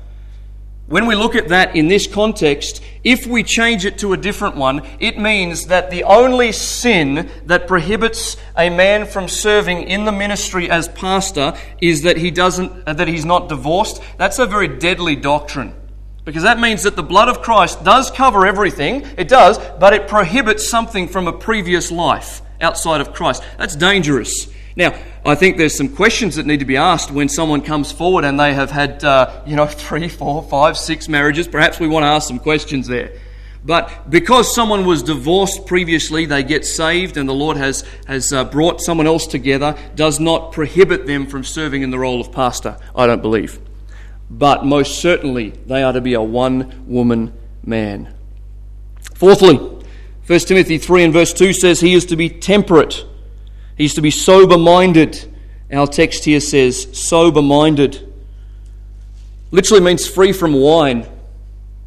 When 0.90 1.06
we 1.06 1.14
look 1.14 1.36
at 1.36 1.50
that 1.50 1.76
in 1.76 1.88
this 1.88 2.08
context, 2.08 2.82
if 3.04 3.28
we 3.28 3.44
change 3.44 3.86
it 3.86 4.00
to 4.00 4.14
a 4.14 4.18
different 4.18 4.56
one, 4.56 4.82
it 5.00 5.20
means 5.20 5.68
that 5.68 5.92
the 5.92 6.04
only 6.04 6.52
sin 6.52 7.30
that 7.46 7.68
prohibits 7.68 8.38
a 8.58 8.72
man 8.72 9.06
from 9.06 9.28
serving 9.28 9.84
in 9.84 10.06
the 10.06 10.12
ministry 10.12 10.68
as 10.68 10.88
pastor 10.88 11.54
is 11.80 12.02
that 12.02 12.18
he 12.18 12.32
doesn't 12.32 12.88
uh, 12.88 12.94
that 12.94 13.08
he's 13.08 13.24
not 13.24 13.50
divorced. 13.50 14.02
That's 14.18 14.40
a 14.40 14.48
very 14.48 14.68
deadly 14.68 15.16
doctrine. 15.16 15.76
Because 16.26 16.42
that 16.42 16.60
means 16.60 16.82
that 16.82 16.96
the 16.96 17.04
blood 17.04 17.30
of 17.30 17.44
Christ 17.44 17.84
does 17.84 18.10
cover 18.10 18.48
everything, 18.48 19.06
it 19.16 19.28
does, 19.28 19.60
but 19.80 19.94
it 19.94 20.08
prohibits 20.08 20.68
something 20.68 21.08
from 21.08 21.28
a 21.28 21.34
previous 21.34 21.92
life 21.92 22.42
outside 22.60 23.00
of 23.00 23.14
Christ. 23.14 23.44
That's 23.60 23.76
dangerous. 23.76 24.48
Now, 24.80 24.98
I 25.26 25.36
think 25.36 25.58
there's 25.58 25.76
some 25.76 25.94
questions 25.94 26.38
that 26.38 26.46
need 26.46 26.62
to 26.62 26.66
be 26.66 26.78
asked 26.78 27.12
when 27.12 27.28
someone 27.28 27.62
comes 27.62 27.92
forward 27.92 28.24
and 28.24 28.40
they 28.40 28.54
have 28.54 28.72
had, 28.72 29.04
uh, 29.04 29.44
you 29.46 29.58
know, 29.58 29.66
three, 29.68 30.08
four, 30.08 30.42
five, 30.42 30.78
six 30.78 31.10
marriages. 31.10 31.50
Perhaps 31.50 31.82
we 31.82 31.88
want 31.90 32.04
to 32.04 32.08
ask 32.08 32.30
some 32.30 32.40
questions 32.40 32.88
there. 32.88 33.12
But 33.66 34.10
because 34.10 34.56
someone 34.56 34.86
was 34.86 35.04
divorced 35.04 35.66
previously, 35.66 36.26
they 36.26 36.44
get 36.44 36.66
saved 36.66 37.18
and 37.18 37.28
the 37.28 37.34
Lord 37.34 37.58
has, 37.58 37.84
has 38.08 38.32
uh, 38.32 38.46
brought 38.46 38.80
someone 38.80 39.06
else 39.06 39.28
together, 39.28 39.76
does 39.96 40.18
not 40.18 40.54
prohibit 40.54 41.06
them 41.06 41.28
from 41.28 41.44
serving 41.44 41.82
in 41.82 41.92
the 41.92 42.00
role 42.00 42.22
of 42.22 42.32
pastor, 42.32 42.78
I 42.96 43.06
don't 43.06 43.22
believe. 43.22 43.60
But 44.30 44.64
most 44.64 45.02
certainly, 45.02 45.50
they 45.50 45.84
are 45.84 45.92
to 45.92 46.00
be 46.00 46.14
a 46.14 46.22
one 46.22 46.86
woman 46.88 47.34
man. 47.66 48.14
Fourthly, 49.16 49.58
1 49.58 50.40
Timothy 50.40 50.78
3 50.78 51.04
and 51.04 51.12
verse 51.12 51.34
2 51.34 51.52
says 51.52 51.82
he 51.82 51.94
is 51.94 52.06
to 52.06 52.16
be 52.16 52.30
temperate 52.30 53.04
He's 53.80 53.94
to 53.94 54.02
be 54.02 54.12
sober 54.12 54.58
minded. 54.58 55.34
Our 55.72 55.88
text 55.88 56.26
here 56.26 56.42
says, 56.42 56.90
sober 56.92 57.42
minded. 57.42 58.14
Literally 59.52 59.82
means 59.82 60.06
free 60.06 60.34
from 60.34 60.54
wine. 60.54 61.08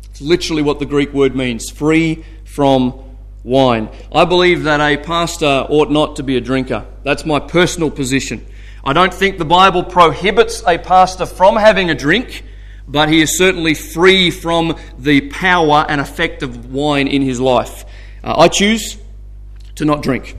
It's 0.04 0.22
literally 0.22 0.62
what 0.62 0.78
the 0.78 0.86
Greek 0.86 1.12
word 1.12 1.36
means 1.36 1.68
free 1.68 2.24
from 2.46 2.98
wine. 3.44 3.90
I 4.10 4.24
believe 4.24 4.62
that 4.62 4.80
a 4.80 4.96
pastor 4.96 5.66
ought 5.68 5.90
not 5.90 6.16
to 6.16 6.22
be 6.22 6.38
a 6.38 6.40
drinker. 6.40 6.86
That's 7.04 7.26
my 7.26 7.38
personal 7.38 7.90
position. 7.90 8.46
I 8.82 8.94
don't 8.94 9.12
think 9.12 9.36
the 9.36 9.44
Bible 9.44 9.84
prohibits 9.84 10.62
a 10.66 10.78
pastor 10.78 11.26
from 11.26 11.56
having 11.56 11.90
a 11.90 11.94
drink, 11.94 12.42
but 12.88 13.10
he 13.10 13.20
is 13.20 13.36
certainly 13.36 13.74
free 13.74 14.30
from 14.30 14.78
the 14.98 15.28
power 15.28 15.84
and 15.86 16.00
effect 16.00 16.42
of 16.42 16.72
wine 16.72 17.06
in 17.06 17.20
his 17.20 17.38
life. 17.38 17.84
Uh, 18.24 18.34
I 18.38 18.48
choose 18.48 18.96
to 19.74 19.84
not 19.84 20.02
drink. 20.02 20.36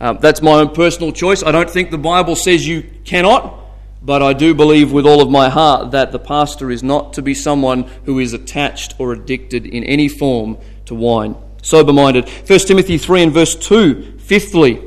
Uh, 0.00 0.14
that's 0.14 0.42
my 0.42 0.60
own 0.60 0.74
personal 0.74 1.12
choice. 1.12 1.42
I 1.42 1.52
don't 1.52 1.70
think 1.70 1.90
the 1.90 1.98
Bible 1.98 2.36
says 2.36 2.66
you 2.66 2.82
cannot, 3.04 3.60
but 4.02 4.22
I 4.22 4.32
do 4.32 4.54
believe 4.54 4.92
with 4.92 5.06
all 5.06 5.20
of 5.20 5.30
my 5.30 5.48
heart 5.48 5.92
that 5.92 6.12
the 6.12 6.18
pastor 6.18 6.70
is 6.70 6.82
not 6.82 7.12
to 7.14 7.22
be 7.22 7.34
someone 7.34 7.84
who 8.04 8.18
is 8.18 8.32
attached 8.32 8.94
or 8.98 9.12
addicted 9.12 9.64
in 9.64 9.84
any 9.84 10.08
form 10.08 10.58
to 10.86 10.94
wine. 10.94 11.36
Sober 11.62 11.92
minded. 11.92 12.28
1 12.28 12.58
Timothy 12.60 12.98
3 12.98 13.22
and 13.22 13.32
verse 13.32 13.54
2. 13.54 14.18
Fifthly, 14.18 14.82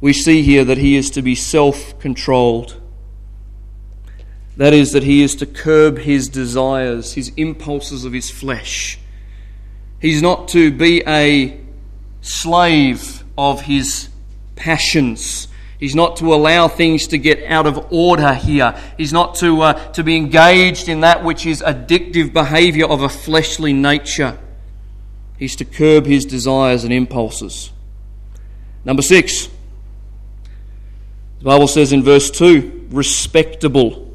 we 0.00 0.12
see 0.12 0.42
here 0.42 0.64
that 0.64 0.78
he 0.78 0.96
is 0.96 1.10
to 1.10 1.22
be 1.22 1.34
self 1.34 1.98
controlled. 1.98 2.80
That 4.56 4.72
is, 4.72 4.92
that 4.92 5.02
he 5.02 5.22
is 5.22 5.34
to 5.36 5.46
curb 5.46 5.98
his 5.98 6.28
desires, 6.28 7.14
his 7.14 7.32
impulses 7.36 8.04
of 8.04 8.12
his 8.12 8.30
flesh. 8.30 8.98
He's 10.00 10.22
not 10.22 10.48
to 10.48 10.70
be 10.70 11.02
a 11.06 11.60
slave 12.20 13.24
of 13.36 13.62
his 13.62 14.08
passions. 14.56 15.48
He's 15.78 15.94
not 15.94 16.16
to 16.16 16.34
allow 16.34 16.68
things 16.68 17.06
to 17.08 17.18
get 17.18 17.44
out 17.44 17.66
of 17.66 17.92
order 17.92 18.34
here. 18.34 18.74
He's 18.96 19.12
not 19.12 19.34
to, 19.36 19.60
uh, 19.60 19.92
to 19.92 20.02
be 20.02 20.16
engaged 20.16 20.88
in 20.88 21.00
that 21.00 21.22
which 21.22 21.44
is 21.44 21.62
addictive 21.62 22.32
behavior 22.32 22.86
of 22.86 23.02
a 23.02 23.08
fleshly 23.08 23.72
nature. 23.72 24.38
He's 25.38 25.54
to 25.56 25.64
curb 25.66 26.06
his 26.06 26.24
desires 26.24 26.82
and 26.84 26.92
impulses. 26.92 27.70
Number 28.84 29.02
six, 29.02 29.48
the 31.38 31.44
Bible 31.44 31.68
says 31.68 31.92
in 31.92 32.02
verse 32.02 32.30
2 32.30 32.88
respectable. 32.90 34.06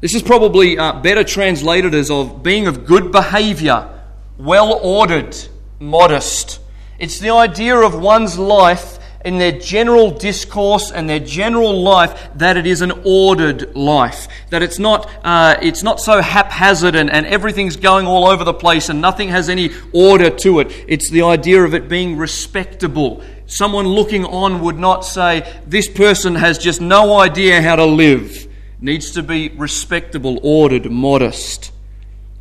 This 0.00 0.14
is 0.14 0.22
probably 0.22 0.76
uh, 0.76 1.00
better 1.00 1.24
translated 1.24 1.94
as 1.94 2.10
of 2.10 2.42
being 2.42 2.66
of 2.66 2.84
good 2.84 3.10
behavior, 3.10 3.88
well 4.36 4.78
ordered, 4.82 5.34
modest. 5.80 6.60
It's 7.04 7.18
the 7.18 7.28
idea 7.28 7.76
of 7.76 7.94
one's 7.94 8.38
life 8.38 8.98
in 9.26 9.36
their 9.36 9.52
general 9.52 10.10
discourse 10.10 10.90
and 10.90 11.06
their 11.06 11.18
general 11.18 11.82
life 11.82 12.30
that 12.36 12.56
it 12.56 12.66
is 12.66 12.80
an 12.80 12.92
ordered 13.04 13.76
life. 13.76 14.26
That 14.48 14.62
it's 14.62 14.78
not, 14.78 15.10
uh, 15.22 15.56
it's 15.60 15.82
not 15.82 16.00
so 16.00 16.22
haphazard 16.22 16.94
and, 16.94 17.10
and 17.10 17.26
everything's 17.26 17.76
going 17.76 18.06
all 18.06 18.24
over 18.24 18.42
the 18.42 18.54
place 18.54 18.88
and 18.88 19.02
nothing 19.02 19.28
has 19.28 19.50
any 19.50 19.68
order 19.92 20.30
to 20.30 20.60
it. 20.60 20.72
It's 20.88 21.10
the 21.10 21.24
idea 21.24 21.62
of 21.62 21.74
it 21.74 21.90
being 21.90 22.16
respectable. 22.16 23.22
Someone 23.44 23.86
looking 23.86 24.24
on 24.24 24.62
would 24.62 24.78
not 24.78 25.04
say, 25.04 25.60
This 25.66 25.90
person 25.90 26.36
has 26.36 26.56
just 26.56 26.80
no 26.80 27.18
idea 27.18 27.60
how 27.60 27.76
to 27.76 27.84
live. 27.84 28.30
It 28.34 28.48
needs 28.80 29.10
to 29.10 29.22
be 29.22 29.50
respectable, 29.50 30.40
ordered, 30.42 30.90
modest. 30.90 31.70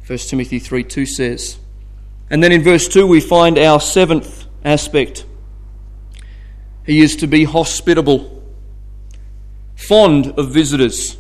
1 0.08 0.20
Timothy 0.20 0.60
3 0.60 0.86
2 0.86 1.06
says. 1.06 1.58
And 2.30 2.42
then 2.42 2.54
in 2.54 2.64
verse 2.64 2.88
2, 2.88 3.06
we 3.06 3.20
find 3.20 3.60
our 3.60 3.82
seventh 3.82 4.43
aspect. 4.64 5.26
He 6.86 7.02
is 7.02 7.16
to 7.18 7.28
be 7.28 7.46
hospitable, 7.46 8.44
fond 9.76 10.34
of 10.38 10.50
visitors, 10.50 11.18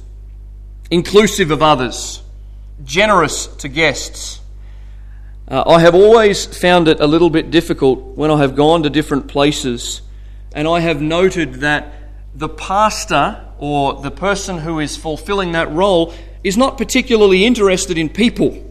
inclusive 0.91 1.51
of 1.51 1.62
others, 1.62 2.21
generous 2.84 3.47
to 3.47 3.69
guests. 3.69 4.41
Uh, 5.47 5.63
I 5.65 5.79
have 5.79 5.95
always 5.95 6.45
found 6.45 6.88
it 6.88 6.99
a 6.99 7.08
little 7.08 7.29
bit 7.29 7.51
difficult 7.51 8.17
when 8.17 8.32
I 8.32 8.38
have 8.38 8.56
gone 8.56 8.84
to 8.84 8.89
different 8.89 9.27
places 9.27 10.01
and 10.53 10.67
I 10.67 10.79
have 10.82 11.01
noted 11.01 11.56
that 11.56 11.93
the 12.36 12.49
pastor 12.49 13.43
or 13.58 14.01
the 14.01 14.12
person 14.12 14.60
who 14.60 14.79
is 14.79 14.95
fulfilling 14.95 15.53
that 15.53 15.71
role 15.71 16.13
is 16.43 16.58
not 16.58 16.77
particularly 16.77 17.45
interested 17.45 17.97
in 17.97 18.10
people, 18.10 18.63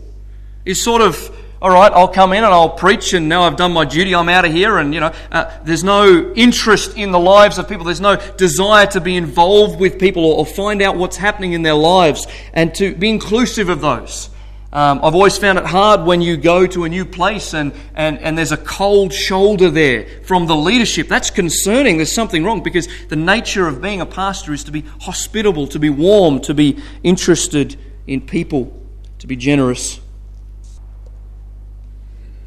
is 0.65 0.83
sort 0.83 1.03
of 1.03 1.37
all 1.63 1.71
right, 1.71 1.93
I'll 1.93 2.09
come 2.09 2.33
in 2.33 2.43
and 2.43 2.53
I'll 2.53 2.71
preach, 2.71 3.13
and 3.13 3.29
now 3.29 3.45
I've 3.45 3.55
done 3.55 3.73
my 3.73 3.85
duty, 3.85 4.17
I'm 4.17 4.29
out 4.29 4.45
of 4.45 4.51
here. 4.51 4.79
And, 4.79 4.93
you 4.93 4.99
know, 4.99 5.13
uh, 5.31 5.59
there's 5.63 5.85
no 5.85 6.33
interest 6.35 6.97
in 6.97 7.13
the 7.13 7.21
lives 7.21 7.57
of 7.57 7.69
people, 7.69 7.85
there's 7.85 8.01
no 8.01 8.17
desire 8.37 8.85
to 8.89 9.01
be 9.01 9.17
involved 9.17 9.79
with 9.79 9.97
people 9.97 10.25
or, 10.25 10.39
or 10.39 10.47
find 10.47 10.83
out 10.83 10.97
what's 10.97 11.17
happening 11.17 11.53
in 11.53 11.63
their 11.63 11.75
lives 11.75 12.27
and 12.53 12.75
to 12.75 12.97
be 12.97 13.09
inclusive 13.09 13.69
of 13.69 13.81
those. 13.81 14.29
Um, 14.73 14.99
I've 15.05 15.15
always 15.15 15.39
found 15.39 15.57
it 15.57 15.65
hard 15.65 16.03
when 16.03 16.21
you 16.21 16.37
go 16.37 16.67
to 16.67 16.83
a 16.83 16.89
new 16.89 17.05
place 17.05 17.55
and, 17.55 17.73
and, 17.95 18.19
and 18.19 18.37
there's 18.37 18.51
a 18.51 18.57
cold 18.57 19.13
shoulder 19.13 19.71
there 19.71 20.09
from 20.25 20.47
the 20.47 20.57
leadership. 20.57 21.07
That's 21.07 21.31
concerning. 21.31 21.99
There's 21.99 22.11
something 22.11 22.43
wrong 22.43 22.65
because 22.65 22.89
the 23.07 23.15
nature 23.15 23.69
of 23.69 23.81
being 23.81 24.01
a 24.01 24.07
pastor 24.07 24.53
is 24.53 24.65
to 24.65 24.73
be 24.73 24.81
hospitable, 25.03 25.69
to 25.69 25.79
be 25.79 25.91
warm, 25.91 26.41
to 26.41 26.55
be 26.55 26.83
interested 27.05 27.77
in 28.09 28.23
people, 28.23 28.77
to 29.21 29.29
be 29.29 29.37
generous. 29.37 30.01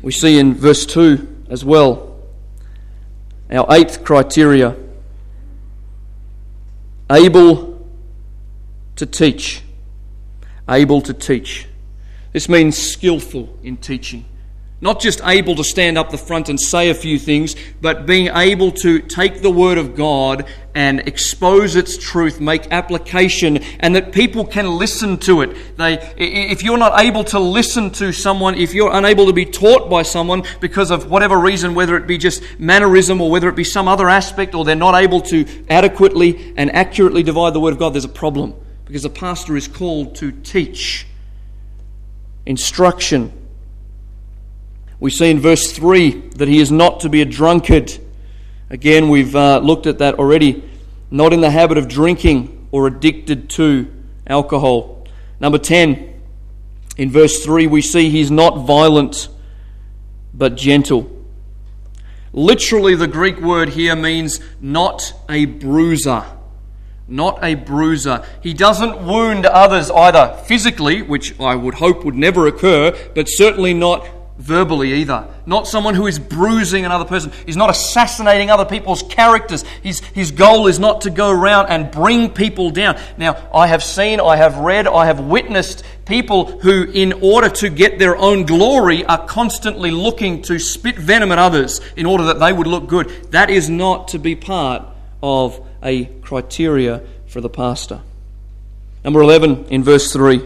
We 0.06 0.12
see 0.12 0.38
in 0.38 0.54
verse 0.54 0.86
2 0.86 1.46
as 1.50 1.66
well 1.66 2.16
our 3.50 3.66
eighth 3.72 4.04
criteria 4.04 4.76
able 7.12 7.88
to 8.98 9.06
teach. 9.08 9.64
Able 10.70 11.02
to 11.02 11.12
teach. 11.12 11.68
This 12.34 12.48
means 12.48 12.78
skillful 12.78 13.58
in 13.64 13.78
teaching. 13.78 14.26
Not 14.82 15.00
just 15.00 15.22
able 15.24 15.56
to 15.56 15.64
stand 15.64 15.98
up 15.98 16.10
the 16.10 16.18
front 16.18 16.50
and 16.50 16.60
say 16.60 16.90
a 16.90 16.94
few 16.94 17.18
things, 17.18 17.56
but 17.80 18.06
being 18.06 18.28
able 18.28 18.72
to 18.72 19.00
take 19.00 19.42
the 19.42 19.50
Word 19.50 19.78
of 19.78 19.96
God 19.96 20.46
and 20.76 21.00
expose 21.08 21.78
its 21.78 21.98
truth, 21.98 22.42
make 22.42 22.70
application, 22.72 23.64
and 23.80 23.96
that 23.96 24.12
people 24.12 24.46
can 24.46 24.78
listen 24.78 25.18
to 25.20 25.42
it. 25.42 25.78
They, 25.78 25.94
if 26.18 26.62
you're 26.62 26.78
not 26.78 27.00
able 27.00 27.24
to 27.26 27.40
listen 27.40 27.90
to 27.92 28.12
someone, 28.12 28.56
if 28.56 28.74
you're 28.74 28.94
unable 28.94 29.28
to 29.28 29.34
be 29.34 29.46
taught 29.46 29.90
by 29.90 30.02
someone 30.02 30.44
because 30.60 30.92
of 30.92 31.10
whatever 31.10 31.40
reason, 31.40 31.74
whether 31.74 31.96
it 31.96 32.06
be 32.06 32.18
just 32.18 32.44
mannerism 32.60 33.22
or 33.22 33.32
whether 33.32 33.48
it 33.48 33.56
be 33.56 33.64
some 33.64 33.88
other 33.88 34.10
aspect, 34.10 34.54
or 34.54 34.66
they're 34.66 34.76
not 34.76 35.02
able 35.02 35.22
to 35.22 35.46
adequately 35.70 36.54
and 36.58 36.70
accurately 36.76 37.24
divide 37.24 37.54
the 37.54 37.62
Word 37.62 37.72
of 37.72 37.80
God, 37.80 37.94
there's 37.94 38.04
a 38.04 38.10
problem. 38.10 38.54
Because 38.84 39.04
the 39.04 39.10
pastor 39.10 39.56
is 39.56 39.70
called 39.70 40.16
to 40.16 40.34
teach, 40.34 41.08
instruction, 42.46 43.32
we 45.06 45.12
see 45.12 45.30
in 45.30 45.40
verse 45.40 45.72
3 45.72 46.10
that 46.38 46.48
he 46.48 46.60
is 46.60 46.72
not 46.72 47.02
to 47.02 47.10
be 47.10 47.22
a 47.22 47.26
drunkard. 47.26 47.96
Again, 48.72 49.08
we've 49.10 49.36
uh, 49.36 49.60
looked 49.60 49.86
at 49.86 50.00
that 50.00 50.16
already. 50.16 50.64
Not 51.12 51.32
in 51.32 51.42
the 51.42 51.52
habit 51.52 51.78
of 51.78 51.88
drinking 51.88 52.68
or 52.72 52.88
addicted 52.88 53.48
to 53.52 53.94
alcohol. 54.26 55.08
Number 55.40 55.60
10, 55.60 56.12
in 56.98 57.12
verse 57.12 57.46
3, 57.46 57.68
we 57.68 57.84
see 57.84 58.10
he's 58.10 58.32
not 58.32 58.66
violent 58.66 59.30
but 60.34 60.58
gentle. 60.58 61.08
Literally, 62.34 62.96
the 62.96 63.06
Greek 63.06 63.40
word 63.40 63.70
here 63.70 63.96
means 63.96 64.40
not 64.60 65.14
a 65.30 65.46
bruiser. 65.46 66.26
Not 67.08 67.44
a 67.44 67.54
bruiser. 67.54 68.26
He 68.42 68.56
doesn't 68.56 69.06
wound 69.06 69.46
others 69.46 69.92
either 69.92 70.36
physically, 70.48 71.04
which 71.04 71.40
I 71.40 71.56
would 71.56 71.76
hope 71.76 72.04
would 72.04 72.16
never 72.16 72.48
occur, 72.48 72.98
but 73.14 73.28
certainly 73.28 73.76
not 73.76 74.04
verbally 74.38 74.94
either. 74.96 75.28
Not 75.46 75.68
someone 75.68 75.96
who 75.96 76.08
is 76.08 76.20
bruising 76.20 76.86
another 76.86 77.06
person. 77.06 77.32
He's 77.46 77.56
not 77.56 77.70
assassinating 77.70 78.50
other 78.50 78.66
people's 78.66 79.02
characters. 79.04 79.64
His, 79.82 80.00
his 80.00 80.32
goal 80.32 80.68
is 80.68 80.78
not 80.78 81.02
to 81.02 81.10
go 81.10 81.32
around 81.32 81.68
and 81.68 81.90
bring 81.90 82.30
people 82.30 82.70
down. 82.70 83.00
Now, 83.18 83.48
I 83.54 83.68
have 83.68 83.84
seen, 83.84 84.20
I 84.20 84.36
have 84.36 84.58
read, 84.58 84.88
I 84.88 85.06
have 85.06 85.22
witnessed 85.22 85.86
people 86.06 86.60
who, 86.60 86.84
in 86.84 87.14
order 87.22 87.50
to 87.50 87.70
get 87.70 87.98
their 87.98 88.18
own 88.18 88.46
glory, 88.46 89.06
are 89.06 89.26
constantly 89.26 89.92
looking 89.92 90.42
to 90.44 90.60
spit 90.60 90.98
venom 90.98 91.32
at 91.32 91.40
others 91.40 91.80
in 91.96 92.06
order 92.06 92.26
that 92.26 92.40
they 92.40 92.52
would 92.52 92.68
look 92.68 92.88
good. 92.88 93.10
That 93.32 93.50
is 93.50 93.70
not 93.70 94.10
to 94.10 94.20
be 94.20 94.36
part 94.36 94.86
of 95.24 95.66
a 95.82 96.06
criteria 96.06 97.04
for 97.28 97.40
the 97.40 97.50
pastor. 97.50 98.02
Number 99.04 99.22
11 99.22 99.68
in 99.70 99.84
verse 99.84 100.12
3, 100.12 100.46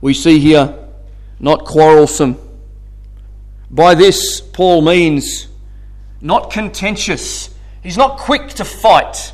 we 0.00 0.14
see 0.14 0.38
here 0.38 0.85
not 1.38 1.64
quarrelsome. 1.64 2.36
By 3.70 3.94
this, 3.94 4.40
Paul 4.40 4.82
means 4.82 5.48
not 6.20 6.50
contentious. 6.50 7.54
He's 7.82 7.96
not 7.96 8.18
quick 8.18 8.48
to 8.54 8.64
fight. 8.64 9.32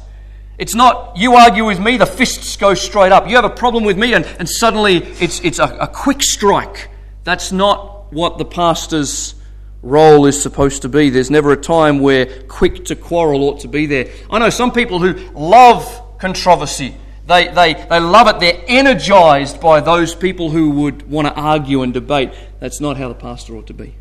It's 0.58 0.74
not 0.74 1.16
you 1.16 1.34
argue 1.34 1.64
with 1.64 1.80
me, 1.80 1.96
the 1.96 2.06
fists 2.06 2.56
go 2.56 2.74
straight 2.74 3.12
up. 3.12 3.28
You 3.28 3.36
have 3.36 3.44
a 3.44 3.50
problem 3.50 3.84
with 3.84 3.98
me, 3.98 4.14
and, 4.14 4.24
and 4.38 4.48
suddenly 4.48 4.96
it's, 4.96 5.40
it's 5.40 5.58
a, 5.58 5.64
a 5.64 5.88
quick 5.88 6.22
strike. 6.22 6.88
That's 7.24 7.52
not 7.52 8.12
what 8.12 8.38
the 8.38 8.44
pastor's 8.44 9.34
role 9.82 10.26
is 10.26 10.40
supposed 10.40 10.82
to 10.82 10.88
be. 10.88 11.10
There's 11.10 11.30
never 11.30 11.52
a 11.52 11.56
time 11.56 12.00
where 12.00 12.26
quick 12.44 12.84
to 12.86 12.96
quarrel 12.96 13.42
ought 13.42 13.60
to 13.60 13.68
be 13.68 13.86
there. 13.86 14.10
I 14.30 14.38
know 14.38 14.50
some 14.50 14.72
people 14.72 14.98
who 14.98 15.14
love 15.34 16.18
controversy. 16.18 16.94
They, 17.26 17.48
they, 17.48 17.74
they 17.74 18.00
love 18.00 18.26
it. 18.28 18.40
They're 18.40 18.64
energized 18.66 19.60
by 19.60 19.80
those 19.80 20.14
people 20.14 20.50
who 20.50 20.70
would 20.70 21.08
want 21.08 21.28
to 21.28 21.34
argue 21.34 21.82
and 21.82 21.94
debate. 21.94 22.32
That's 22.58 22.80
not 22.80 22.96
how 22.96 23.08
the 23.08 23.14
pastor 23.14 23.56
ought 23.56 23.68
to 23.68 23.74
be. 23.74 23.94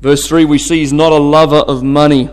Verse 0.00 0.28
3 0.28 0.44
we 0.44 0.58
see 0.58 0.78
he's 0.78 0.92
not 0.92 1.12
a 1.12 1.18
lover 1.18 1.56
of 1.56 1.82
money. 1.82 2.30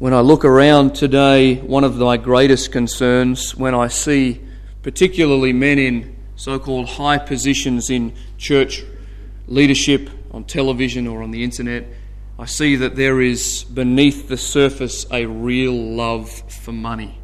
When 0.00 0.12
I 0.12 0.20
look 0.20 0.44
around 0.44 0.94
today, 0.94 1.56
one 1.56 1.84
of 1.84 1.96
my 1.96 2.16
greatest 2.16 2.72
concerns 2.72 3.54
when 3.56 3.74
I 3.74 3.88
see 3.88 4.40
particularly 4.82 5.52
men 5.52 5.78
in 5.78 6.16
so 6.36 6.58
called 6.58 6.88
high 6.88 7.18
positions 7.18 7.90
in 7.90 8.14
church 8.36 8.84
leadership 9.48 10.08
on 10.30 10.44
television 10.44 11.06
or 11.08 11.22
on 11.22 11.32
the 11.32 11.42
internet 11.42 11.84
I 12.40 12.44
see 12.44 12.76
that 12.76 12.94
there 12.94 13.20
is 13.20 13.64
beneath 13.64 14.28
the 14.28 14.36
surface 14.36 15.04
a 15.10 15.26
real 15.26 15.74
love 15.74 16.30
for 16.30 16.70
money. 16.70 17.18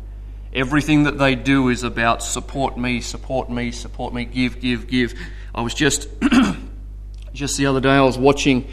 Everything 0.53 1.05
that 1.05 1.19
they 1.19 1.37
do 1.37 1.69
is 1.69 1.85
about 1.85 2.21
support 2.21 2.77
me, 2.77 3.01
support 3.01 3.49
me, 3.49 3.71
support 3.71 4.13
me, 4.13 4.25
give, 4.25 4.61
give, 4.61 4.89
give. 4.89 5.15
I 5.55 5.63
was 5.63 5.73
just 5.73 6.09
just 7.33 7.57
the 7.57 7.67
other 7.67 7.81
day. 7.81 7.91
I 7.91 8.01
was 8.01 8.19
watching 8.19 8.67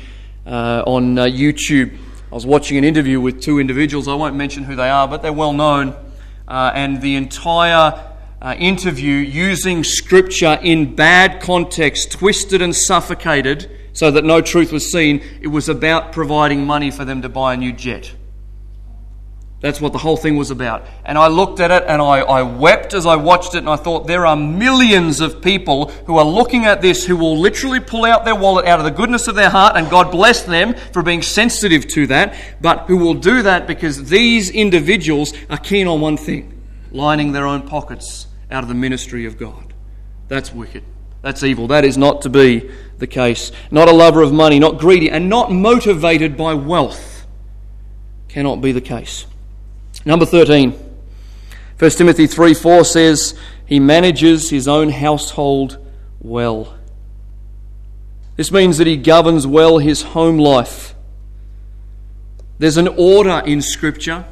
uh, 0.47 0.81
on 0.87 1.19
uh, 1.19 1.25
YouTube. 1.25 1.95
I 2.31 2.33
was 2.33 2.47
watching 2.47 2.79
an 2.79 2.85
interview 2.85 3.21
with 3.21 3.39
two 3.39 3.59
individuals. 3.59 4.07
I 4.07 4.15
won't 4.15 4.35
mention 4.35 4.63
who 4.63 4.75
they 4.75 4.89
are, 4.89 5.07
but 5.07 5.21
they're 5.21 5.31
well 5.31 5.53
known. 5.53 5.89
Uh, 6.47 6.71
and 6.73 7.03
the 7.03 7.17
entire 7.17 8.15
uh, 8.41 8.55
interview, 8.57 9.13
using 9.13 9.83
scripture 9.83 10.57
in 10.63 10.95
bad 10.95 11.39
context, 11.39 12.13
twisted 12.13 12.63
and 12.63 12.75
suffocated 12.75 13.69
so 13.93 14.11
that 14.11 14.23
no 14.23 14.41
truth 14.41 14.71
was 14.71 14.91
seen. 14.91 15.21
It 15.41 15.47
was 15.47 15.69
about 15.69 16.11
providing 16.11 16.65
money 16.65 16.91
for 16.91 17.05
them 17.05 17.21
to 17.21 17.29
buy 17.29 17.53
a 17.53 17.57
new 17.57 17.73
jet. 17.73 18.13
That's 19.61 19.79
what 19.79 19.93
the 19.93 19.99
whole 19.99 20.17
thing 20.17 20.37
was 20.37 20.49
about. 20.49 20.87
And 21.05 21.19
I 21.19 21.27
looked 21.27 21.59
at 21.59 21.69
it 21.69 21.83
and 21.87 22.01
I, 22.01 22.21
I, 22.21 22.41
wept 22.41 22.95
as 22.95 23.05
I 23.05 23.15
watched 23.15 23.53
it, 23.53 23.59
and 23.59 23.69
I 23.69 23.75
thought, 23.75 24.07
there 24.07 24.25
are 24.25 24.35
millions 24.35 25.21
of 25.21 25.39
people 25.39 25.89
who 26.07 26.17
are 26.17 26.25
looking 26.25 26.65
at 26.65 26.81
this 26.81 27.05
who 27.05 27.15
will 27.15 27.37
literally 27.37 27.79
pull 27.79 28.03
out 28.03 28.25
their 28.25 28.33
wallet 28.33 28.65
out 28.65 28.79
of 28.79 28.85
the 28.85 28.91
goodness 28.91 29.27
of 29.27 29.35
their 29.35 29.51
heart, 29.51 29.77
and 29.77 29.87
God 29.87 30.09
bless 30.09 30.41
them 30.41 30.73
for 30.91 31.03
being 31.03 31.21
sensitive 31.21 31.87
to 31.89 32.07
that, 32.07 32.35
but 32.59 32.87
who 32.87 32.97
will 32.97 33.13
do 33.13 33.43
that 33.43 33.67
because 33.67 34.09
these 34.09 34.49
individuals 34.49 35.31
are 35.47 35.57
keen 35.57 35.85
on 35.85 36.01
one 36.01 36.17
thing 36.17 36.59
lining 36.91 37.31
their 37.31 37.45
own 37.45 37.61
pockets 37.61 38.27
out 38.49 38.63
of 38.63 38.67
the 38.67 38.75
ministry 38.75 39.25
of 39.25 39.37
God. 39.37 39.73
That's 40.27 40.51
wicked. 40.51 40.83
That's 41.21 41.43
evil. 41.43 41.67
That 41.67 41.85
is 41.85 41.97
not 41.97 42.21
to 42.23 42.29
be 42.29 42.71
the 42.97 43.07
case. 43.07 43.51
Not 43.69 43.87
a 43.87 43.93
lover 43.93 44.21
of 44.21 44.33
money, 44.33 44.59
not 44.59 44.79
greedy, 44.79 45.09
and 45.09 45.29
not 45.29 45.51
motivated 45.51 46.35
by 46.35 46.53
wealth. 46.53 47.27
Cannot 48.27 48.61
be 48.61 48.71
the 48.71 48.81
case. 48.81 49.25
Number 50.05 50.25
13. 50.25 50.71
1 51.77 51.91
Timothy 51.91 52.27
3 52.27 52.53
4 52.53 52.85
says, 52.85 53.37
He 53.65 53.79
manages 53.79 54.49
his 54.49 54.67
own 54.67 54.89
household 54.89 55.77
well. 56.19 56.75
This 58.35 58.51
means 58.51 58.77
that 58.77 58.87
he 58.87 58.97
governs 58.97 59.45
well 59.45 59.77
his 59.77 60.01
home 60.01 60.37
life. 60.37 60.95
There's 62.57 62.77
an 62.77 62.87
order 62.87 63.41
in 63.45 63.61
Scripture. 63.61 64.25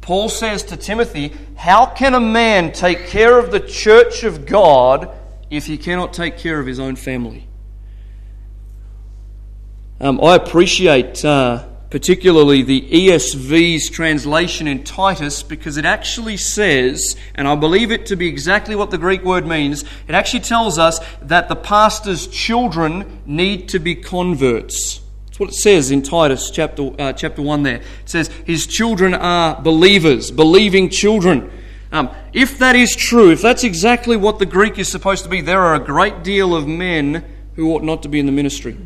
Paul 0.00 0.28
says 0.28 0.62
to 0.64 0.76
Timothy, 0.76 1.32
How 1.56 1.86
can 1.86 2.14
a 2.14 2.20
man 2.20 2.72
take 2.72 3.06
care 3.08 3.38
of 3.38 3.50
the 3.50 3.60
church 3.60 4.22
of 4.22 4.46
God 4.46 5.10
if 5.56 5.66
he 5.66 5.78
cannot 5.78 6.12
take 6.12 6.38
care 6.38 6.60
of 6.60 6.66
his 6.66 6.78
own 6.78 6.96
family? 6.96 7.48
Um, 10.00 10.20
I 10.20 10.34
appreciate 10.34 11.24
uh, 11.24 11.66
particularly 11.94 12.60
the 12.60 12.80
ESV's 12.90 13.88
translation 13.88 14.66
in 14.66 14.82
Titus, 14.82 15.44
because 15.44 15.76
it 15.76 15.84
actually 15.84 16.36
says, 16.36 17.16
and 17.36 17.46
I 17.46 17.54
believe 17.54 17.92
it 17.92 18.06
to 18.06 18.16
be 18.16 18.26
exactly 18.26 18.74
what 18.74 18.90
the 18.90 18.98
Greek 18.98 19.22
word 19.22 19.46
means, 19.46 19.84
it 20.08 20.14
actually 20.16 20.40
tells 20.40 20.76
us 20.76 20.98
that 21.22 21.48
the 21.48 21.54
pastor's 21.54 22.26
children 22.26 23.22
need 23.26 23.68
to 23.68 23.78
be 23.78 23.94
converts. 23.94 25.02
That's 25.26 25.38
what 25.38 25.50
it 25.50 25.54
says 25.54 25.92
in 25.92 26.02
Titus 26.02 26.50
chapter, 26.50 26.90
uh, 26.98 27.12
chapter 27.12 27.42
1 27.42 27.62
there. 27.62 27.76
It 27.76 27.84
says, 28.06 28.26
His 28.44 28.66
children 28.66 29.14
are 29.14 29.62
believers, 29.62 30.32
believing 30.32 30.90
children. 30.90 31.48
Um, 31.94 32.10
if 32.32 32.58
that 32.58 32.74
is 32.74 32.96
true, 32.96 33.30
if 33.30 33.40
that's 33.40 33.62
exactly 33.62 34.16
what 34.16 34.40
the 34.40 34.46
Greek 34.46 34.80
is 34.80 34.88
supposed 34.88 35.22
to 35.22 35.30
be, 35.30 35.40
there 35.40 35.60
are 35.60 35.76
a 35.76 35.78
great 35.78 36.24
deal 36.24 36.52
of 36.52 36.66
men 36.66 37.24
who 37.54 37.72
ought 37.72 37.84
not 37.84 38.02
to 38.02 38.08
be 38.08 38.18
in 38.18 38.26
the 38.26 38.32
ministry. 38.32 38.76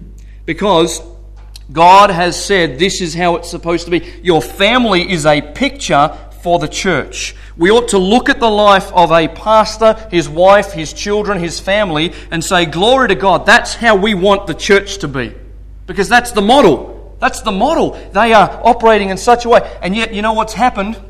Because 0.44 1.00
God 1.72 2.10
has 2.10 2.42
said 2.42 2.78
this 2.78 3.00
is 3.00 3.14
how 3.14 3.36
it's 3.36 3.48
supposed 3.48 3.86
to 3.86 3.90
be. 3.90 4.20
Your 4.22 4.42
family 4.42 5.10
is 5.10 5.24
a 5.24 5.40
picture 5.40 6.14
for 6.42 6.58
the 6.58 6.68
church. 6.68 7.34
We 7.56 7.70
ought 7.70 7.88
to 7.88 7.98
look 7.98 8.28
at 8.28 8.40
the 8.40 8.50
life 8.50 8.92
of 8.92 9.10
a 9.10 9.26
pastor, 9.26 9.94
his 10.10 10.28
wife, 10.28 10.72
his 10.72 10.92
children, 10.92 11.38
his 11.38 11.58
family, 11.58 12.12
and 12.30 12.44
say, 12.44 12.66
Glory 12.66 13.08
to 13.08 13.14
God, 13.14 13.46
that's 13.46 13.72
how 13.72 13.96
we 13.96 14.12
want 14.12 14.46
the 14.46 14.54
church 14.54 14.98
to 14.98 15.08
be. 15.08 15.34
Because 15.86 16.10
that's 16.10 16.32
the 16.32 16.42
model. 16.42 17.16
That's 17.20 17.40
the 17.40 17.52
model. 17.52 17.92
They 18.12 18.34
are 18.34 18.60
operating 18.62 19.08
in 19.08 19.16
such 19.16 19.46
a 19.46 19.48
way. 19.48 19.78
And 19.80 19.96
yet, 19.96 20.12
you 20.12 20.20
know 20.20 20.34
what's 20.34 20.52
happened? 20.52 21.00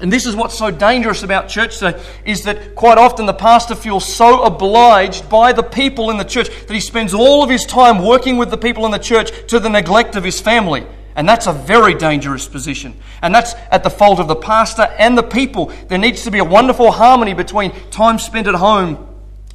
And 0.00 0.12
this 0.12 0.26
is 0.26 0.34
what's 0.34 0.58
so 0.58 0.70
dangerous 0.70 1.22
about 1.22 1.48
church 1.48 1.78
today 1.78 2.02
is 2.24 2.42
that 2.44 2.74
quite 2.74 2.98
often 2.98 3.26
the 3.26 3.32
pastor 3.32 3.76
feels 3.76 4.04
so 4.04 4.42
obliged 4.42 5.28
by 5.28 5.52
the 5.52 5.62
people 5.62 6.10
in 6.10 6.16
the 6.16 6.24
church 6.24 6.48
that 6.48 6.74
he 6.74 6.80
spends 6.80 7.14
all 7.14 7.44
of 7.44 7.50
his 7.50 7.64
time 7.64 8.04
working 8.04 8.36
with 8.36 8.50
the 8.50 8.58
people 8.58 8.86
in 8.86 8.90
the 8.90 8.98
church 8.98 9.30
to 9.48 9.60
the 9.60 9.70
neglect 9.70 10.16
of 10.16 10.24
his 10.24 10.40
family. 10.40 10.84
And 11.16 11.28
that's 11.28 11.46
a 11.46 11.52
very 11.52 11.94
dangerous 11.94 12.48
position. 12.48 12.96
And 13.22 13.32
that's 13.32 13.54
at 13.70 13.84
the 13.84 13.90
fault 13.90 14.18
of 14.18 14.26
the 14.26 14.34
pastor 14.34 14.82
and 14.98 15.16
the 15.16 15.22
people. 15.22 15.66
There 15.86 15.98
needs 15.98 16.24
to 16.24 16.32
be 16.32 16.38
a 16.38 16.44
wonderful 16.44 16.90
harmony 16.90 17.34
between 17.34 17.70
time 17.90 18.18
spent 18.18 18.48
at 18.48 18.56
home 18.56 19.06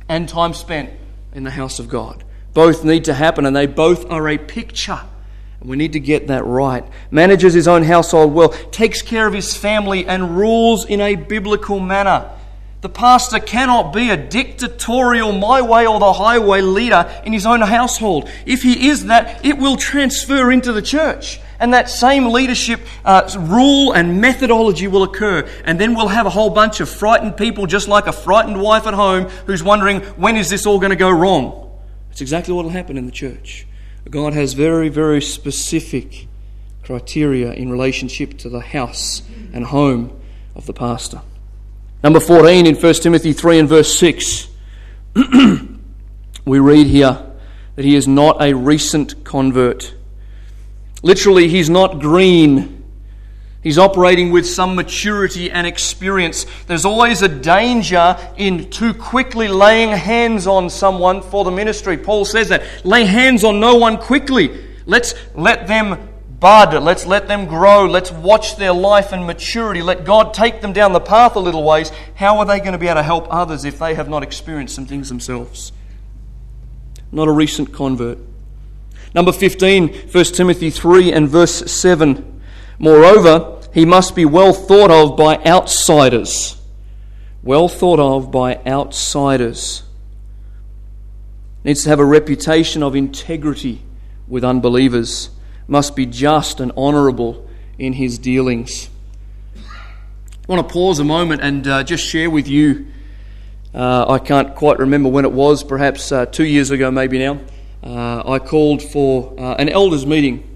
and 0.08 0.28
time 0.30 0.54
spent 0.54 0.90
in 1.34 1.44
the 1.44 1.52
house 1.52 1.80
of 1.80 1.90
God. 1.90 2.24
Both 2.54 2.86
need 2.86 3.04
to 3.06 3.14
happen, 3.14 3.46
and 3.46 3.54
they 3.54 3.68
both 3.68 4.10
are 4.10 4.28
a 4.30 4.38
picture 4.38 5.02
we 5.62 5.76
need 5.76 5.94
to 5.94 6.00
get 6.00 6.28
that 6.28 6.46
right. 6.46 6.86
Manages 7.12 7.54
his 7.54 7.68
own 7.68 7.84
household 7.84 8.34
well, 8.34 8.50
takes 8.50 9.02
care 9.02 9.28
of 9.28 9.34
his 9.34 9.56
family, 9.56 10.06
and 10.06 10.38
rules 10.38 10.86
in 10.86 11.02
a 11.02 11.16
biblical 11.16 11.80
manner. 11.80 12.32
The 12.82 12.90
pastor 12.90 13.40
cannot 13.40 13.92
be 13.92 14.10
a 14.10 14.16
dictatorial, 14.16 15.34
my 15.34 15.62
way 15.62 15.86
or 15.86 16.00
the 16.00 16.14
highway 16.14 16.62
leader 16.62 17.12
in 17.26 17.34
his 17.34 17.46
own 17.46 17.60
household. 17.60 18.30
If 18.46 18.64
he 18.64 18.88
is 18.88 19.08
that, 19.08 19.46
it 19.46 19.58
will 19.58 19.76
transfer 19.76 20.50
into 20.50 20.72
the 20.72 20.82
church. 20.82 21.42
And 21.60 21.74
that 21.74 21.90
same 21.90 22.28
leadership 22.28 22.80
uh, 23.04 23.30
rule 23.38 23.92
and 23.92 24.22
methodology 24.22 24.88
will 24.88 25.04
occur. 25.04 25.46
And 25.66 25.78
then 25.78 25.94
we'll 25.94 26.08
have 26.08 26.26
a 26.26 26.30
whole 26.30 26.52
bunch 26.52 26.80
of 26.80 26.88
frightened 26.88 27.36
people, 27.36 27.66
just 27.66 27.90
like 27.90 28.08
a 28.08 28.14
frightened 28.14 28.62
wife 28.62 28.88
at 28.88 28.94
home, 28.94 29.26
who's 29.46 29.62
wondering, 29.62 30.00
when 30.16 30.38
is 30.38 30.50
this 30.50 30.66
all 30.66 30.80
going 30.80 30.92
to 30.92 30.96
go 30.96 31.12
wrong? 31.12 31.70
That's 32.08 32.22
exactly 32.22 32.54
what 32.54 32.64
will 32.64 32.72
happen 32.72 32.98
in 32.98 33.06
the 33.06 33.12
church. 33.12 33.68
God 34.10 34.34
has 34.34 34.54
very, 34.54 34.90
very 34.90 35.22
specific 35.22 36.28
criteria 36.84 37.54
in 37.54 37.70
relationship 37.70 38.38
to 38.40 38.50
the 38.50 38.60
house 38.60 39.22
and 39.54 39.66
home 39.66 40.20
of 40.56 40.66
the 40.66 40.74
pastor. 40.74 41.22
Number 42.04 42.20
14 42.20 42.66
in 42.66 42.76
1 42.76 42.94
Timothy 42.96 43.34
3 43.34 43.60
and 43.60 43.70
verse 43.70 43.98
6, 44.00 44.48
we 46.46 46.60
read 46.60 46.88
here 46.88 47.24
that 47.76 47.86
he 47.86 47.96
is 47.96 48.08
not 48.08 48.42
a 48.42 48.54
recent 48.54 49.24
convert. 49.24 49.94
Literally, 51.04 51.48
he's 51.48 51.70
not 51.70 52.00
green 52.00 52.79
He's 53.62 53.78
operating 53.78 54.32
with 54.32 54.48
some 54.48 54.76
maturity 54.76 55.52
and 55.52 55.68
experience. 55.68 56.46
There's 56.68 56.86
always 56.86 57.22
a 57.22 57.28
danger 57.28 58.18
in 58.38 58.70
too 58.70 58.94
quickly 58.94 59.50
laying 59.50 59.90
hands 59.90 60.48
on 60.48 60.70
someone 60.70 61.22
for 61.22 61.44
the 61.44 61.52
ministry. 61.52 61.98
Paul 61.98 62.24
says 62.24 62.50
that. 62.50 62.64
Lay 62.86 63.04
hands 63.04 63.44
on 63.44 63.60
no 63.60 63.76
one 63.76 63.98
quickly. 63.98 64.66
Let's 64.86 65.14
let 65.36 65.68
them 65.68 66.10
bud. 66.40 66.82
Let's 66.82 67.06
let 67.06 67.28
them 67.28 67.48
grow. 67.48 67.86
Let's 67.86 68.12
watch 68.12 68.56
their 68.56 68.72
life 68.72 69.12
and 69.12 69.28
maturity. 69.28 69.82
Let 69.82 70.06
God 70.06 70.34
take 70.34 70.62
them 70.62 70.72
down 70.72 70.94
the 70.94 71.02
path 71.02 71.36
a 71.36 71.40
little 71.40 71.64
ways. 71.64 71.92
How 72.16 72.38
are 72.38 72.46
they 72.46 72.60
going 72.60 72.72
to 72.72 72.78
be 72.78 72.88
able 72.88 72.96
to 72.96 73.04
help 73.04 73.28
others 73.30 73.66
if 73.66 73.78
they 73.78 73.94
have 73.94 74.08
not 74.08 74.24
experienced 74.24 74.74
some 74.74 74.86
things 74.86 75.10
themselves? 75.10 75.74
Not 77.12 77.28
a 77.28 77.32
recent 77.32 77.74
convert. 77.74 78.20
Number 79.14 79.34
15, 79.34 80.12
1 80.12 80.24
Timothy 80.26 80.70
3 80.70 81.12
and 81.12 81.28
verse 81.28 81.70
7. 81.70 82.39
Moreover, 82.80 83.62
he 83.74 83.86
must 83.86 84.16
be 84.16 84.26
well 84.26 84.54
thought 84.54 84.90
of 84.90 85.18
by 85.18 85.38
outsiders. 85.46 86.56
Well 87.44 87.68
thought 87.68 88.00
of 88.00 88.32
by 88.32 88.60
outsiders. 88.66 89.84
Needs 91.64 91.84
to 91.84 91.90
have 91.90 92.00
a 92.00 92.06
reputation 92.06 92.82
of 92.82 92.96
integrity 92.96 93.82
with 94.28 94.46
unbelievers. 94.46 95.30
Must 95.68 95.96
be 95.96 96.06
just 96.06 96.62
and 96.62 96.72
honourable 96.72 97.48
in 97.78 97.94
his 97.94 98.18
dealings. 98.18 98.90
I 99.56 99.62
want 100.48 100.68
to 100.68 100.74
pause 100.74 101.00
a 101.00 101.04
moment 101.04 101.42
and 101.42 101.68
uh, 101.68 101.84
just 101.84 102.04
share 102.04 102.30
with 102.30 102.48
you. 102.48 102.88
Uh, 103.74 104.06
I 104.10 104.20
can't 104.20 104.56
quite 104.56 104.80
remember 104.80 105.10
when 105.10 105.26
it 105.26 105.32
was, 105.32 105.64
perhaps 105.64 106.12
uh, 106.12 106.26
two 106.26 106.46
years 106.46 106.72
ago, 106.72 106.90
maybe 106.90 107.20
now. 107.20 107.40
Uh, 107.84 108.24
I 108.26 108.40
called 108.40 108.82
for 108.82 109.36
uh, 109.38 109.56
an 109.56 109.70
elders' 109.70 110.06
meeting 110.06 110.49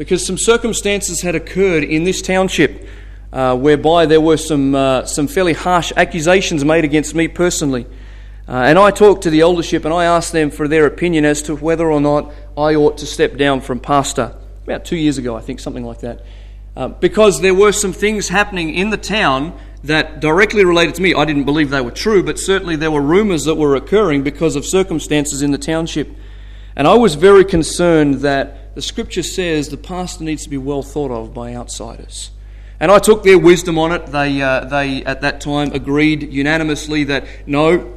because 0.00 0.24
some 0.24 0.38
circumstances 0.38 1.20
had 1.20 1.34
occurred 1.34 1.84
in 1.84 2.04
this 2.04 2.22
township 2.22 2.88
uh, 3.34 3.54
whereby 3.54 4.06
there 4.06 4.18
were 4.18 4.38
some, 4.38 4.74
uh, 4.74 5.04
some 5.04 5.28
fairly 5.28 5.52
harsh 5.52 5.92
accusations 5.94 6.64
made 6.64 6.86
against 6.86 7.14
me 7.14 7.28
personally. 7.28 7.84
Uh, 8.48 8.52
and 8.52 8.78
I 8.78 8.92
talked 8.92 9.24
to 9.24 9.30
the 9.30 9.42
eldership 9.42 9.84
and 9.84 9.92
I 9.92 10.06
asked 10.06 10.32
them 10.32 10.50
for 10.50 10.66
their 10.66 10.86
opinion 10.86 11.26
as 11.26 11.42
to 11.42 11.54
whether 11.54 11.90
or 11.92 12.00
not 12.00 12.32
I 12.56 12.76
ought 12.76 12.96
to 12.96 13.06
step 13.06 13.36
down 13.36 13.60
from 13.60 13.78
pastor. 13.78 14.34
About 14.64 14.86
two 14.86 14.96
years 14.96 15.18
ago, 15.18 15.36
I 15.36 15.42
think, 15.42 15.60
something 15.60 15.84
like 15.84 16.00
that. 16.00 16.24
Uh, 16.74 16.88
because 16.88 17.42
there 17.42 17.54
were 17.54 17.70
some 17.70 17.92
things 17.92 18.30
happening 18.30 18.72
in 18.72 18.88
the 18.88 18.96
town 18.96 19.52
that 19.84 20.18
directly 20.20 20.64
related 20.64 20.94
to 20.94 21.02
me. 21.02 21.12
I 21.12 21.26
didn't 21.26 21.44
believe 21.44 21.68
they 21.68 21.82
were 21.82 21.90
true, 21.90 22.22
but 22.22 22.38
certainly 22.38 22.74
there 22.74 22.90
were 22.90 23.02
rumours 23.02 23.44
that 23.44 23.56
were 23.56 23.76
occurring 23.76 24.22
because 24.22 24.56
of 24.56 24.64
circumstances 24.64 25.42
in 25.42 25.50
the 25.50 25.58
township. 25.58 26.08
And 26.74 26.88
I 26.88 26.94
was 26.94 27.16
very 27.16 27.44
concerned 27.44 28.22
that 28.22 28.59
the 28.74 28.82
scripture 28.82 29.22
says 29.22 29.68
the 29.68 29.76
pastor 29.76 30.24
needs 30.24 30.44
to 30.44 30.50
be 30.50 30.58
well 30.58 30.82
thought 30.82 31.10
of 31.10 31.34
by 31.34 31.54
outsiders. 31.54 32.30
And 32.78 32.90
I 32.90 32.98
took 32.98 33.24
their 33.24 33.38
wisdom 33.38 33.78
on 33.78 33.92
it. 33.92 34.06
They, 34.06 34.40
uh, 34.40 34.64
they 34.64 35.04
at 35.04 35.20
that 35.20 35.40
time 35.40 35.72
agreed 35.72 36.32
unanimously 36.32 37.04
that 37.04 37.26
no, 37.46 37.94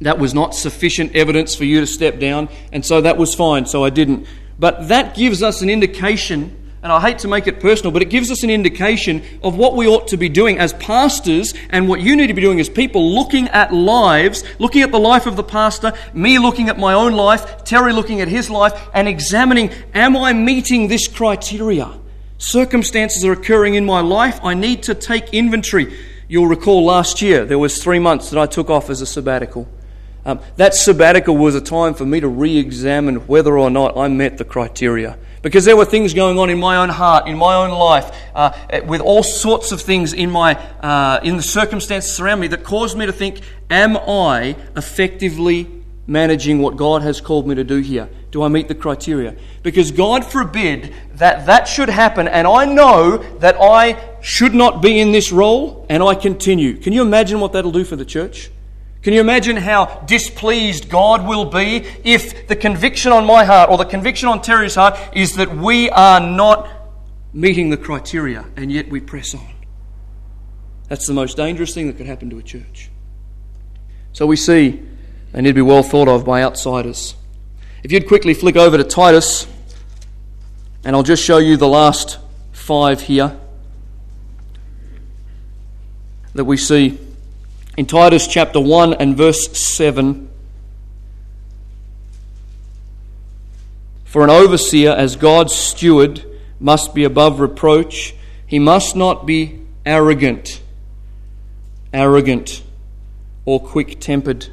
that 0.00 0.18
was 0.18 0.34
not 0.34 0.54
sufficient 0.54 1.14
evidence 1.14 1.54
for 1.54 1.64
you 1.64 1.80
to 1.80 1.86
step 1.86 2.18
down, 2.18 2.48
and 2.72 2.84
so 2.84 3.00
that 3.00 3.16
was 3.16 3.34
fine, 3.34 3.66
so 3.66 3.84
I 3.84 3.90
didn't. 3.90 4.26
But 4.58 4.88
that 4.88 5.14
gives 5.14 5.42
us 5.42 5.62
an 5.62 5.70
indication 5.70 6.63
And 6.84 6.92
I 6.92 7.00
hate 7.00 7.20
to 7.20 7.28
make 7.28 7.46
it 7.46 7.60
personal, 7.60 7.92
but 7.92 8.02
it 8.02 8.10
gives 8.10 8.30
us 8.30 8.42
an 8.42 8.50
indication 8.50 9.22
of 9.42 9.56
what 9.56 9.74
we 9.74 9.88
ought 9.88 10.06
to 10.08 10.18
be 10.18 10.28
doing 10.28 10.58
as 10.58 10.74
pastors 10.74 11.54
and 11.70 11.88
what 11.88 12.02
you 12.02 12.14
need 12.14 12.26
to 12.26 12.34
be 12.34 12.42
doing 12.42 12.60
as 12.60 12.68
people 12.68 13.14
looking 13.14 13.48
at 13.48 13.72
lives, 13.72 14.44
looking 14.58 14.82
at 14.82 14.92
the 14.92 15.00
life 15.00 15.24
of 15.24 15.36
the 15.36 15.42
pastor, 15.42 15.94
me 16.12 16.38
looking 16.38 16.68
at 16.68 16.78
my 16.78 16.92
own 16.92 17.14
life, 17.14 17.64
Terry 17.64 17.94
looking 17.94 18.20
at 18.20 18.28
his 18.28 18.50
life, 18.50 18.78
and 18.92 19.08
examining 19.08 19.70
am 19.94 20.14
I 20.14 20.34
meeting 20.34 20.88
this 20.88 21.08
criteria? 21.08 21.90
Circumstances 22.36 23.24
are 23.24 23.32
occurring 23.32 23.76
in 23.76 23.86
my 23.86 24.00
life. 24.00 24.38
I 24.42 24.52
need 24.52 24.82
to 24.82 24.94
take 24.94 25.32
inventory. 25.32 25.90
You'll 26.28 26.48
recall 26.48 26.84
last 26.84 27.22
year 27.22 27.46
there 27.46 27.58
was 27.58 27.82
three 27.82 27.98
months 27.98 28.28
that 28.28 28.38
I 28.38 28.44
took 28.44 28.68
off 28.68 28.90
as 28.90 29.00
a 29.00 29.06
sabbatical. 29.06 29.66
Um, 30.26 30.38
that 30.56 30.74
sabbatical 30.74 31.34
was 31.34 31.54
a 31.54 31.62
time 31.62 31.94
for 31.94 32.04
me 32.04 32.20
to 32.20 32.28
re 32.28 32.58
examine 32.58 33.26
whether 33.26 33.58
or 33.58 33.70
not 33.70 33.96
I 33.96 34.08
met 34.08 34.36
the 34.36 34.44
criteria. 34.44 35.16
Because 35.44 35.66
there 35.66 35.76
were 35.76 35.84
things 35.84 36.14
going 36.14 36.38
on 36.38 36.48
in 36.48 36.58
my 36.58 36.78
own 36.78 36.88
heart, 36.88 37.28
in 37.28 37.36
my 37.36 37.54
own 37.54 37.70
life, 37.70 38.10
uh, 38.34 38.80
with 38.86 39.02
all 39.02 39.22
sorts 39.22 39.72
of 39.72 39.82
things 39.82 40.14
in, 40.14 40.30
my, 40.30 40.54
uh, 40.80 41.20
in 41.22 41.36
the 41.36 41.42
circumstances 41.42 42.18
around 42.18 42.40
me 42.40 42.46
that 42.48 42.64
caused 42.64 42.96
me 42.96 43.04
to 43.04 43.12
think, 43.12 43.42
am 43.68 43.98
I 43.98 44.56
effectively 44.74 45.68
managing 46.06 46.60
what 46.60 46.78
God 46.78 47.02
has 47.02 47.20
called 47.20 47.46
me 47.46 47.54
to 47.56 47.62
do 47.62 47.80
here? 47.80 48.08
Do 48.30 48.42
I 48.42 48.48
meet 48.48 48.68
the 48.68 48.74
criteria? 48.74 49.36
Because 49.62 49.90
God 49.90 50.24
forbid 50.24 50.94
that 51.16 51.44
that 51.44 51.68
should 51.68 51.90
happen, 51.90 52.26
and 52.26 52.48
I 52.48 52.64
know 52.64 53.18
that 53.40 53.56
I 53.60 54.02
should 54.22 54.54
not 54.54 54.80
be 54.80 54.98
in 54.98 55.12
this 55.12 55.30
role, 55.30 55.84
and 55.90 56.02
I 56.02 56.14
continue. 56.14 56.78
Can 56.78 56.94
you 56.94 57.02
imagine 57.02 57.38
what 57.38 57.52
that'll 57.52 57.70
do 57.70 57.84
for 57.84 57.96
the 57.96 58.06
church? 58.06 58.50
Can 59.04 59.12
you 59.12 59.20
imagine 59.20 59.58
how 59.58 59.84
displeased 60.06 60.88
God 60.88 61.28
will 61.28 61.44
be 61.44 61.84
if 62.04 62.48
the 62.48 62.56
conviction 62.56 63.12
on 63.12 63.26
my 63.26 63.44
heart 63.44 63.68
or 63.68 63.76
the 63.76 63.84
conviction 63.84 64.30
on 64.30 64.40
Terry's 64.40 64.76
heart 64.76 64.98
is 65.14 65.36
that 65.36 65.54
we 65.54 65.90
are 65.90 66.20
not 66.20 66.70
meeting 67.34 67.68
the 67.68 67.76
criteria 67.76 68.46
and 68.56 68.72
yet 68.72 68.88
we 68.88 69.00
press 69.00 69.34
on? 69.34 69.46
That's 70.88 71.06
the 71.06 71.12
most 71.12 71.36
dangerous 71.36 71.74
thing 71.74 71.86
that 71.88 71.98
could 71.98 72.06
happen 72.06 72.30
to 72.30 72.38
a 72.38 72.42
church. 72.42 72.88
So 74.14 74.24
we 74.24 74.36
see 74.36 74.82
they 75.32 75.42
need 75.42 75.50
to 75.50 75.54
be 75.54 75.60
well 75.60 75.82
thought 75.82 76.08
of 76.08 76.24
by 76.24 76.42
outsiders. 76.42 77.14
If 77.82 77.92
you'd 77.92 78.08
quickly 78.08 78.32
flick 78.32 78.56
over 78.56 78.78
to 78.78 78.84
Titus, 78.84 79.46
and 80.82 80.96
I'll 80.96 81.02
just 81.02 81.22
show 81.22 81.36
you 81.36 81.58
the 81.58 81.68
last 81.68 82.18
five 82.52 83.02
here 83.02 83.38
that 86.32 86.46
we 86.46 86.56
see 86.56 86.98
in 87.76 87.86
Titus 87.86 88.26
chapter 88.26 88.60
1 88.60 88.94
and 88.94 89.16
verse 89.16 89.50
7. 89.56 90.30
For 94.04 94.22
an 94.22 94.30
overseer, 94.30 94.92
as 94.92 95.16
God's 95.16 95.52
steward, 95.52 96.24
must 96.60 96.94
be 96.94 97.02
above 97.02 97.40
reproach. 97.40 98.14
He 98.46 98.60
must 98.60 98.94
not 98.94 99.26
be 99.26 99.60
arrogant, 99.84 100.62
arrogant, 101.92 102.62
or 103.44 103.58
quick 103.58 103.98
tempered. 103.98 104.46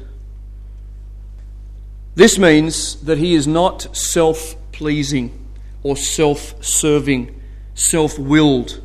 This 2.16 2.38
means 2.38 3.00
that 3.02 3.18
he 3.18 3.34
is 3.34 3.46
not 3.46 3.96
self 3.96 4.56
pleasing 4.72 5.46
or 5.84 5.96
self 5.96 6.62
serving, 6.62 7.40
self 7.74 8.18
willed. 8.18 8.82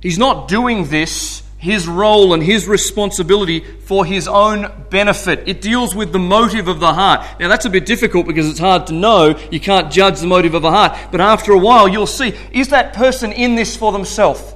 He's 0.00 0.18
not 0.18 0.46
doing 0.46 0.88
this 0.88 1.42
his 1.66 1.88
role 1.88 2.32
and 2.32 2.44
his 2.44 2.68
responsibility 2.68 3.58
for 3.58 4.04
his 4.04 4.28
own 4.28 4.70
benefit. 4.88 5.42
It 5.48 5.60
deals 5.60 5.96
with 5.96 6.12
the 6.12 6.18
motive 6.20 6.68
of 6.68 6.78
the 6.78 6.94
heart. 6.94 7.26
Now, 7.40 7.48
that's 7.48 7.64
a 7.64 7.70
bit 7.70 7.84
difficult 7.84 8.24
because 8.24 8.48
it's 8.48 8.60
hard 8.60 8.86
to 8.86 8.92
know. 8.92 9.36
You 9.50 9.58
can't 9.58 9.90
judge 9.90 10.20
the 10.20 10.28
motive 10.28 10.54
of 10.54 10.62
a 10.62 10.70
heart. 10.70 10.96
But 11.10 11.20
after 11.20 11.50
a 11.50 11.58
while, 11.58 11.88
you'll 11.88 12.06
see 12.06 12.34
is 12.52 12.68
that 12.68 12.94
person 12.94 13.32
in 13.32 13.56
this 13.56 13.76
for 13.76 13.90
themselves? 13.90 14.54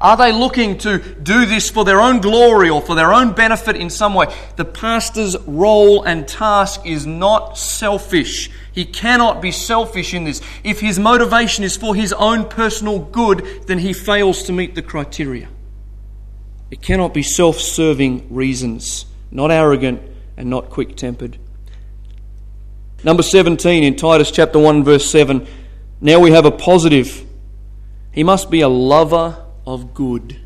Are 0.00 0.16
they 0.16 0.30
looking 0.30 0.78
to 0.78 0.98
do 0.98 1.44
this 1.44 1.70
for 1.70 1.84
their 1.84 2.00
own 2.00 2.20
glory 2.20 2.70
or 2.70 2.80
for 2.80 2.94
their 2.94 3.12
own 3.12 3.32
benefit 3.32 3.74
in 3.74 3.90
some 3.90 4.14
way? 4.14 4.32
The 4.54 4.64
pastor's 4.64 5.36
role 5.46 6.04
and 6.04 6.28
task 6.28 6.86
is 6.86 7.04
not 7.04 7.58
selfish. 7.58 8.48
He 8.72 8.84
cannot 8.84 9.42
be 9.42 9.50
selfish 9.50 10.14
in 10.14 10.22
this. 10.22 10.40
If 10.62 10.78
his 10.78 11.00
motivation 11.00 11.64
is 11.64 11.76
for 11.76 11.96
his 11.96 12.12
own 12.12 12.48
personal 12.48 13.00
good, 13.00 13.66
then 13.66 13.78
he 13.78 13.92
fails 13.92 14.44
to 14.44 14.52
meet 14.52 14.76
the 14.76 14.82
criteria. 14.82 15.48
It 16.72 16.80
cannot 16.80 17.12
be 17.12 17.22
self 17.22 17.60
serving 17.60 18.34
reasons, 18.34 19.04
not 19.30 19.50
arrogant 19.50 20.00
and 20.38 20.48
not 20.48 20.70
quick 20.70 20.96
tempered. 20.96 21.36
Number 23.04 23.22
17 23.22 23.84
in 23.84 23.94
Titus 23.94 24.30
chapter 24.30 24.58
1, 24.58 24.82
verse 24.82 25.10
7. 25.10 25.46
Now 26.00 26.18
we 26.18 26.30
have 26.30 26.46
a 26.46 26.50
positive. 26.50 27.26
He 28.10 28.24
must 28.24 28.50
be 28.50 28.62
a 28.62 28.70
lover 28.70 29.44
of 29.66 29.92
good. 29.92 30.40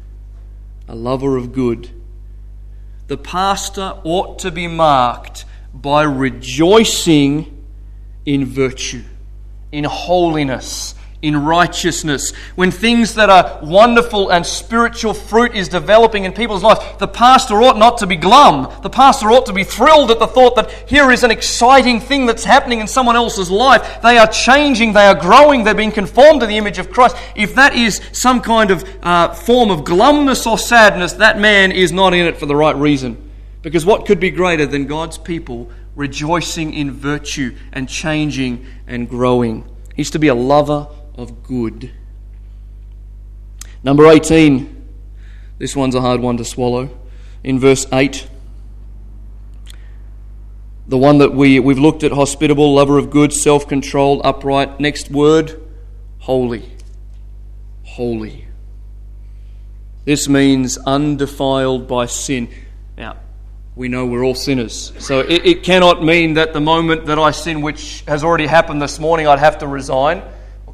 A 0.88 0.96
lover 0.96 1.36
of 1.36 1.52
good. 1.52 1.90
The 3.06 3.18
pastor 3.18 3.96
ought 4.02 4.40
to 4.40 4.50
be 4.50 4.66
marked 4.66 5.44
by 5.72 6.02
rejoicing 6.02 7.64
in 8.24 8.46
virtue, 8.46 9.04
in 9.70 9.84
holiness, 9.84 10.95
in 11.26 11.36
righteousness, 11.36 12.32
when 12.54 12.70
things 12.70 13.14
that 13.14 13.28
are 13.28 13.58
wonderful 13.60 14.30
and 14.30 14.46
spiritual 14.46 15.12
fruit 15.12 15.56
is 15.56 15.68
developing 15.68 16.24
in 16.24 16.32
people's 16.32 16.62
lives, 16.62 16.80
the 16.98 17.08
pastor 17.08 17.62
ought 17.62 17.76
not 17.76 17.98
to 17.98 18.06
be 18.06 18.14
glum. 18.14 18.72
The 18.82 18.90
pastor 18.90 19.32
ought 19.32 19.46
to 19.46 19.52
be 19.52 19.64
thrilled 19.64 20.12
at 20.12 20.20
the 20.20 20.28
thought 20.28 20.54
that 20.54 20.70
here 20.88 21.10
is 21.10 21.24
an 21.24 21.32
exciting 21.32 21.98
thing 21.98 22.26
that's 22.26 22.44
happening 22.44 22.80
in 22.80 22.86
someone 22.86 23.16
else's 23.16 23.50
life. 23.50 24.00
They 24.02 24.18
are 24.18 24.28
changing, 24.28 24.92
they 24.92 25.06
are 25.06 25.14
growing, 25.14 25.64
they're 25.64 25.74
being 25.74 25.90
conformed 25.90 26.40
to 26.42 26.46
the 26.46 26.58
image 26.58 26.78
of 26.78 26.92
Christ. 26.92 27.16
If 27.34 27.56
that 27.56 27.74
is 27.74 28.00
some 28.12 28.40
kind 28.40 28.70
of 28.70 28.84
uh, 29.02 29.34
form 29.34 29.70
of 29.70 29.80
glumness 29.80 30.46
or 30.46 30.56
sadness, 30.56 31.14
that 31.14 31.40
man 31.40 31.72
is 31.72 31.90
not 31.90 32.14
in 32.14 32.24
it 32.24 32.36
for 32.36 32.46
the 32.46 32.56
right 32.56 32.76
reason. 32.76 33.30
Because 33.62 33.84
what 33.84 34.06
could 34.06 34.20
be 34.20 34.30
greater 34.30 34.64
than 34.64 34.86
God's 34.86 35.18
people 35.18 35.70
rejoicing 35.96 36.72
in 36.72 36.92
virtue 36.92 37.56
and 37.72 37.88
changing 37.88 38.64
and 38.86 39.08
growing? 39.08 39.68
He's 39.96 40.10
to 40.10 40.18
be 40.20 40.28
a 40.28 40.34
lover 40.34 40.86
of 41.16 41.42
good. 41.42 41.90
Number 43.82 44.06
18. 44.06 44.74
This 45.58 45.74
one's 45.74 45.94
a 45.94 46.00
hard 46.00 46.20
one 46.20 46.36
to 46.36 46.44
swallow. 46.44 46.90
In 47.42 47.58
verse 47.58 47.86
8, 47.92 48.28
the 50.88 50.98
one 50.98 51.18
that 51.18 51.32
we, 51.32 51.58
we've 51.60 51.78
looked 51.78 52.04
at 52.04 52.12
hospitable, 52.12 52.74
lover 52.74 52.98
of 52.98 53.10
good, 53.10 53.32
self 53.32 53.66
controlled, 53.66 54.20
upright. 54.24 54.78
Next 54.78 55.10
word, 55.10 55.60
holy. 56.18 56.64
Holy. 57.84 58.46
This 60.04 60.28
means 60.28 60.78
undefiled 60.78 61.88
by 61.88 62.06
sin. 62.06 62.48
Now, 62.96 63.16
we 63.74 63.88
know 63.88 64.06
we're 64.06 64.24
all 64.24 64.34
sinners. 64.34 64.92
So 64.98 65.20
it, 65.20 65.44
it 65.46 65.62
cannot 65.62 66.04
mean 66.04 66.34
that 66.34 66.52
the 66.52 66.60
moment 66.60 67.06
that 67.06 67.18
I 67.18 67.30
sin, 67.30 67.60
which 67.62 68.04
has 68.06 68.22
already 68.22 68.46
happened 68.46 68.80
this 68.80 68.98
morning, 68.98 69.26
I'd 69.26 69.38
have 69.38 69.58
to 69.58 69.66
resign. 69.66 70.22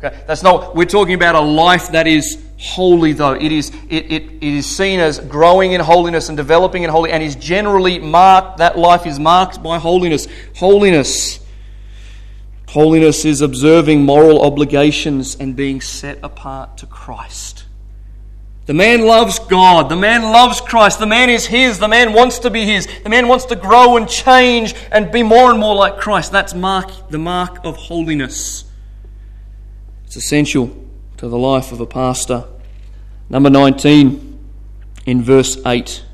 Okay, 0.02 0.20
that's 0.26 0.42
not. 0.42 0.74
We're 0.74 0.84
talking 0.84 1.14
about 1.14 1.36
a 1.36 1.40
life 1.40 1.92
that 1.92 2.08
is 2.08 2.42
holy, 2.58 3.12
though. 3.12 3.34
It 3.34 3.52
is. 3.52 3.70
It, 3.88 4.10
it, 4.10 4.22
it 4.24 4.42
is 4.42 4.66
seen 4.66 4.98
as 4.98 5.20
growing 5.20 5.72
in 5.72 5.80
holiness 5.80 6.28
and 6.28 6.36
developing 6.36 6.82
in 6.82 6.90
holy, 6.90 7.12
and 7.12 7.22
is 7.22 7.36
generally 7.36 8.00
marked. 8.00 8.58
That 8.58 8.76
life 8.76 9.06
is 9.06 9.20
marked 9.20 9.62
by 9.62 9.78
holiness. 9.78 10.26
Holiness. 10.56 11.38
Holiness 12.68 13.24
is 13.24 13.42
observing 13.42 14.02
moral 14.02 14.42
obligations 14.42 15.36
and 15.36 15.54
being 15.54 15.80
set 15.80 16.18
apart 16.22 16.78
to 16.78 16.86
Christ. 16.86 17.66
The 18.66 18.74
man 18.74 19.02
loves 19.02 19.38
God. 19.38 19.88
The 19.88 19.96
man 19.96 20.22
loves 20.22 20.60
Christ. 20.60 20.98
The 20.98 21.06
man 21.06 21.30
is 21.30 21.46
his. 21.46 21.78
The 21.78 21.88
man 21.88 22.12
wants 22.12 22.40
to 22.40 22.50
be 22.50 22.64
his. 22.64 22.88
The 23.04 23.08
man 23.08 23.28
wants 23.28 23.44
to 23.46 23.56
grow 23.56 23.96
and 23.98 24.08
change 24.08 24.74
and 24.90 25.12
be 25.12 25.22
more 25.22 25.50
and 25.50 25.60
more 25.60 25.74
like 25.74 25.98
Christ. 25.98 26.32
That's 26.32 26.54
mark, 26.54 26.90
the 27.10 27.18
mark 27.18 27.58
of 27.64 27.76
holiness. 27.76 28.64
It's 30.12 30.26
essential 30.26 30.70
to 31.16 31.26
the 31.26 31.38
life 31.38 31.72
of 31.72 31.80
a 31.80 31.86
pastor. 31.86 32.44
Number 33.30 33.48
19, 33.48 34.38
in 35.06 35.22
verse 35.22 35.56
8. 35.64 36.04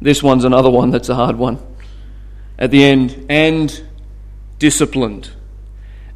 This 0.00 0.22
one's 0.22 0.44
another 0.44 0.70
one 0.70 0.88
that's 0.88 1.10
a 1.10 1.14
hard 1.14 1.36
one. 1.36 1.58
At 2.58 2.70
the 2.70 2.82
end, 2.82 3.26
and 3.28 3.84
disciplined. 4.58 5.32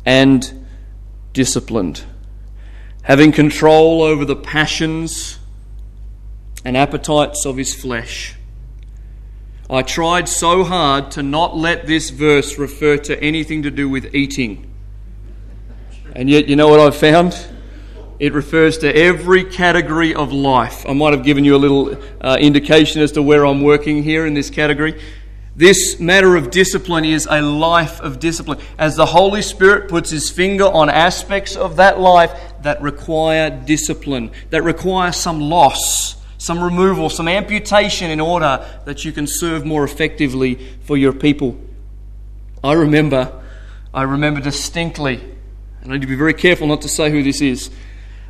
And 0.06 0.66
disciplined. 1.34 2.04
Having 3.02 3.32
control 3.32 4.00
over 4.00 4.24
the 4.24 4.36
passions 4.36 5.38
and 6.64 6.78
appetites 6.78 7.44
of 7.44 7.58
his 7.58 7.74
flesh. 7.74 8.36
I 9.68 9.82
tried 9.82 10.30
so 10.30 10.64
hard 10.64 11.10
to 11.10 11.22
not 11.22 11.54
let 11.54 11.86
this 11.86 12.08
verse 12.08 12.56
refer 12.56 12.96
to 12.96 13.22
anything 13.22 13.64
to 13.64 13.70
do 13.70 13.86
with 13.86 14.14
eating 14.14 14.70
and 16.14 16.30
yet, 16.30 16.48
you 16.48 16.56
know 16.56 16.68
what 16.68 16.80
I've 16.80 16.96
found? 16.96 17.36
It 18.20 18.32
refers 18.32 18.78
to 18.78 18.94
every 18.94 19.44
category 19.44 20.14
of 20.14 20.32
life. 20.32 20.86
I 20.88 20.92
might 20.92 21.12
have 21.12 21.24
given 21.24 21.44
you 21.44 21.56
a 21.56 21.58
little 21.58 21.98
uh, 22.20 22.36
indication 22.40 23.02
as 23.02 23.12
to 23.12 23.22
where 23.22 23.44
I'm 23.44 23.60
working 23.60 24.02
here 24.04 24.24
in 24.24 24.34
this 24.34 24.50
category. 24.50 25.02
This 25.56 25.98
matter 26.00 26.36
of 26.36 26.50
discipline 26.50 27.04
is 27.04 27.26
a 27.30 27.40
life 27.42 28.00
of 28.00 28.20
discipline. 28.20 28.60
As 28.78 28.96
the 28.96 29.06
Holy 29.06 29.42
Spirit 29.42 29.88
puts 29.88 30.10
his 30.10 30.30
finger 30.30 30.64
on 30.64 30.88
aspects 30.88 31.56
of 31.56 31.76
that 31.76 32.00
life 32.00 32.32
that 32.62 32.80
require 32.80 33.50
discipline, 33.50 34.30
that 34.50 34.62
require 34.62 35.12
some 35.12 35.40
loss, 35.40 36.16
some 36.38 36.62
removal, 36.62 37.08
some 37.08 37.28
amputation 37.28 38.10
in 38.10 38.20
order 38.20 38.64
that 38.84 39.04
you 39.04 39.12
can 39.12 39.26
serve 39.26 39.64
more 39.64 39.84
effectively 39.84 40.54
for 40.82 40.96
your 40.96 41.12
people. 41.12 41.60
I 42.62 42.72
remember, 42.72 43.40
I 43.92 44.02
remember 44.02 44.40
distinctly, 44.40 45.33
I 45.86 45.88
need 45.88 46.00
to 46.00 46.06
be 46.06 46.14
very 46.14 46.32
careful 46.32 46.66
not 46.66 46.80
to 46.80 46.88
say 46.88 47.10
who 47.10 47.22
this 47.22 47.42
is. 47.42 47.68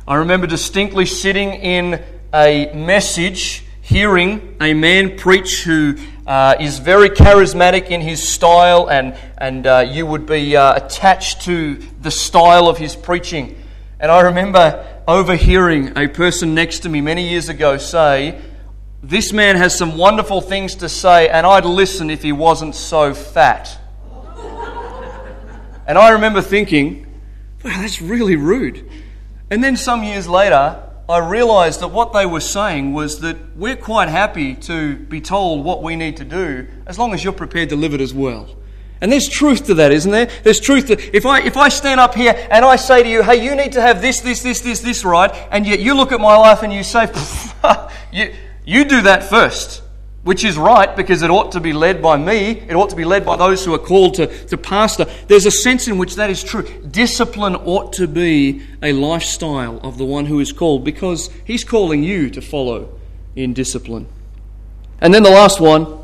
I 0.05 0.15
remember 0.15 0.45
distinctly 0.45 1.05
sitting 1.05 1.53
in 1.53 2.03
a 2.33 2.69
message, 2.75 3.63
hearing 3.79 4.57
a 4.59 4.73
man 4.73 5.17
preach 5.17 5.63
who 5.63 5.95
uh, 6.27 6.55
is 6.59 6.79
very 6.79 7.09
charismatic 7.09 7.91
in 7.91 8.01
his 8.01 8.21
style, 8.21 8.89
and, 8.89 9.15
and 9.37 9.65
uh, 9.65 9.85
you 9.89 10.05
would 10.05 10.25
be 10.25 10.57
uh, 10.57 10.75
attached 10.75 11.43
to 11.43 11.75
the 12.01 12.11
style 12.11 12.67
of 12.67 12.77
his 12.77 12.93
preaching. 12.93 13.57
And 14.01 14.11
I 14.11 14.19
remember 14.23 15.01
overhearing 15.07 15.97
a 15.97 16.09
person 16.09 16.55
next 16.55 16.79
to 16.79 16.89
me 16.89 16.99
many 16.99 17.29
years 17.29 17.47
ago 17.47 17.77
say, 17.77 18.37
This 19.01 19.31
man 19.31 19.55
has 19.55 19.77
some 19.77 19.97
wonderful 19.97 20.41
things 20.41 20.75
to 20.75 20.89
say, 20.89 21.29
and 21.29 21.47
I'd 21.47 21.63
listen 21.63 22.09
if 22.09 22.21
he 22.21 22.33
wasn't 22.33 22.75
so 22.75 23.13
fat. 23.13 23.79
and 25.87 25.97
I 25.97 26.09
remember 26.09 26.41
thinking, 26.41 27.04
Wow, 27.65 27.81
that's 27.81 27.99
really 27.99 28.35
rude. 28.35 28.87
And 29.49 29.63
then 29.63 29.75
some 29.75 30.03
years 30.03 30.27
later, 30.27 30.83
I 31.09 31.17
realized 31.17 31.79
that 31.79 31.87
what 31.87 32.13
they 32.13 32.27
were 32.27 32.39
saying 32.39 32.93
was 32.93 33.21
that 33.21 33.57
we're 33.57 33.75
quite 33.75 34.07
happy 34.07 34.53
to 34.53 34.95
be 34.95 35.19
told 35.19 35.65
what 35.65 35.81
we 35.81 35.95
need 35.95 36.17
to 36.17 36.25
do 36.25 36.67
as 36.85 36.99
long 36.99 37.15
as 37.15 37.23
you're 37.23 37.33
prepared 37.33 37.69
to 37.69 37.75
live 37.75 37.95
it 37.95 38.01
as 38.01 38.13
well. 38.13 38.47
And 39.01 39.11
there's 39.11 39.27
truth 39.27 39.65
to 39.65 39.73
that, 39.73 39.91
isn't 39.91 40.11
there? 40.11 40.27
There's 40.43 40.59
truth 40.59 40.89
that 40.89 41.15
if 41.15 41.25
I, 41.25 41.41
if 41.41 41.57
I 41.57 41.69
stand 41.69 41.99
up 41.99 42.13
here 42.13 42.35
and 42.51 42.63
I 42.63 42.75
say 42.75 43.01
to 43.01 43.09
you, 43.09 43.23
hey, 43.23 43.43
you 43.43 43.55
need 43.55 43.71
to 43.71 43.81
have 43.81 43.99
this, 43.99 44.21
this, 44.21 44.43
this, 44.43 44.59
this, 44.61 44.81
this 44.81 45.03
right, 45.03 45.31
and 45.49 45.65
yet 45.65 45.79
you 45.79 45.95
look 45.95 46.11
at 46.11 46.19
my 46.19 46.37
life 46.37 46.61
and 46.61 46.71
you 46.71 46.83
say, 46.83 47.11
you, 48.13 48.31
you 48.63 48.85
do 48.85 49.01
that 49.01 49.23
first 49.23 49.81
which 50.25 50.43
is 50.43 50.57
right 50.57 50.95
because 50.95 51.21
it 51.21 51.29
ought 51.29 51.51
to 51.51 51.59
be 51.59 51.71
led 51.71 52.01
by 52.01 52.17
me, 52.17 52.59
it 52.67 52.73
ought 52.73 52.89
to 52.89 52.95
be 52.95 53.05
led 53.05 53.23
by 53.23 53.35
those 53.35 53.63
who 53.63 53.75
are 53.75 53.79
called 53.79 54.15
to, 54.15 54.25
to 54.47 54.57
pastor. 54.57 55.05
There's 55.27 55.45
a 55.45 55.51
sense 55.51 55.87
in 55.87 55.99
which 55.99 56.15
that 56.15 56.31
is 56.31 56.43
true. 56.43 56.63
Discipline 56.89 57.55
ought 57.55 57.93
to 57.93 58.07
be 58.07 58.63
a 58.81 58.91
lifestyle 58.91 59.79
of 59.83 59.99
the 59.99 60.03
one 60.03 60.25
who 60.25 60.39
is 60.39 60.51
called 60.51 60.83
because 60.83 61.29
he's 61.45 61.63
calling 61.63 62.01
you 62.03 62.31
to 62.31 62.41
follow 62.41 62.99
in 63.35 63.53
discipline. 63.53 64.07
And 64.99 65.13
then 65.13 65.21
the 65.21 65.29
last 65.29 65.59
one, 65.59 66.03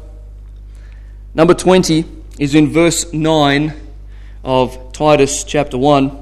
number 1.33 1.55
20, 1.55 2.05
is 2.37 2.53
in 2.53 2.69
verse 2.69 3.11
9 3.11 3.73
of 4.43 4.93
Titus 4.93 5.43
chapter 5.43 5.79
1. 5.79 6.15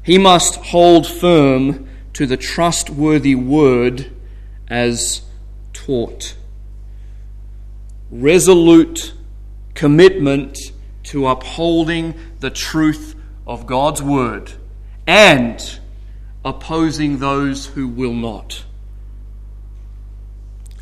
He 0.00 0.16
must 0.16 0.54
hold 0.66 1.08
firm 1.08 1.88
to 2.12 2.24
the 2.24 2.36
trustworthy 2.36 3.34
word 3.34 4.12
as 4.68 5.22
taught 5.72 6.36
resolute 8.10 9.12
commitment 9.74 10.58
to 11.04 11.26
upholding 11.28 12.14
the 12.40 12.50
truth 12.50 13.14
of 13.46 13.66
God's 13.66 14.02
word 14.02 14.52
and 15.06 15.78
opposing 16.44 17.18
those 17.18 17.66
who 17.66 17.86
will 17.86 18.14
not. 18.14 18.64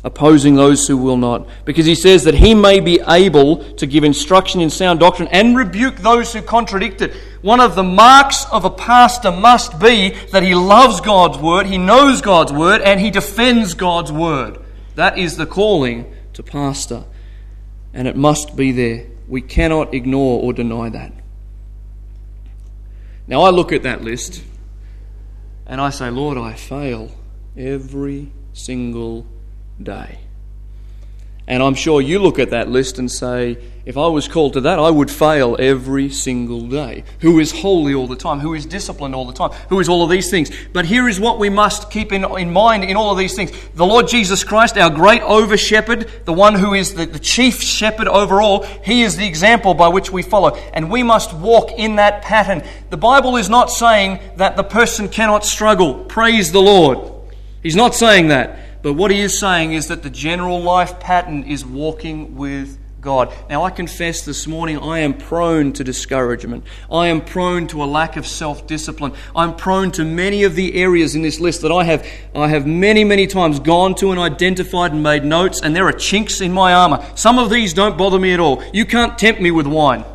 Opposing 0.03 0.53
those 0.53 0.87
who 0.87 0.97
will 0.97 1.17
not. 1.17 1.47
Because 1.65 1.87
he 1.87 1.95
says 1.95 2.23
that 2.25 2.35
he 2.35 2.53
may 2.53 2.79
be 2.79 2.99
able 3.07 3.63
to 3.75 3.87
give 3.87 4.03
instruction 4.03 4.61
in 4.61 4.69
sound 4.69 4.99
doctrine 4.99 5.27
and 5.31 5.57
rebuke 5.57 5.97
those 5.97 6.31
who 6.31 6.43
contradict 6.43 7.01
it. 7.01 7.15
One 7.41 7.59
of 7.59 7.75
the 7.75 7.83
marks 7.83 8.45
of 8.51 8.65
a 8.65 8.69
pastor 8.69 9.31
must 9.31 9.79
be 9.79 10.09
that 10.31 10.43
he 10.43 10.53
loves 10.53 11.01
God's 11.01 11.39
word, 11.39 11.65
he 11.65 11.79
knows 11.79 12.21
God's 12.21 12.53
word, 12.53 12.81
and 12.81 12.99
he 12.99 13.09
defends 13.09 13.73
God's 13.73 14.11
word. 14.11 14.59
That 14.93 15.17
is 15.17 15.37
the 15.37 15.47
calling 15.47 16.13
to 16.33 16.43
pastor 16.43 17.05
and 17.95 18.07
it 18.07 18.15
must 18.17 18.55
be 18.55 18.71
there. 18.73 19.07
We 19.27 19.41
cannot 19.41 19.93
ignore 19.93 20.43
or 20.43 20.53
deny 20.53 20.89
that. 20.89 21.13
Now, 23.25 23.41
I 23.41 23.49
look 23.49 23.71
at 23.71 23.81
that 23.83 24.03
list 24.03 24.43
and 25.65 25.81
I 25.81 25.89
say, 25.89 26.11
Lord, 26.11 26.37
I 26.37 26.53
fail 26.53 27.09
every 27.57 28.31
single 28.53 29.25
day. 29.81 30.19
And 31.47 31.61
I'm 31.61 31.75
sure 31.75 32.01
you 32.01 32.19
look 32.19 32.39
at 32.39 32.49
that 32.49 32.69
list 32.69 32.97
and 32.97 33.11
say, 33.11 33.57
if 33.85 33.97
I 33.97 34.07
was 34.07 34.27
called 34.27 34.53
to 34.53 34.61
that, 34.61 34.79
I 34.79 34.89
would 34.89 35.11
fail 35.11 35.55
every 35.59 36.09
single 36.09 36.61
day. 36.61 37.03
Who 37.19 37.39
is 37.39 37.51
holy 37.51 37.93
all 37.93 38.07
the 38.07 38.15
time? 38.15 38.39
Who 38.39 38.55
is 38.55 38.65
disciplined 38.65 39.13
all 39.13 39.25
the 39.25 39.33
time? 39.33 39.51
Who 39.69 39.79
is 39.79 39.87
all 39.87 40.03
of 40.03 40.09
these 40.09 40.31
things? 40.31 40.49
But 40.73 40.85
here 40.85 41.07
is 41.07 41.19
what 41.19 41.37
we 41.37 41.49
must 41.49 41.91
keep 41.91 42.11
in, 42.11 42.25
in 42.39 42.51
mind 42.51 42.83
in 42.83 42.97
all 42.97 43.11
of 43.11 43.19
these 43.19 43.35
things. 43.35 43.51
The 43.75 43.85
Lord 43.85 44.07
Jesus 44.07 44.43
Christ, 44.43 44.75
our 44.79 44.89
great 44.89 45.21
over 45.21 45.55
shepherd, 45.55 46.09
the 46.25 46.33
one 46.33 46.55
who 46.55 46.73
is 46.73 46.95
the, 46.95 47.05
the 47.05 47.19
chief 47.19 47.61
shepherd 47.61 48.07
over 48.07 48.41
all, 48.41 48.63
he 48.83 49.03
is 49.03 49.15
the 49.15 49.27
example 49.27 49.75
by 49.75 49.89
which 49.89 50.11
we 50.11 50.23
follow. 50.23 50.55
And 50.55 50.89
we 50.89 51.03
must 51.03 51.31
walk 51.35 51.73
in 51.73 51.97
that 51.97 52.23
pattern. 52.23 52.63
The 52.89 52.97
Bible 52.97 53.37
is 53.37 53.49
not 53.51 53.69
saying 53.69 54.19
that 54.37 54.55
the 54.57 54.63
person 54.63 55.09
cannot 55.09 55.45
struggle. 55.45 56.05
Praise 56.05 56.51
the 56.51 56.61
Lord. 56.61 57.11
He's 57.61 57.75
not 57.75 57.93
saying 57.93 58.29
that. 58.29 58.64
But 58.85 58.93
what 58.93 59.09
he 59.09 59.21
is 59.21 59.39
saying 59.39 59.73
is 59.73 59.87
that 59.87 60.03
the 60.03 60.11
general 60.11 60.61
life 60.61 60.99
pattern 60.99 61.41
is 61.45 61.65
walking 61.65 62.35
with 62.35 62.77
God. 63.01 63.33
Now, 63.49 63.63
I 63.63 63.71
confess 63.71 64.23
this 64.23 64.45
morning 64.45 64.77
I 64.77 64.99
am 64.99 65.15
prone 65.15 65.73
to 65.73 65.83
discouragement. 65.83 66.65
I 66.91 67.07
am 67.07 67.21
prone 67.21 67.65
to 67.69 67.83
a 67.83 67.85
lack 67.85 68.15
of 68.15 68.27
self 68.27 68.67
discipline. 68.67 69.13
I'm 69.35 69.55
prone 69.55 69.89
to 69.93 70.05
many 70.05 70.43
of 70.43 70.53
the 70.53 70.75
areas 70.75 71.15
in 71.15 71.23
this 71.23 71.39
list 71.39 71.63
that 71.63 71.71
I 71.71 71.83
have, 71.83 72.05
I 72.35 72.47
have 72.49 72.67
many, 72.67 73.03
many 73.03 73.25
times 73.25 73.59
gone 73.59 73.95
to 73.95 74.11
and 74.11 74.19
identified 74.19 74.91
and 74.91 75.01
made 75.01 75.25
notes, 75.25 75.63
and 75.63 75.75
there 75.75 75.87
are 75.87 75.91
chinks 75.91 76.39
in 76.39 76.51
my 76.51 76.71
armor. 76.71 77.03
Some 77.15 77.39
of 77.39 77.49
these 77.49 77.73
don't 77.73 77.97
bother 77.97 78.19
me 78.19 78.33
at 78.33 78.39
all. 78.39 78.63
You 78.71 78.85
can't 78.85 79.17
tempt 79.17 79.41
me 79.41 79.49
with 79.49 79.65
wine. 79.65 80.05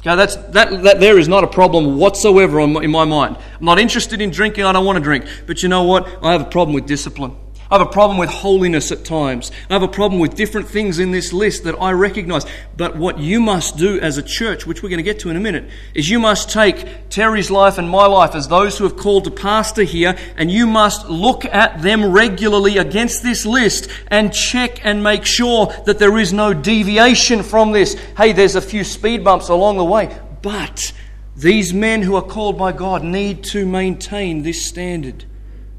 Okay, 0.00 0.14
that's, 0.14 0.36
that, 0.36 0.82
that 0.82 1.00
there 1.00 1.18
is 1.18 1.26
not 1.26 1.42
a 1.42 1.46
problem 1.46 1.96
whatsoever 1.96 2.60
in 2.60 2.90
my 2.90 3.06
mind. 3.06 3.38
I'm 3.58 3.64
not 3.64 3.78
interested 3.78 4.20
in 4.20 4.28
drinking, 4.28 4.64
I 4.64 4.72
don't 4.72 4.84
want 4.84 4.98
to 4.98 5.02
drink. 5.02 5.24
But 5.46 5.62
you 5.62 5.70
know 5.70 5.84
what? 5.84 6.06
I 6.22 6.32
have 6.32 6.42
a 6.42 6.50
problem 6.50 6.74
with 6.74 6.84
discipline. 6.84 7.34
I 7.74 7.78
have 7.78 7.88
a 7.88 7.90
problem 7.90 8.18
with 8.18 8.30
holiness 8.30 8.92
at 8.92 9.04
times. 9.04 9.50
I 9.68 9.72
have 9.72 9.82
a 9.82 9.88
problem 9.88 10.20
with 10.20 10.36
different 10.36 10.68
things 10.68 11.00
in 11.00 11.10
this 11.10 11.32
list 11.32 11.64
that 11.64 11.74
I 11.80 11.90
recognize. 11.90 12.46
But 12.76 12.94
what 12.94 13.18
you 13.18 13.40
must 13.40 13.76
do 13.76 13.98
as 13.98 14.16
a 14.16 14.22
church, 14.22 14.64
which 14.64 14.80
we're 14.80 14.90
going 14.90 14.98
to 14.98 15.02
get 15.02 15.18
to 15.20 15.30
in 15.30 15.36
a 15.36 15.40
minute, 15.40 15.68
is 15.92 16.08
you 16.08 16.20
must 16.20 16.50
take 16.50 17.10
Terry's 17.10 17.50
life 17.50 17.76
and 17.76 17.90
my 17.90 18.06
life 18.06 18.36
as 18.36 18.46
those 18.46 18.78
who 18.78 18.84
have 18.84 18.96
called 18.96 19.24
to 19.24 19.32
pastor 19.32 19.82
here, 19.82 20.16
and 20.36 20.52
you 20.52 20.68
must 20.68 21.08
look 21.08 21.44
at 21.46 21.82
them 21.82 22.12
regularly 22.12 22.78
against 22.78 23.24
this 23.24 23.44
list 23.44 23.90
and 24.06 24.32
check 24.32 24.86
and 24.86 25.02
make 25.02 25.24
sure 25.24 25.66
that 25.84 25.98
there 25.98 26.16
is 26.16 26.32
no 26.32 26.54
deviation 26.54 27.42
from 27.42 27.72
this. 27.72 27.94
Hey, 28.16 28.30
there's 28.30 28.54
a 28.54 28.60
few 28.60 28.84
speed 28.84 29.24
bumps 29.24 29.48
along 29.48 29.78
the 29.78 29.84
way, 29.84 30.16
but 30.42 30.92
these 31.34 31.74
men 31.74 32.02
who 32.02 32.14
are 32.14 32.22
called 32.22 32.56
by 32.56 32.70
God 32.70 33.02
need 33.02 33.42
to 33.46 33.66
maintain 33.66 34.44
this 34.44 34.64
standard 34.64 35.24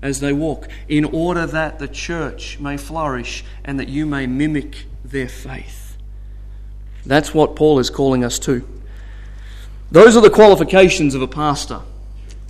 as 0.05 0.19
they 0.19 0.31
walk, 0.31 0.67
in 0.87 1.03
order 1.03 1.47
that 1.47 1.79
the 1.79 1.87
church 1.87 2.59
may 2.59 2.77
flourish 2.77 3.43
and 3.63 3.79
that 3.79 3.89
you 3.89 4.05
may 4.05 4.27
mimic 4.27 4.85
their 5.03 5.27
faith. 5.27 5.97
That's 7.05 7.33
what 7.33 7.55
Paul 7.55 7.79
is 7.79 7.89
calling 7.89 8.23
us 8.23 8.37
to. 8.39 8.67
Those 9.91 10.15
are 10.15 10.21
the 10.21 10.29
qualifications 10.29 11.15
of 11.15 11.23
a 11.23 11.27
pastor. 11.27 11.81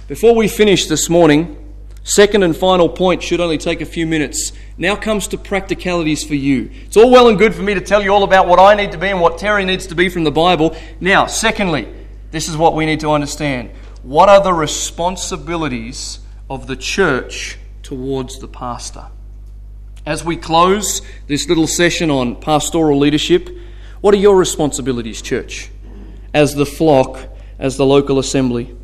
Before 0.10 0.36
we 0.36 0.50
finish 0.50 0.88
this 0.88 1.10
morning, 1.10 1.58
second 2.04 2.44
and 2.44 2.56
final 2.56 2.90
point 2.90 3.24
should 3.24 3.40
only 3.40 3.58
take 3.58 3.80
a 3.80 3.86
few 3.86 4.06
minutes. 4.06 4.52
Now 4.78 4.98
comes 4.98 5.28
to 5.30 5.38
practicalities 5.38 6.26
for 6.26 6.36
you. 6.36 6.70
It's 6.86 6.98
all 6.98 7.10
well 7.10 7.30
and 7.30 7.38
good 7.38 7.56
for 7.56 7.62
me 7.62 7.74
to 7.74 7.82
tell 7.82 8.04
you 8.04 8.10
all 8.10 8.24
about 8.24 8.50
what 8.50 8.60
I 8.60 8.76
need 8.76 8.92
to 8.92 8.98
be 8.98 9.08
and 9.08 9.22
what 9.22 9.38
Terry 9.38 9.64
needs 9.64 9.88
to 9.88 9.96
be 9.96 10.10
from 10.10 10.26
the 10.26 10.32
Bible. 10.32 10.76
Now, 11.00 11.26
secondly, 11.26 11.88
this 12.32 12.50
is 12.50 12.58
what 12.58 12.76
we 12.76 12.86
need 12.86 13.00
to 13.00 13.12
understand. 13.12 13.72
What 14.04 14.28
are 14.28 14.44
the 14.44 14.54
responsibilities 14.54 16.20
of 16.50 16.68
the 16.68 16.76
church 16.76 17.58
towards 17.84 18.40
the 18.40 18.48
pastor. 18.48 19.06
As 20.06 20.24
we 20.24 20.38
close 20.38 21.02
this 21.28 21.48
little 21.48 21.68
session 21.68 22.12
on 22.12 22.36
pastoral 22.36 23.00
leadership, 23.00 23.50
what 24.02 24.14
are 24.14 24.18
your 24.18 24.36
responsibilities, 24.36 25.22
church, 25.22 25.72
as 26.34 26.54
the 26.54 26.66
flock, 26.66 27.20
as 27.58 27.78
the 27.78 27.86
local 27.86 28.20
assembly? 28.20 28.76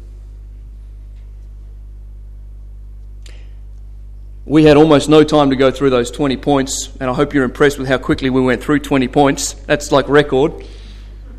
We 4.45 4.63
had 4.63 4.77
almost 4.77 5.07
no 5.07 5.23
time 5.23 5.51
to 5.51 5.55
go 5.55 5.69
through 5.69 5.91
those 5.91 6.09
20 6.09 6.37
points, 6.37 6.89
and 6.99 7.09
I 7.09 7.13
hope 7.13 7.33
you're 7.33 7.43
impressed 7.43 7.77
with 7.77 7.87
how 7.87 7.99
quickly 7.99 8.31
we 8.31 8.41
went 8.41 8.63
through 8.63 8.79
20 8.79 9.07
points. 9.07 9.53
That's 9.53 9.91
like 9.91 10.09
record. 10.09 10.65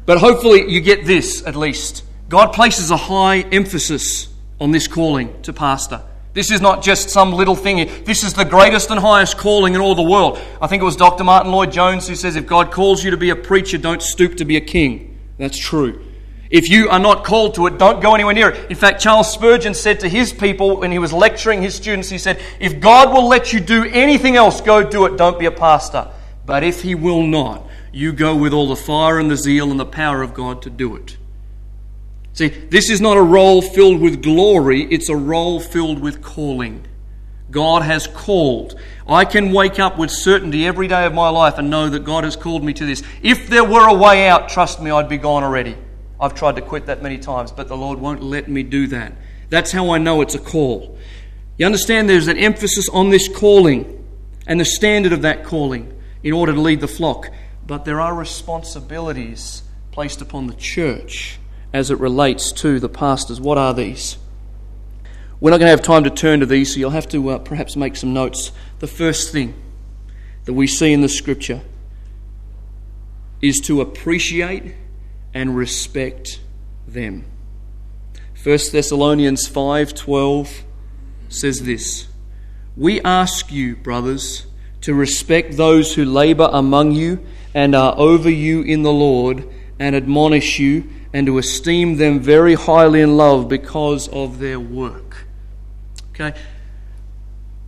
But 0.07 0.19
hopefully, 0.19 0.71
you 0.71 0.81
get 0.81 1.05
this 1.05 1.45
at 1.47 1.57
least. 1.57 2.05
God 2.29 2.53
places 2.53 2.91
a 2.93 2.97
high 2.97 3.41
emphasis 3.41 4.29
on 4.61 4.71
this 4.71 4.87
calling 4.87 5.43
to 5.43 5.53
pastor. 5.53 6.03
This 6.35 6.51
is 6.51 6.61
not 6.61 6.83
just 6.83 7.11
some 7.11 7.33
little 7.33 7.55
thing. 7.55 8.05
This 8.05 8.25
is 8.25 8.33
the 8.33 8.45
greatest 8.45 8.91
and 8.91 8.99
highest 8.99 9.37
calling 9.37 9.75
in 9.75 9.81
all 9.81 9.95
the 9.95 10.03
world. 10.03 10.39
I 10.61 10.67
think 10.67 10.81
it 10.81 10.85
was 10.85 10.97
Dr. 10.97 11.25
Martyn 11.25 11.53
Lloyd-Jones 11.53 12.09
who 12.09 12.15
says 12.15 12.37
if 12.37 12.47
God 12.47 12.73
calls 12.73 13.05
you 13.05 13.11
to 13.11 13.17
be 13.19 13.31
a 13.31 13.37
preacher, 13.37 13.77
don't 13.77 14.01
stoop 14.01 14.37
to 14.37 14.45
be 14.45 14.57
a 14.57 14.61
king. 14.61 15.19
That's 15.37 15.59
true. 15.59 16.07
If 16.49 16.69
you 16.69 16.91
are 16.91 16.99
not 16.99 17.25
called 17.25 17.55
to 17.55 17.67
it, 17.67 17.79
don't 17.79 18.03
go 18.03 18.15
anywhere 18.15 18.35
near 18.35 18.51
it. 18.51 18.71
In 18.71 18.77
fact, 18.77 19.01
Charles 19.01 19.33
Spurgeon 19.33 19.75
said 19.75 20.01
to 20.01 20.09
his 20.09 20.33
people 20.33 20.81
when 20.81 20.93
he 20.93 20.99
was 20.99 21.13
lecturing 21.13 21.63
his 21.63 21.75
students, 21.75 22.11
he 22.11 22.19
said, 22.19 22.43
If 22.61 22.79
God 22.79 23.13
will 23.13 23.27
let 23.27 23.55
you 23.55 23.61
do 23.61 23.85
anything 23.85 24.37
else, 24.37 24.61
go 24.61 24.83
do 24.83 25.07
it. 25.07 25.17
Don't 25.17 25.39
be 25.39 25.47
a 25.47 25.51
pastor. 25.51 26.11
But 26.45 26.63
if 26.63 26.83
he 26.83 26.95
will 26.95 27.23
not, 27.23 27.67
you 27.91 28.13
go 28.13 28.37
with 28.37 28.53
all 28.53 28.69
the 28.69 28.77
fire 28.77 29.19
and 29.19 29.31
the 29.31 29.37
zeal 29.37 29.71
and 29.71 29.81
the 29.81 29.87
power 29.87 30.23
of 30.23 30.35
God 30.35 30.61
to 30.63 30.71
do 30.71 30.95
it. 30.97 31.17
See, 32.35 32.49
this 32.49 32.89
is 32.89 33.01
not 33.01 33.17
a 33.17 33.23
role 33.23 33.61
filled 33.61 34.01
with 34.01 34.23
glory, 34.23 34.85
it's 34.85 35.09
a 35.09 35.17
role 35.17 35.61
filled 35.61 35.99
with 35.99 36.23
calling. 36.23 36.87
God 37.51 37.83
has 37.83 38.07
called. 38.07 38.79
I 39.07 39.27
can 39.27 39.53
wake 39.53 39.79
up 39.79 39.99
with 39.99 40.11
certainty 40.11 40.67
every 40.67 40.89
day 40.89 41.05
of 41.05 41.13
my 41.13 41.29
life 41.29 41.59
and 41.59 41.69
know 41.69 41.91
that 41.91 42.05
God 42.05 42.25
has 42.25 42.35
called 42.35 42.65
me 42.65 42.73
to 42.73 42.87
this. 42.87 43.03
If 43.23 43.49
there 43.49 43.65
were 43.65 43.87
a 43.87 43.95
way 43.95 44.27
out, 44.27 44.49
trust 44.49 44.81
me, 44.81 44.91
I'd 44.91 45.09
be 45.09 45.19
gone 45.19 45.45
already. 45.45 45.77
I've 46.19 46.35
tried 46.35 46.57
to 46.57 46.63
quit 46.63 46.87
that 46.87 47.03
many 47.03 47.19
times, 47.19 47.53
but 47.53 47.69
the 47.69 47.77
Lord 47.77 47.99
won't 47.99 48.23
let 48.23 48.49
me 48.49 48.63
do 48.63 48.87
that. 48.87 49.13
That's 49.51 49.71
how 49.71 49.91
I 49.91 49.99
know 49.99 50.23
it's 50.23 50.35
a 50.35 50.39
call. 50.39 50.97
You 51.59 51.67
understand 51.67 52.09
there's 52.09 52.29
an 52.29 52.39
emphasis 52.39 52.89
on 52.89 53.11
this 53.11 53.29
calling 53.29 54.03
and 54.47 54.59
the 54.59 54.65
standard 54.65 55.13
of 55.13 55.23
that 55.23 55.45
calling 55.45 55.93
in 56.23 56.33
order 56.33 56.55
to 56.55 56.61
lead 56.61 56.81
the 56.81 56.89
flock. 56.89 57.29
But 57.67 57.85
there 57.85 58.01
are 58.01 58.15
responsibilities 58.15 59.63
placed 59.91 60.23
upon 60.23 60.47
the 60.47 60.55
church 60.55 61.39
as 61.73 61.91
it 61.91 61.99
relates 61.99 62.53
to 62.53 62.79
the 62.79 62.89
pastors. 62.89 63.41
What 63.41 63.59
are 63.59 63.75
these? 63.75 64.19
We're 65.41 65.51
not 65.51 65.59
going 65.59 65.67
to 65.67 65.77
have 65.77 65.83
time 65.83 66.05
to 66.05 66.11
turn 66.11 66.41
to 66.41 66.47
these, 66.47 66.73
so 66.73 66.79
you'll 66.79 66.91
have 66.91 67.09
to 67.09 67.31
uh, 67.31 67.39
perhaps 67.39 67.75
make 67.75 67.97
some 67.97 68.13
notes. 68.13 68.53
The 68.79 68.87
first 68.87 69.33
thing 69.33 69.55
that 70.45 70.53
we 70.53 70.67
see 70.67 70.93
in 70.93 71.01
the 71.01 71.09
scripture 71.09 71.63
is 73.41 73.61
to 73.63 73.81
appreciate 73.81 74.75
and 75.35 75.57
respect 75.57 76.41
them. 76.87 77.25
1 78.43 78.59
Thessalonians 78.73 79.49
5:12 79.49 80.63
says 81.29 81.63
this: 81.63 82.07
"We 82.77 83.01
ask 83.01 83.51
you, 83.51 83.77
brothers, 83.77 84.47
to 84.83 84.95
respect 84.95 85.57
those 85.57 85.95
who 85.95 86.05
labor 86.05 86.51
among 86.53 86.93
you 86.93 87.21
and 87.55 87.75
are 87.75 87.95
over 87.97 88.31
you 88.31 88.63
in 88.63 88.83
the 88.83 88.93
Lord 88.93 89.45
and 89.79 89.95
admonish 89.97 90.59
you 90.59 90.85
and 91.13 91.27
to 91.27 91.39
esteem 91.39 91.97
them 91.97 92.21
very 92.21 92.55
highly 92.55 93.01
in 93.01 93.17
love 93.17 93.49
because 93.49 94.09
of 94.09 94.39
their 94.39 94.59
work. 94.59 95.27
Okay? 96.11 96.39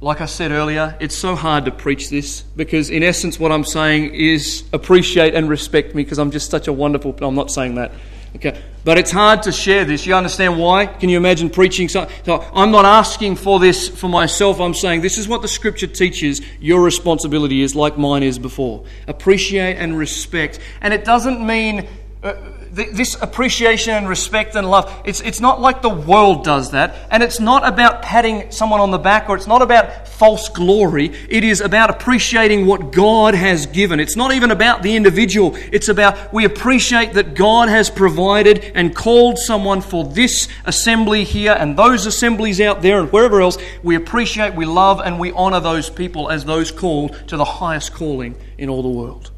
Like 0.01 0.21
I 0.21 0.27
said 0.27 0.51
earlier, 0.51 0.97
it's 1.01 1.17
so 1.17 1.35
hard 1.35 1.65
to 1.65 1.71
preach 1.71 2.11
this 2.11 2.43
because, 2.43 2.91
in 2.91 3.03
essence, 3.03 3.39
what 3.39 3.53
I'm 3.53 3.65
saying 3.65 4.15
is 4.15 4.65
appreciate 4.73 5.35
and 5.35 5.49
respect 5.49 5.95
me 5.95 6.05
because 6.05 6.19
I'm 6.19 6.31
just 6.31 6.51
such 6.51 6.69
a 6.69 6.73
wonderful. 6.73 7.17
I'm 7.23 7.35
not 7.35 7.51
saying 7.51 7.77
that. 7.77 7.93
Okay. 8.37 8.61
But 8.85 8.99
it's 8.99 9.11
hard 9.11 9.45
to 9.45 9.53
share 9.53 9.85
this. 9.85 10.05
You 10.05 10.15
understand 10.15 10.59
why? 10.59 10.87
Can 10.87 11.09
you 11.09 11.17
imagine 11.17 11.49
preaching 11.49 11.89
something? 11.89 12.15
so 12.25 12.45
I'm 12.53 12.71
not 12.71 12.85
asking 12.85 13.37
for 13.37 13.59
this 13.59 13.89
for 13.89 14.09
myself. 14.09 14.61
I'm 14.61 14.75
saying 14.75 15.01
this 15.01 15.17
is 15.17 15.27
what 15.27 15.41
the 15.41 15.49
scripture 15.49 15.87
teaches 15.87 16.43
your 16.61 16.83
responsibility 16.83 17.63
is 17.63 17.75
like 17.75 17.97
mine 17.97 18.23
is 18.23 18.39
before. 18.39 18.85
Appreciate 19.09 19.77
and 19.77 19.97
respect. 19.97 20.59
And 20.83 20.93
it 20.93 21.05
doesn't 21.05 21.45
mean 21.47 21.89
uh, 22.23 22.35
this 22.75 23.17
appreciation 23.21 23.95
and 23.95 24.09
respect 24.09 24.57
and 24.57 24.69
love, 24.69 24.93
it's, 25.05 25.21
it's 25.21 25.41
not 25.41 25.61
like 25.61 25.81
the 25.81 25.89
world 25.89 26.45
does 26.45 26.73
that. 26.73 27.07
And 27.11 27.23
it's 27.23 27.39
not 27.39 27.67
about 27.67 28.03
patting 28.03 28.51
someone 28.51 28.81
on 28.81 28.91
the 28.91 28.99
back 28.99 29.29
or 29.29 29.37
it's 29.37 29.47
not 29.47 29.63
about 29.63 30.09
false 30.09 30.49
glory. 30.49 31.13
It 31.29 31.45
is 31.45 31.61
about 31.61 31.91
appreciating 31.91 32.67
what 32.67 32.91
God 32.93 33.35
has 33.35 33.67
given. 33.67 34.01
It's 34.01 34.17
not 34.17 34.33
even 34.33 34.51
about 34.51 34.83
the 34.83 34.97
individual. 34.97 35.55
It's 35.55 35.89
about 35.89 36.33
we 36.33 36.45
appreciate 36.45 37.13
that 37.15 37.35
God 37.35 37.69
has 37.69 37.91
provided 37.91 38.73
and 38.75 38.95
called 38.95 39.39
someone 39.39 39.81
for 39.81 40.05
this 40.05 40.49
assembly 40.65 41.25
here 41.25 41.57
and 41.59 41.77
those 41.77 42.07
assemblies 42.07 42.61
out 42.61 42.83
there 42.83 43.01
and 43.01 43.13
wherever 43.13 43.41
else. 43.41 43.57
We 43.83 43.95
appreciate, 43.95 44.55
we 44.55 44.67
love, 44.67 45.01
and 45.01 45.21
we 45.21 45.31
honor 45.33 45.61
those 45.61 45.91
people 45.91 46.31
as 46.31 46.45
those 46.45 46.73
called 46.73 47.29
to 47.29 47.37
the 47.37 47.45
highest 47.45 47.95
calling 47.95 48.37
in 48.59 48.69
all 48.69 48.83
the 48.83 48.89
world. 48.89 49.31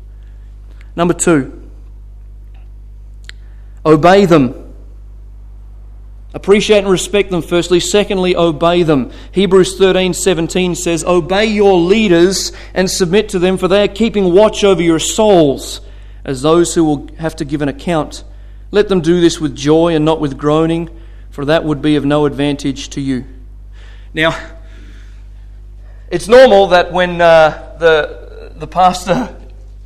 Number 0.94 1.12
two, 1.12 1.65
Obey 3.86 4.26
them. 4.26 4.66
Appreciate 6.34 6.80
and 6.80 6.90
respect 6.90 7.30
them, 7.30 7.40
firstly. 7.40 7.80
Secondly, 7.80 8.36
obey 8.36 8.82
them. 8.82 9.10
Hebrews 9.32 9.78
13 9.78 10.12
17 10.12 10.74
says, 10.74 11.04
Obey 11.04 11.46
your 11.46 11.78
leaders 11.78 12.52
and 12.74 12.90
submit 12.90 13.30
to 13.30 13.38
them, 13.38 13.56
for 13.56 13.68
they 13.68 13.84
are 13.84 13.88
keeping 13.88 14.34
watch 14.34 14.64
over 14.64 14.82
your 14.82 14.98
souls 14.98 15.80
as 16.24 16.42
those 16.42 16.74
who 16.74 16.84
will 16.84 17.08
have 17.18 17.36
to 17.36 17.44
give 17.44 17.62
an 17.62 17.68
account. 17.68 18.24
Let 18.72 18.88
them 18.88 19.00
do 19.00 19.20
this 19.20 19.40
with 19.40 19.54
joy 19.54 19.94
and 19.94 20.04
not 20.04 20.20
with 20.20 20.36
groaning, 20.36 20.90
for 21.30 21.44
that 21.44 21.64
would 21.64 21.80
be 21.80 21.94
of 21.94 22.04
no 22.04 22.26
advantage 22.26 22.90
to 22.90 23.00
you. 23.00 23.24
Now, 24.12 24.36
it's 26.10 26.26
normal 26.26 26.66
that 26.68 26.92
when 26.92 27.20
uh, 27.20 27.76
the, 27.78 28.52
the 28.56 28.66
pastor 28.66 29.34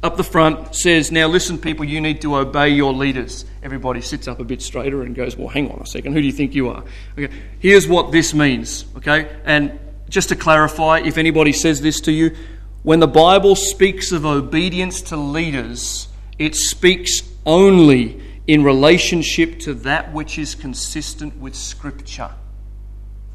up 0.03 0.17
the 0.17 0.25
front 0.25 0.75
says, 0.75 1.13
Now 1.13 1.29
listen, 1.29 1.59
people, 1.59 1.85
you 1.85 2.01
need 2.01 2.23
to 2.23 2.37
obey 2.37 2.71
your 2.71 2.95
leaders. 2.95 3.45
Everybody 3.63 4.01
sits 4.01 4.27
up 4.27 4.41
a 4.41 4.45
bit 4.45 4.63
straighter 4.63 5.03
and 5.03 5.15
goes, 5.15 5.37
Well, 5.37 5.49
hang 5.49 5.71
on 5.71 5.81
a 5.81 5.87
second, 5.87 6.13
who 6.15 6.21
do 6.21 6.27
you 6.27 6.33
think 6.33 6.55
you 6.55 6.69
are? 6.71 6.83
Okay, 7.19 7.33
here's 7.59 7.87
what 7.87 8.11
this 8.11 8.33
means, 8.33 8.87
okay? 8.97 9.37
And 9.45 9.79
just 10.09 10.31
to 10.31 10.37
clarify, 10.37 11.01
if 11.01 11.19
anybody 11.19 11.53
says 11.53 11.81
this 11.81 12.01
to 12.03 12.13
you, 12.13 12.35
when 12.83 13.01
the 13.01 13.09
Bible 13.09 13.57
speaks 13.57 14.13
of 14.13 14.25
obedience 14.25 15.03
to 15.03 15.17
leaders, 15.17 16.09
it 16.39 16.55
speaks 16.55 17.23
only 17.45 18.23
in 18.47 18.65
relationship 18.65 19.59
to 19.61 19.75
that 19.75 20.13
which 20.13 20.39
is 20.39 20.55
consistent 20.55 21.37
with 21.37 21.55
Scripture. 21.55 22.31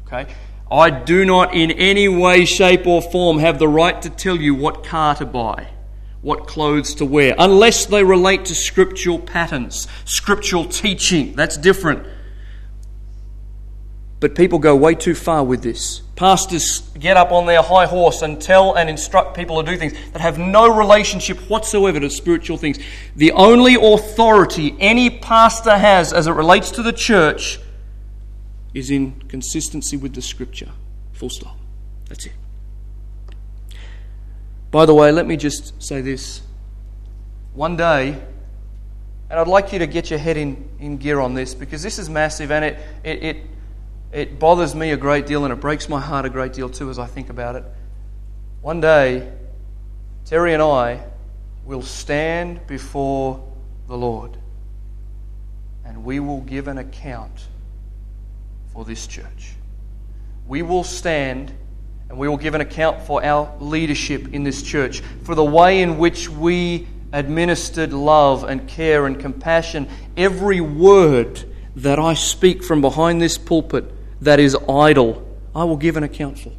Okay? 0.06 0.34
I 0.70 0.90
do 0.90 1.24
not 1.24 1.54
in 1.54 1.70
any 1.70 2.08
way, 2.08 2.44
shape, 2.44 2.86
or 2.86 3.00
form 3.00 3.38
have 3.38 3.60
the 3.60 3.68
right 3.68 4.02
to 4.02 4.10
tell 4.10 4.36
you 4.36 4.54
what 4.54 4.84
car 4.84 5.14
to 5.14 5.24
buy 5.24 5.68
what 6.22 6.46
clothes 6.46 6.94
to 6.96 7.04
wear, 7.04 7.34
unless 7.38 7.86
they 7.86 8.02
relate 8.02 8.46
to 8.46 8.54
scriptural 8.54 9.18
patterns, 9.18 9.86
scriptural 10.04 10.64
teaching. 10.64 11.34
That's 11.34 11.56
different. 11.56 12.06
But 14.18 14.34
people 14.34 14.58
go 14.58 14.74
way 14.74 14.94
too 14.94 15.14
far 15.14 15.44
with 15.44 15.62
this. 15.62 16.00
Pastors 16.16 16.80
get 16.98 17.18
up 17.18 17.30
on 17.32 17.44
their 17.44 17.62
high 17.62 17.84
horse 17.84 18.22
and 18.22 18.40
tell 18.40 18.74
and 18.74 18.88
instruct 18.88 19.36
people 19.36 19.62
to 19.62 19.70
do 19.70 19.76
things 19.76 19.92
that 20.12 20.22
have 20.22 20.38
no 20.38 20.74
relationship 20.74 21.38
whatsoever 21.50 22.00
to 22.00 22.08
spiritual 22.08 22.56
things. 22.56 22.78
The 23.14 23.32
only 23.32 23.74
authority 23.74 24.74
any 24.80 25.10
pastor 25.10 25.76
has 25.76 26.14
as 26.14 26.26
it 26.26 26.32
relates 26.32 26.70
to 26.72 26.82
the 26.82 26.94
church 26.94 27.60
is 28.72 28.90
in 28.90 29.20
consistency 29.28 29.98
with 29.98 30.14
the 30.14 30.22
scripture. 30.22 30.70
Full 31.12 31.30
stop. 31.30 31.58
That's 32.08 32.24
it. 32.26 32.32
By 34.76 34.84
the 34.84 34.92
way, 34.92 35.10
let 35.10 35.26
me 35.26 35.38
just 35.38 35.82
say 35.82 36.02
this. 36.02 36.42
One 37.54 37.78
day, 37.78 38.08
and 39.30 39.40
I'd 39.40 39.48
like 39.48 39.72
you 39.72 39.78
to 39.78 39.86
get 39.86 40.10
your 40.10 40.18
head 40.18 40.36
in, 40.36 40.68
in 40.78 40.98
gear 40.98 41.18
on 41.18 41.32
this 41.32 41.54
because 41.54 41.82
this 41.82 41.98
is 41.98 42.10
massive 42.10 42.50
and 42.50 42.62
it, 42.62 42.78
it, 43.02 43.22
it, 43.22 43.36
it 44.12 44.38
bothers 44.38 44.74
me 44.74 44.90
a 44.90 44.98
great 44.98 45.24
deal 45.24 45.44
and 45.46 45.52
it 45.54 45.60
breaks 45.60 45.88
my 45.88 45.98
heart 45.98 46.26
a 46.26 46.28
great 46.28 46.52
deal 46.52 46.68
too 46.68 46.90
as 46.90 46.98
I 46.98 47.06
think 47.06 47.30
about 47.30 47.56
it. 47.56 47.64
One 48.60 48.82
day, 48.82 49.32
Terry 50.26 50.52
and 50.52 50.62
I 50.62 51.02
will 51.64 51.80
stand 51.80 52.66
before 52.66 53.50
the 53.88 53.96
Lord 53.96 54.36
and 55.86 56.04
we 56.04 56.20
will 56.20 56.42
give 56.42 56.68
an 56.68 56.76
account 56.76 57.46
for 58.74 58.84
this 58.84 59.06
church. 59.06 59.54
We 60.46 60.60
will 60.60 60.84
stand 60.84 61.54
and 62.08 62.18
we 62.18 62.28
will 62.28 62.36
give 62.36 62.54
an 62.54 62.60
account 62.60 63.02
for 63.02 63.24
our 63.24 63.52
leadership 63.60 64.32
in 64.32 64.44
this 64.44 64.62
church, 64.62 65.00
for 65.24 65.34
the 65.34 65.44
way 65.44 65.82
in 65.82 65.98
which 65.98 66.28
we 66.28 66.86
administered 67.12 67.92
love 67.92 68.44
and 68.44 68.68
care 68.68 69.06
and 69.06 69.18
compassion. 69.18 69.88
Every 70.16 70.60
word 70.60 71.44
that 71.76 71.98
I 71.98 72.14
speak 72.14 72.62
from 72.62 72.80
behind 72.80 73.20
this 73.20 73.38
pulpit 73.38 73.92
that 74.22 74.40
is 74.40 74.56
idle, 74.68 75.26
I 75.54 75.64
will 75.64 75.76
give 75.76 75.96
an 75.96 76.02
account 76.02 76.38
for 76.38 76.52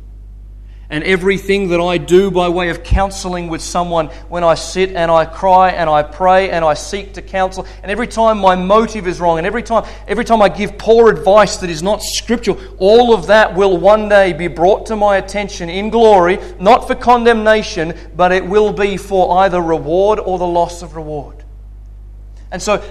and 0.90 1.04
everything 1.04 1.70
that 1.70 1.82
I 1.82 1.98
do 1.98 2.32
by 2.32 2.48
way 2.48 2.70
of 2.70 2.84
counseling 2.84 3.50
with 3.50 3.62
someone 3.62 4.08
when 4.30 4.44
I 4.44 4.56
sit 4.56 4.92
and 4.92 5.12
I 5.12 5.26
cry 5.26 5.72
and 5.72 5.90
I 5.90 6.02
pray 6.04 6.50
and 6.50 6.64
I 6.64 6.76
seek 6.76 7.14
to 7.16 7.22
counsel. 7.22 7.68
And 7.84 7.92
every 7.92 8.08
time 8.08 8.38
my 8.40 8.56
motive 8.56 9.06
is 9.08 9.20
wrong 9.20 9.38
and 9.38 9.46
every 9.46 9.64
time 9.64 9.86
every 10.08 10.24
time 10.24 10.42
I 10.42 10.50
give 10.50 10.78
poor 10.78 11.10
advice 11.10 11.58
that 11.58 11.70
is 11.70 11.84
not 11.84 12.02
scriptural 12.02 12.60
all 12.78 13.14
of 13.14 13.28
that 13.28 13.54
will 13.54 13.78
one 13.78 14.08
day 14.08 14.32
be 14.32 14.48
brought 14.48 14.86
to 14.88 14.96
my 14.96 15.18
attention 15.18 15.70
in 15.70 15.90
glory 15.90 16.40
not 16.60 16.88
for 16.88 16.96
condemnation 16.96 17.94
but 18.16 18.32
it 18.32 18.46
will 18.46 18.72
be 18.72 18.96
for 18.98 19.40
either 19.40 19.62
reward 19.62 20.20
or 20.20 20.38
the 20.38 20.48
loss 20.48 20.82
of 20.82 20.96
reward. 20.96 21.44
And 22.52 22.62
so 22.62 22.82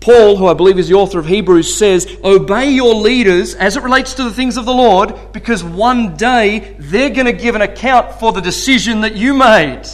Paul, 0.00 0.36
who 0.36 0.46
I 0.46 0.54
believe 0.54 0.78
is 0.78 0.88
the 0.88 0.94
author 0.94 1.18
of 1.18 1.26
Hebrews, 1.26 1.76
says, 1.76 2.18
Obey 2.22 2.70
your 2.70 2.94
leaders 2.94 3.54
as 3.54 3.76
it 3.76 3.82
relates 3.82 4.14
to 4.14 4.24
the 4.24 4.32
things 4.32 4.56
of 4.56 4.64
the 4.64 4.74
Lord, 4.74 5.32
because 5.32 5.64
one 5.64 6.16
day 6.16 6.76
they're 6.78 7.10
going 7.10 7.26
to 7.26 7.32
give 7.32 7.54
an 7.54 7.62
account 7.62 8.14
for 8.14 8.32
the 8.32 8.40
decision 8.40 9.00
that 9.00 9.14
you 9.14 9.34
made. 9.34 9.84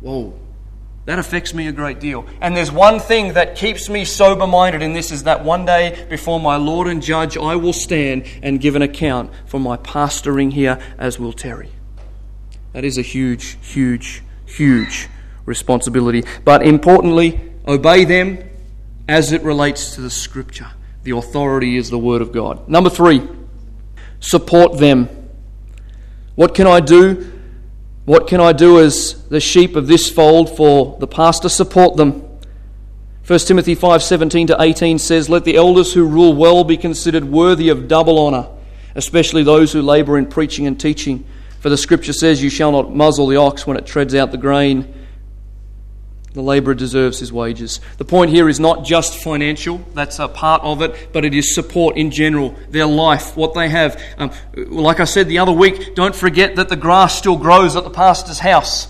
Whoa, 0.00 0.38
that 1.06 1.18
affects 1.18 1.52
me 1.54 1.66
a 1.66 1.72
great 1.72 1.98
deal. 1.98 2.26
And 2.40 2.56
there's 2.56 2.70
one 2.70 3.00
thing 3.00 3.32
that 3.32 3.56
keeps 3.56 3.88
me 3.88 4.04
sober 4.04 4.46
minded 4.46 4.82
in 4.82 4.92
this 4.92 5.10
is 5.10 5.24
that 5.24 5.44
one 5.44 5.64
day 5.64 6.06
before 6.08 6.38
my 6.38 6.56
Lord 6.56 6.86
and 6.86 7.02
Judge, 7.02 7.36
I 7.36 7.56
will 7.56 7.72
stand 7.72 8.24
and 8.42 8.60
give 8.60 8.76
an 8.76 8.82
account 8.82 9.32
for 9.46 9.58
my 9.58 9.76
pastoring 9.76 10.52
here, 10.52 10.78
as 10.98 11.18
will 11.18 11.32
Terry. 11.32 11.70
That 12.74 12.84
is 12.84 12.98
a 12.98 13.02
huge, 13.02 13.58
huge, 13.62 14.22
huge 14.46 15.08
responsibility. 15.46 16.24
But 16.44 16.62
importantly, 16.62 17.40
obey 17.66 18.04
them 18.04 18.47
as 19.08 19.32
it 19.32 19.42
relates 19.42 19.94
to 19.94 20.02
the 20.02 20.10
Scripture. 20.10 20.68
The 21.02 21.16
authority 21.16 21.76
is 21.76 21.88
the 21.88 21.98
Word 21.98 22.20
of 22.20 22.30
God. 22.30 22.68
Number 22.68 22.90
three, 22.90 23.26
support 24.20 24.78
them. 24.78 25.08
What 26.34 26.54
can 26.54 26.66
I 26.66 26.80
do? 26.80 27.32
What 28.04 28.28
can 28.28 28.40
I 28.40 28.52
do 28.52 28.78
as 28.78 29.26
the 29.28 29.40
sheep 29.40 29.74
of 29.74 29.86
this 29.86 30.10
fold 30.10 30.54
for 30.56 30.96
the 31.00 31.06
pastor? 31.06 31.48
Support 31.48 31.96
them. 31.96 32.22
1 33.26 33.38
Timothy 33.40 33.74
5:17 33.74 34.46
to 34.46 34.56
18 34.60 34.98
says, 34.98 35.28
"Let 35.28 35.44
the 35.44 35.56
elders 35.56 35.92
who 35.94 36.04
rule 36.04 36.34
well 36.34 36.64
be 36.64 36.76
considered 36.76 37.30
worthy 37.30 37.68
of 37.68 37.88
double 37.88 38.18
honor, 38.18 38.46
especially 38.94 39.42
those 39.42 39.72
who 39.72 39.82
labor 39.82 40.16
in 40.16 40.26
preaching 40.26 40.66
and 40.66 40.78
teaching. 40.78 41.24
For 41.60 41.68
the 41.68 41.76
scripture 41.76 42.12
says, 42.12 42.42
you 42.42 42.50
shall 42.50 42.72
not 42.72 42.94
muzzle 42.94 43.26
the 43.26 43.36
ox 43.36 43.66
when 43.66 43.76
it 43.76 43.84
treads 43.84 44.14
out 44.14 44.30
the 44.30 44.38
grain." 44.38 44.86
The 46.34 46.42
labourer 46.42 46.74
deserves 46.74 47.18
his 47.20 47.32
wages. 47.32 47.80
The 47.96 48.04
point 48.04 48.30
here 48.30 48.48
is 48.48 48.60
not 48.60 48.84
just 48.84 49.22
financial, 49.22 49.78
that's 49.94 50.18
a 50.18 50.28
part 50.28 50.62
of 50.62 50.82
it, 50.82 51.12
but 51.12 51.24
it 51.24 51.34
is 51.34 51.54
support 51.54 51.96
in 51.96 52.10
general, 52.10 52.54
their 52.68 52.86
life, 52.86 53.36
what 53.36 53.54
they 53.54 53.68
have. 53.68 54.00
Um, 54.18 54.30
like 54.54 55.00
I 55.00 55.04
said 55.04 55.28
the 55.28 55.38
other 55.38 55.52
week, 55.52 55.94
don't 55.94 56.14
forget 56.14 56.56
that 56.56 56.68
the 56.68 56.76
grass 56.76 57.16
still 57.16 57.36
grows 57.36 57.76
at 57.76 57.84
the 57.84 57.90
pastor's 57.90 58.40
house. 58.40 58.88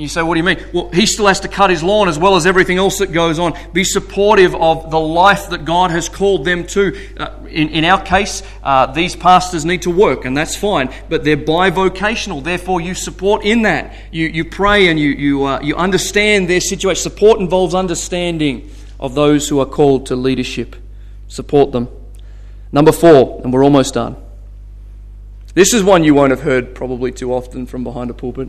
You 0.00 0.08
say, 0.08 0.22
what 0.22 0.34
do 0.34 0.38
you 0.38 0.44
mean? 0.44 0.64
Well, 0.72 0.88
he 0.88 1.04
still 1.04 1.26
has 1.26 1.40
to 1.40 1.48
cut 1.48 1.68
his 1.68 1.82
lawn 1.82 2.08
as 2.08 2.18
well 2.18 2.34
as 2.34 2.46
everything 2.46 2.78
else 2.78 2.98
that 3.00 3.12
goes 3.12 3.38
on. 3.38 3.52
Be 3.74 3.84
supportive 3.84 4.54
of 4.54 4.90
the 4.90 4.98
life 4.98 5.50
that 5.50 5.66
God 5.66 5.90
has 5.90 6.08
called 6.08 6.46
them 6.46 6.66
to. 6.68 6.96
Uh, 7.18 7.44
in, 7.48 7.68
in 7.68 7.84
our 7.84 8.02
case, 8.02 8.42
uh, 8.62 8.86
these 8.86 9.14
pastors 9.14 9.66
need 9.66 9.82
to 9.82 9.90
work, 9.90 10.24
and 10.24 10.34
that's 10.34 10.56
fine, 10.56 10.90
but 11.10 11.22
they're 11.22 11.36
bivocational. 11.36 12.42
Therefore, 12.42 12.80
you 12.80 12.94
support 12.94 13.44
in 13.44 13.60
that. 13.62 13.94
You, 14.10 14.28
you 14.28 14.46
pray 14.46 14.88
and 14.88 14.98
you, 14.98 15.10
you, 15.10 15.44
uh, 15.44 15.60
you 15.60 15.76
understand 15.76 16.48
their 16.48 16.62
situation. 16.62 17.02
Support 17.02 17.40
involves 17.40 17.74
understanding 17.74 18.70
of 18.98 19.14
those 19.14 19.50
who 19.50 19.60
are 19.60 19.66
called 19.66 20.06
to 20.06 20.16
leadership. 20.16 20.76
Support 21.28 21.72
them. 21.72 21.88
Number 22.72 22.92
four, 22.92 23.42
and 23.44 23.52
we're 23.52 23.64
almost 23.64 23.92
done. 23.92 24.16
This 25.52 25.74
is 25.74 25.84
one 25.84 26.04
you 26.04 26.14
won't 26.14 26.30
have 26.30 26.40
heard 26.40 26.74
probably 26.74 27.12
too 27.12 27.34
often 27.34 27.66
from 27.66 27.84
behind 27.84 28.08
a 28.08 28.14
pulpit. 28.14 28.48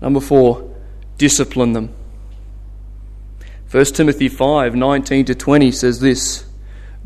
Number 0.00 0.20
four, 0.20 0.70
discipline 1.18 1.72
them. 1.72 1.94
1 3.70 3.84
Timothy 3.86 4.28
5 4.28 4.74
19 4.74 5.24
to 5.26 5.34
20 5.34 5.70
says 5.70 6.00
this 6.00 6.44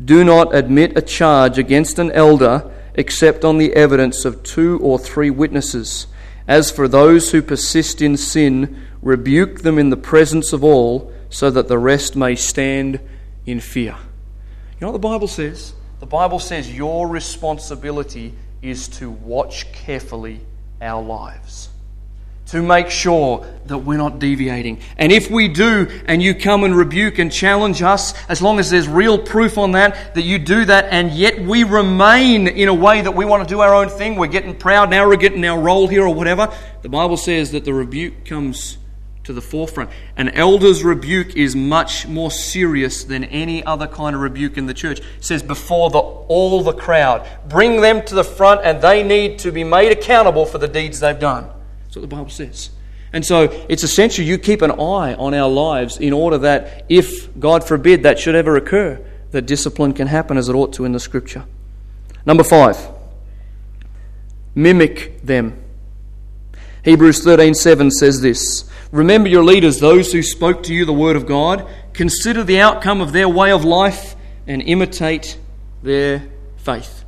Do 0.03 0.23
not 0.23 0.55
admit 0.55 0.97
a 0.97 1.01
charge 1.01 1.57
against 1.57 1.99
an 1.99 2.11
elder 2.11 2.71
except 2.95 3.43
on 3.43 3.57
the 3.57 3.73
evidence 3.73 4.25
of 4.25 4.41
two 4.41 4.79
or 4.81 4.97
three 4.97 5.29
witnesses. 5.29 6.07
As 6.47 6.71
for 6.71 6.87
those 6.87 7.31
who 7.31 7.41
persist 7.41 8.01
in 8.01 8.17
sin, 8.17 8.81
rebuke 9.01 9.61
them 9.61 9.77
in 9.77 9.89
the 9.89 9.97
presence 9.97 10.53
of 10.53 10.63
all, 10.63 11.11
so 11.29 11.51
that 11.51 11.67
the 11.67 11.77
rest 11.77 12.15
may 12.15 12.35
stand 12.35 12.99
in 13.45 13.59
fear. 13.59 13.95
You 14.79 14.81
know 14.81 14.87
what 14.87 14.93
the 14.93 14.99
Bible 14.99 15.27
says? 15.27 15.73
The 15.99 16.05
Bible 16.05 16.39
says 16.39 16.71
your 16.71 17.07
responsibility 17.07 18.33
is 18.61 18.87
to 18.89 19.09
watch 19.09 19.71
carefully 19.71 20.41
our 20.81 21.01
lives 21.01 21.69
to 22.47 22.61
make 22.61 22.89
sure 22.89 23.45
that 23.65 23.79
we're 23.79 23.97
not 23.97 24.19
deviating. 24.19 24.79
And 24.97 25.11
if 25.11 25.31
we 25.31 25.47
do, 25.47 25.87
and 26.05 26.21
you 26.21 26.35
come 26.35 26.63
and 26.63 26.75
rebuke 26.75 27.17
and 27.17 27.31
challenge 27.31 27.81
us, 27.81 28.13
as 28.29 28.41
long 28.41 28.59
as 28.59 28.69
there's 28.69 28.87
real 28.87 29.17
proof 29.17 29.57
on 29.57 29.71
that, 29.71 30.13
that 30.13 30.21
you 30.21 30.37
do 30.37 30.65
that, 30.65 30.85
and 30.91 31.11
yet 31.11 31.39
we 31.39 31.63
remain 31.63 32.47
in 32.47 32.67
a 32.67 32.73
way 32.73 33.01
that 33.01 33.15
we 33.15 33.25
want 33.25 33.47
to 33.47 33.51
do 33.51 33.61
our 33.61 33.73
own 33.73 33.89
thing, 33.89 34.15
we're 34.15 34.27
getting 34.27 34.55
proud 34.55 34.85
and 34.85 34.93
arrogant 34.93 35.35
in 35.35 35.43
our 35.45 35.59
role 35.59 35.87
here 35.87 36.03
or 36.03 36.13
whatever, 36.13 36.53
the 36.83 36.89
Bible 36.89 37.17
says 37.17 37.51
that 37.51 37.65
the 37.65 37.73
rebuke 37.73 38.25
comes 38.25 38.77
to 39.23 39.33
the 39.33 39.41
forefront. 39.41 39.89
An 40.15 40.29
elder's 40.29 40.83
rebuke 40.83 41.35
is 41.35 41.55
much 41.55 42.07
more 42.07 42.29
serious 42.29 43.03
than 43.03 43.23
any 43.23 43.63
other 43.63 43.87
kind 43.87 44.15
of 44.15 44.21
rebuke 44.21 44.55
in 44.55 44.67
the 44.67 44.73
church. 44.73 44.99
It 44.99 45.23
says 45.23 45.41
before 45.41 45.89
the, 45.89 45.97
all 45.97 46.61
the 46.61 46.73
crowd. 46.73 47.27
Bring 47.49 47.81
them 47.81 48.05
to 48.05 48.13
the 48.13 48.23
front, 48.23 48.61
and 48.63 48.81
they 48.83 49.01
need 49.01 49.39
to 49.39 49.51
be 49.51 49.63
made 49.63 49.91
accountable 49.91 50.45
for 50.45 50.59
the 50.59 50.67
deeds 50.67 50.99
they've 50.99 51.17
done. 51.17 51.49
That's 51.95 52.01
what 52.01 52.09
the 52.09 52.15
Bible 52.17 52.29
says. 52.29 52.71
And 53.13 53.25
so 53.25 53.43
it's 53.69 53.83
essential 53.83 54.25
you 54.25 54.37
keep 54.37 54.61
an 54.61 54.71
eye 54.71 55.13
on 55.13 55.33
our 55.33 55.49
lives 55.49 55.95
in 55.95 56.11
order 56.11 56.37
that 56.39 56.83
if, 56.89 57.29
God 57.39 57.63
forbid, 57.65 58.03
that 58.03 58.19
should 58.19 58.35
ever 58.35 58.57
occur, 58.57 58.99
that 59.31 59.43
discipline 59.43 59.93
can 59.93 60.07
happen 60.07 60.35
as 60.35 60.49
it 60.49 60.55
ought 60.55 60.73
to 60.73 60.83
in 60.83 60.91
the 60.91 60.99
Scripture. 60.99 61.45
Number 62.25 62.43
five, 62.43 62.77
mimic 64.53 65.21
them. 65.23 65.57
Hebrews 66.83 67.23
13:7 67.23 67.91
says 67.91 68.19
this, 68.19 68.65
"Remember 68.91 69.29
your 69.29 69.45
leaders, 69.45 69.79
those 69.79 70.11
who 70.11 70.21
spoke 70.21 70.63
to 70.63 70.73
you 70.73 70.83
the 70.83 70.91
word 70.91 71.15
of 71.15 71.25
God, 71.25 71.65
consider 71.93 72.43
the 72.43 72.59
outcome 72.59 72.99
of 72.99 73.13
their 73.13 73.29
way 73.29 73.51
of 73.51 73.63
life 73.63 74.17
and 74.45 74.61
imitate 74.61 75.37
their 75.81 76.23
faith." 76.57 77.05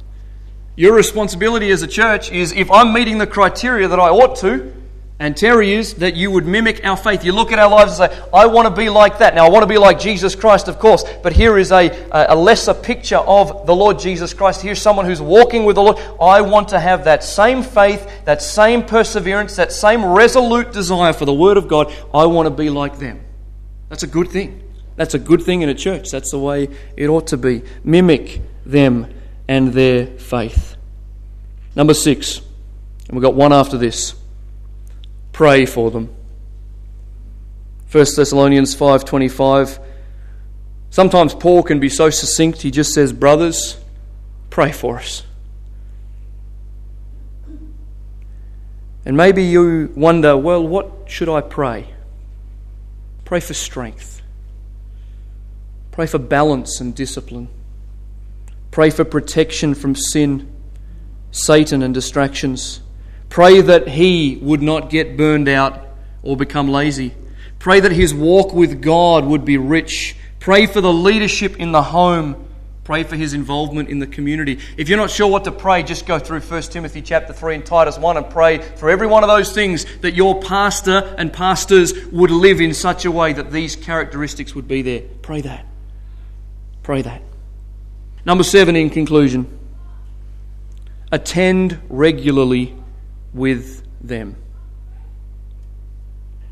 Your 0.77 0.93
responsibility 0.93 1.71
as 1.71 1.81
a 1.81 1.87
church 1.87 2.31
is 2.31 2.53
if 2.53 2.71
I'm 2.71 2.93
meeting 2.93 3.17
the 3.17 3.27
criteria 3.27 3.89
that 3.89 3.99
I 3.99 4.07
ought 4.07 4.37
to, 4.37 4.71
and 5.19 5.35
Terry 5.35 5.73
is 5.73 5.95
that 5.95 6.15
you 6.15 6.29
would 6.29 6.45
mimic 6.45 6.85
our 6.85 6.95
faith. 6.95 7.25
You 7.25 7.31
look 7.31 7.51
at 7.51 7.57
our 7.57 7.69
lives 7.69 7.99
and 7.99 8.11
say, 8.11 8.21
I 8.31 8.45
want 8.45 8.67
to 8.67 8.73
be 8.73 8.87
like 8.87 9.17
that. 9.17 9.33
Now, 9.33 9.47
I 9.47 9.49
want 9.49 9.63
to 9.63 9.67
be 9.67 9.79
like 9.79 9.99
Jesus 9.99 10.35
Christ, 10.35 10.67
of 10.67 10.77
course, 10.77 11.03
but 11.23 11.33
here 11.33 11.57
is 11.57 11.71
a, 11.71 11.89
a 12.11 12.35
lesser 12.35 12.75
picture 12.75 13.17
of 13.17 13.65
the 13.65 13.75
Lord 13.75 13.97
Jesus 13.97 14.35
Christ. 14.35 14.61
Here's 14.61 14.79
someone 14.79 15.05
who's 15.05 15.21
walking 15.21 15.65
with 15.65 15.75
the 15.75 15.81
Lord. 15.81 15.97
I 16.21 16.41
want 16.41 16.69
to 16.69 16.79
have 16.79 17.05
that 17.05 17.23
same 17.23 17.63
faith, 17.63 18.25
that 18.25 18.43
same 18.43 18.83
perseverance, 18.83 19.55
that 19.55 19.71
same 19.71 20.05
resolute 20.05 20.71
desire 20.71 21.13
for 21.13 21.25
the 21.25 21.33
Word 21.33 21.57
of 21.57 21.67
God. 21.67 21.91
I 22.13 22.27
want 22.27 22.45
to 22.45 22.53
be 22.53 22.69
like 22.69 22.99
them. 22.99 23.19
That's 23.89 24.03
a 24.03 24.07
good 24.07 24.29
thing. 24.29 24.61
That's 24.97 25.15
a 25.15 25.19
good 25.19 25.41
thing 25.41 25.63
in 25.63 25.69
a 25.69 25.75
church. 25.75 26.11
That's 26.11 26.29
the 26.29 26.39
way 26.39 26.69
it 26.95 27.07
ought 27.07 27.27
to 27.27 27.37
be. 27.37 27.63
Mimic 27.83 28.39
them 28.67 29.11
and 29.47 29.73
their 29.73 30.05
faith. 30.05 30.75
Number 31.75 31.95
six, 31.95 32.39
and 33.07 33.17
we've 33.17 33.23
got 33.23 33.33
one 33.33 33.51
after 33.51 33.79
this 33.79 34.13
pray 35.37 35.67
for 35.67 35.91
them. 35.91 36.09
1 37.91 38.15
Thessalonians 38.15 38.75
5:25 38.75 39.77
Sometimes 40.89 41.35
Paul 41.35 41.61
can 41.61 41.79
be 41.79 41.89
so 41.89 42.09
succinct 42.09 42.63
he 42.63 42.71
just 42.71 42.91
says 42.91 43.13
brothers 43.13 43.77
pray 44.49 44.71
for 44.71 44.97
us. 44.97 45.21
And 49.05 49.15
maybe 49.15 49.43
you 49.43 49.93
wonder, 49.95 50.35
well, 50.35 50.67
what 50.67 50.91
should 51.05 51.29
I 51.29 51.41
pray? 51.41 51.93
Pray 53.23 53.39
for 53.39 53.53
strength. 53.53 54.23
Pray 55.91 56.07
for 56.07 56.17
balance 56.17 56.81
and 56.81 56.95
discipline. 56.95 57.47
Pray 58.71 58.89
for 58.89 59.05
protection 59.05 59.75
from 59.75 59.93
sin, 59.93 60.51
Satan, 61.29 61.83
and 61.83 61.93
distractions. 61.93 62.81
Pray 63.29 63.61
that 63.61 63.87
he 63.87 64.37
would 64.41 64.61
not 64.61 64.89
get 64.89 65.17
burned 65.17 65.47
out 65.47 65.85
or 66.23 66.37
become 66.37 66.69
lazy. 66.69 67.13
Pray 67.59 67.79
that 67.79 67.91
his 67.91 68.13
walk 68.13 68.53
with 68.53 68.81
God 68.81 69.25
would 69.25 69.45
be 69.45 69.57
rich. 69.57 70.15
Pray 70.39 70.65
for 70.65 70.81
the 70.81 70.93
leadership 70.93 71.57
in 71.57 71.71
the 71.71 71.81
home. 71.81 72.47
Pray 72.83 73.03
for 73.03 73.17
his 73.17 73.33
involvement 73.33 73.89
in 73.89 73.99
the 73.99 74.07
community. 74.07 74.59
If 74.77 74.87
you're 74.87 74.97
not 74.97 75.11
sure 75.11 75.27
what 75.27 75.43
to 75.43 75.51
pray, 75.51 75.83
just 75.83 76.05
go 76.05 76.19
through 76.19 76.39
1 76.39 76.61
Timothy 76.63 77.01
chapter 77.01 77.33
3 77.33 77.55
and 77.55 77.65
Titus 77.65 77.97
1 77.97 78.15
and 78.15 78.29
pray 78.29 78.59
for 78.59 78.89
every 78.89 79.07
one 79.07 79.23
of 79.23 79.27
those 79.27 79.51
things 79.51 79.85
that 79.97 80.13
your 80.13 80.41
pastor 80.41 81.13
and 81.17 81.33
pastors 81.33 81.93
would 82.07 82.31
live 82.31 82.61
in 82.61 82.73
such 82.73 83.03
a 83.03 83.11
way 83.11 83.33
that 83.33 83.51
these 83.51 83.75
characteristics 83.75 84.55
would 84.55 84.69
be 84.69 84.81
there. 84.83 85.01
Pray 85.21 85.41
that. 85.41 85.65
Pray 86.83 87.01
that. 87.01 87.21
Number 88.23 88.45
seven, 88.45 88.77
in 88.77 88.89
conclusion, 88.89 89.59
attend 91.11 91.77
regularly 91.89 92.73
with 93.37 93.83
them. 94.01 94.35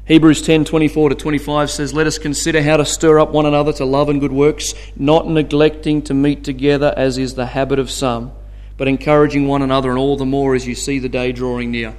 Hebrews 0.06 0.44
10 0.44 0.66
24 0.66 1.10
to 1.10 1.16
25 1.16 1.72
says, 1.72 1.94
Let 1.94 2.06
us 2.06 2.20
consider 2.20 2.62
how 2.62 2.78
to 2.78 2.86
stir 2.86 3.20
up 3.20 3.32
one 3.32 3.48
another 3.48 3.74
to 3.74 3.86
love 3.86 4.08
and 4.08 4.20
good 4.22 4.32
works, 4.32 4.76
not 4.96 5.28
neglecting 5.28 6.04
to 6.04 6.14
meet 6.14 6.44
together 6.44 6.94
as 6.96 7.18
is 7.18 7.34
the 7.34 7.48
habit 7.48 7.80
of 7.80 7.90
some, 7.90 8.32
but 8.78 8.88
encouraging 8.88 9.48
one 9.48 9.64
another, 9.64 9.90
and 9.90 9.98
all 9.98 10.16
the 10.16 10.26
more 10.26 10.54
as 10.54 10.68
you 10.68 10.76
see 10.76 11.00
the 11.00 11.10
day 11.10 11.32
drawing 11.32 11.72
near. 11.72 11.96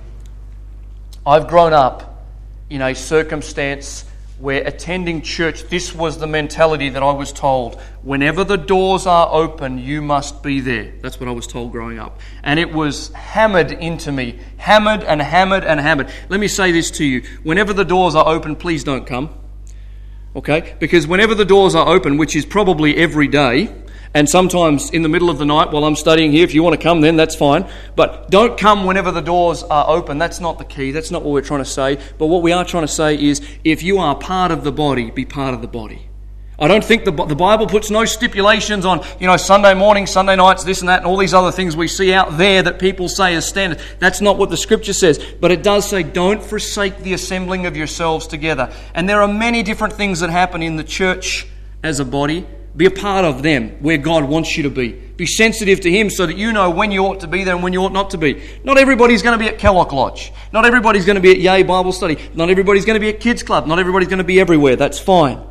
I've 1.27 1.49
grown 1.49 1.73
up 1.73 2.25
in 2.71 2.81
a 2.81 2.95
circumstance 2.95 4.05
where 4.39 4.67
attending 4.67 5.23
church, 5.23 5.65
this 5.65 5.95
was 5.95 6.19
the 6.19 6.27
mentality 6.27 6.91
that 6.91 7.03
I 7.03 7.13
was 7.13 7.33
told. 7.33 7.81
Whenever 8.03 8.45
the 8.45 8.59
doors 8.59 9.07
are 9.07 9.29
open, 9.33 9.79
you 9.79 10.03
must 10.03 10.43
be 10.43 10.61
there. 10.61 10.93
That's 11.01 11.19
what 11.19 11.29
I 11.29 11.33
was 11.33 11.47
told 11.47 11.73
growing 11.73 11.99
up. 11.99 12.21
And 12.43 12.61
it 12.61 12.73
was 12.73 13.09
hammered 13.13 13.73
into 13.73 14.13
me. 14.13 14.39
Hammered 14.59 15.03
and 15.05 15.23
hammered 15.23 15.65
and 15.65 15.81
hammered. 15.81 16.11
Let 16.29 16.39
me 16.39 16.49
say 16.49 16.71
this 16.71 16.91
to 16.93 17.05
you. 17.05 17.23
Whenever 17.45 17.73
the 17.73 17.85
doors 17.85 18.15
are 18.15 18.29
open, 18.29 18.57
please 18.57 18.85
don't 18.85 19.07
come. 19.07 19.31
Okay? 20.35 20.77
Because 20.79 21.07
whenever 21.07 21.35
the 21.35 21.47
doors 21.47 21.75
are 21.75 21.89
open, 21.89 22.19
which 22.19 22.37
is 22.37 22.45
probably 22.45 22.97
every 22.99 23.29
day, 23.29 23.75
and 24.17 24.27
sometimes 24.27 24.89
in 24.89 25.03
the 25.03 25.11
middle 25.11 25.29
of 25.29 25.37
the 25.37 25.45
night 25.45 25.71
while 25.71 25.85
I'm 25.85 25.95
studying 25.95 26.33
here. 26.33 26.43
If 26.43 26.55
you 26.55 26.63
want 26.63 26.75
to 26.75 26.83
come, 26.83 27.03
then 27.03 27.17
that's 27.17 27.35
fine. 27.35 27.69
But 27.97 28.31
don't 28.31 28.59
come 28.59 28.87
whenever 28.87 29.13
the 29.13 29.21
doors 29.21 29.63
are 29.63 29.91
open. 29.91 30.17
That's 30.17 30.41
not 30.41 30.57
the 30.57 30.65
key. 30.65 30.91
That's 30.91 31.11
not 31.11 31.23
what 31.23 31.33
we're 31.33 31.43
trying 31.43 31.63
to 31.63 31.69
say. 31.69 31.99
But 32.17 32.29
what 32.29 32.41
we 32.41 32.51
are 32.51 32.65
trying 32.65 32.85
to 32.85 32.89
say 32.89 33.23
is 33.23 33.47
if 33.63 33.83
you 33.83 33.99
are 33.99 34.17
part 34.17 34.53
of 34.53 34.65
the 34.65 34.73
body, 34.73 35.11
be 35.11 35.27
part 35.27 35.53
of 35.53 35.61
the 35.61 35.69
body. 35.69 36.09
I 36.59 36.67
don't 36.67 36.83
think 36.83 37.05
the, 37.05 37.11
the 37.13 37.37
Bible 37.37 37.67
puts 37.67 37.91
no 37.91 38.07
stipulations 38.07 38.87
on, 38.87 39.05
you 39.21 39.27
know, 39.27 39.37
Sunday 39.37 39.75
morning, 39.75 40.07
Sunday 40.07 40.35
nights, 40.35 40.65
this 40.65 40.81
and 40.81 40.89
that, 40.89 41.01
and 41.01 41.07
all 41.07 41.19
these 41.19 41.35
other 41.35 41.53
things 41.53 41.77
we 41.77 41.87
see 41.87 42.15
out 42.15 42.39
there 42.39 42.63
that 42.63 42.79
people 42.79 43.11
say 43.11 43.35
as 43.35 43.47
standard. 43.47 43.83
That's 43.99 44.23
not 44.23 44.39
what 44.39 44.49
the 44.49 44.57
Scripture 44.57 44.95
says. 44.95 45.23
But 45.43 45.51
it 45.51 45.63
does 45.63 45.91
say, 45.91 46.03
don't 46.03 46.43
forsake 46.43 47.01
the 47.01 47.13
assembling 47.13 47.67
of 47.67 47.77
yourselves 47.77 48.27
together. 48.27 48.73
And 48.95 49.07
there 49.07 49.21
are 49.21 49.29
many 49.29 49.63
different 49.63 49.93
things 49.93 50.21
that 50.21 50.31
happen 50.31 50.63
in 50.63 50.77
the 50.77 50.85
church 50.85 51.47
as 51.83 52.01
a 52.01 52.05
body. 52.07 52.47
Be 52.77 52.85
a 52.85 52.91
part 52.91 53.25
of 53.25 53.43
them 53.43 53.71
where 53.81 53.97
God 53.97 54.25
wants 54.25 54.57
you 54.57 54.65
to 54.65 54.71
be. 54.71 54.89
Be 54.89 55.25
sensitive 55.25 55.81
to 55.81 55.91
Him 55.91 56.11
so 56.11 56.27
that 56.27 56.37
you 56.37 56.53
know 56.53 56.69
when 56.71 56.91
you 56.91 57.07
ought 57.07 57.21
to 57.21 57.27
be 57.27 57.43
there 57.43 57.55
and 57.55 57.63
when 57.63 57.73
you 57.73 57.81
ought 57.83 57.93
not 57.93 58.11
to 58.11 58.19
be. 58.19 58.43
Not 58.65 58.77
everybody's 58.77 59.23
going 59.23 59.39
to 59.39 59.43
be 59.43 59.49
at 59.49 59.59
Kellock 59.59 59.93
Lodge. 59.93 60.31
Not 60.53 60.67
everybody's 60.67 61.07
going 61.07 61.17
to 61.17 61.23
be 61.23 61.31
at 61.31 61.39
Yay 61.39 61.63
Bible 61.63 61.93
Study. 61.93 62.19
Not 62.35 62.51
everybody's 62.51 62.85
going 62.85 62.97
to 62.97 63.01
be 63.01 63.09
at 63.09 63.19
Kids 63.19 63.43
Club. 63.43 63.67
Not 63.67 63.79
everybody's 63.79 64.09
going 64.09 64.19
to 64.19 64.25
be 64.25 64.39
everywhere. 64.39 64.77
That's 64.77 64.99
fine. 64.99 65.43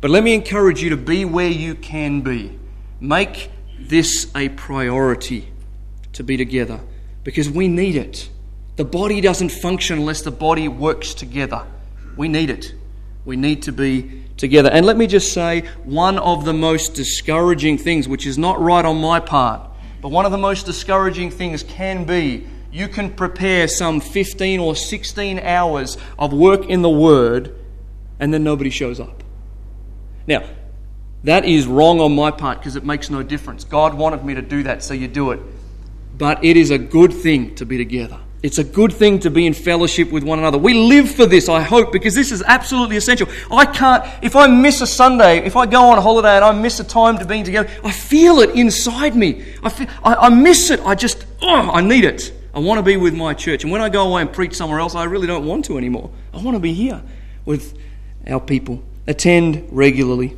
But 0.00 0.10
let 0.10 0.24
me 0.24 0.34
encourage 0.34 0.82
you 0.82 0.90
to 0.90 0.96
be 0.96 1.24
where 1.24 1.48
you 1.48 1.76
can 1.76 2.22
be. 2.22 2.58
Make 3.00 3.50
this 3.78 4.30
a 4.34 4.48
priority 4.48 5.48
to 6.14 6.24
be 6.24 6.36
together 6.36 6.80
because 7.22 7.48
we 7.48 7.68
need 7.68 7.94
it. 7.94 8.28
The 8.74 8.84
body 8.84 9.20
doesn't 9.20 9.50
function 9.50 9.98
unless 9.98 10.22
the 10.22 10.30
body 10.30 10.66
works 10.66 11.14
together. 11.14 11.64
We 12.16 12.28
need 12.28 12.50
it. 12.50 12.74
We 13.26 13.36
need 13.36 13.62
to 13.64 13.72
be 13.72 14.22
together. 14.38 14.70
And 14.70 14.86
let 14.86 14.96
me 14.96 15.06
just 15.06 15.34
say 15.34 15.62
one 15.84 16.18
of 16.18 16.46
the 16.46 16.54
most 16.54 16.94
discouraging 16.94 17.76
things, 17.76 18.08
which 18.08 18.26
is 18.26 18.38
not 18.38 18.58
right 18.60 18.84
on 18.84 19.00
my 19.00 19.20
part, 19.20 19.68
but 20.00 20.10
one 20.10 20.24
of 20.24 20.32
the 20.32 20.38
most 20.38 20.64
discouraging 20.64 21.30
things 21.30 21.62
can 21.62 22.04
be 22.04 22.46
you 22.76 22.88
can 22.88 23.10
prepare 23.10 23.68
some 23.68 24.00
15 24.00 24.60
or 24.60 24.76
16 24.76 25.38
hours 25.38 25.96
of 26.18 26.34
work 26.34 26.66
in 26.66 26.82
the 26.82 26.90
Word 26.90 27.54
and 28.20 28.34
then 28.34 28.44
nobody 28.44 28.68
shows 28.68 29.00
up. 29.00 29.22
Now, 30.26 30.46
that 31.24 31.46
is 31.46 31.66
wrong 31.66 32.00
on 32.00 32.14
my 32.14 32.30
part 32.30 32.58
because 32.58 32.76
it 32.76 32.84
makes 32.84 33.08
no 33.08 33.22
difference. 33.22 33.64
God 33.64 33.94
wanted 33.94 34.24
me 34.24 34.34
to 34.34 34.42
do 34.42 34.62
that, 34.64 34.82
so 34.82 34.92
you 34.92 35.08
do 35.08 35.30
it. 35.30 35.40
But 36.18 36.44
it 36.44 36.58
is 36.58 36.70
a 36.70 36.76
good 36.76 37.14
thing 37.14 37.54
to 37.54 37.64
be 37.64 37.78
together. 37.78 38.20
It's 38.42 38.58
a 38.58 38.64
good 38.64 38.92
thing 38.92 39.18
to 39.20 39.30
be 39.30 39.46
in 39.46 39.54
fellowship 39.54 40.12
with 40.12 40.22
one 40.22 40.38
another. 40.38 40.58
We 40.58 40.74
live 40.74 41.10
for 41.10 41.26
this, 41.26 41.48
I 41.48 41.62
hope, 41.62 41.90
because 41.90 42.14
this 42.14 42.30
is 42.30 42.42
absolutely 42.42 42.96
essential. 42.96 43.28
I 43.50 43.64
can't, 43.64 44.04
if 44.22 44.36
I 44.36 44.46
miss 44.46 44.82
a 44.82 44.86
Sunday, 44.86 45.38
if 45.38 45.56
I 45.56 45.64
go 45.66 45.90
on 45.90 46.00
holiday 46.02 46.36
and 46.36 46.44
I 46.44 46.52
miss 46.52 46.78
a 46.78 46.84
time 46.84 47.18
to 47.18 47.24
being 47.24 47.44
together, 47.44 47.70
I 47.82 47.90
feel 47.90 48.40
it 48.40 48.50
inside 48.50 49.16
me. 49.16 49.44
I, 49.62 49.70
feel, 49.70 49.88
I, 50.04 50.14
I 50.14 50.28
miss 50.28 50.70
it. 50.70 50.80
I 50.80 50.94
just, 50.94 51.24
oh, 51.40 51.70
I 51.72 51.80
need 51.80 52.04
it. 52.04 52.32
I 52.54 52.58
want 52.58 52.78
to 52.78 52.82
be 52.82 52.98
with 52.98 53.14
my 53.14 53.32
church. 53.32 53.64
And 53.64 53.72
when 53.72 53.80
I 53.80 53.88
go 53.88 54.08
away 54.08 54.22
and 54.22 54.32
preach 54.32 54.54
somewhere 54.54 54.80
else, 54.80 54.94
I 54.94 55.04
really 55.04 55.26
don't 55.26 55.46
want 55.46 55.64
to 55.66 55.78
anymore. 55.78 56.10
I 56.34 56.40
want 56.42 56.56
to 56.56 56.60
be 56.60 56.74
here 56.74 57.02
with 57.46 57.78
our 58.26 58.40
people. 58.40 58.82
Attend 59.06 59.66
regularly. 59.70 60.36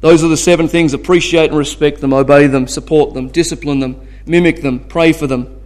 Those 0.00 0.24
are 0.24 0.28
the 0.28 0.36
seven 0.36 0.68
things 0.68 0.94
appreciate 0.94 1.50
and 1.50 1.58
respect 1.58 2.00
them, 2.00 2.14
obey 2.14 2.46
them, 2.46 2.66
support 2.66 3.14
them, 3.14 3.28
discipline 3.28 3.80
them, 3.80 4.06
mimic 4.26 4.62
them, 4.62 4.80
pray 4.80 5.12
for 5.12 5.26
them 5.26 5.57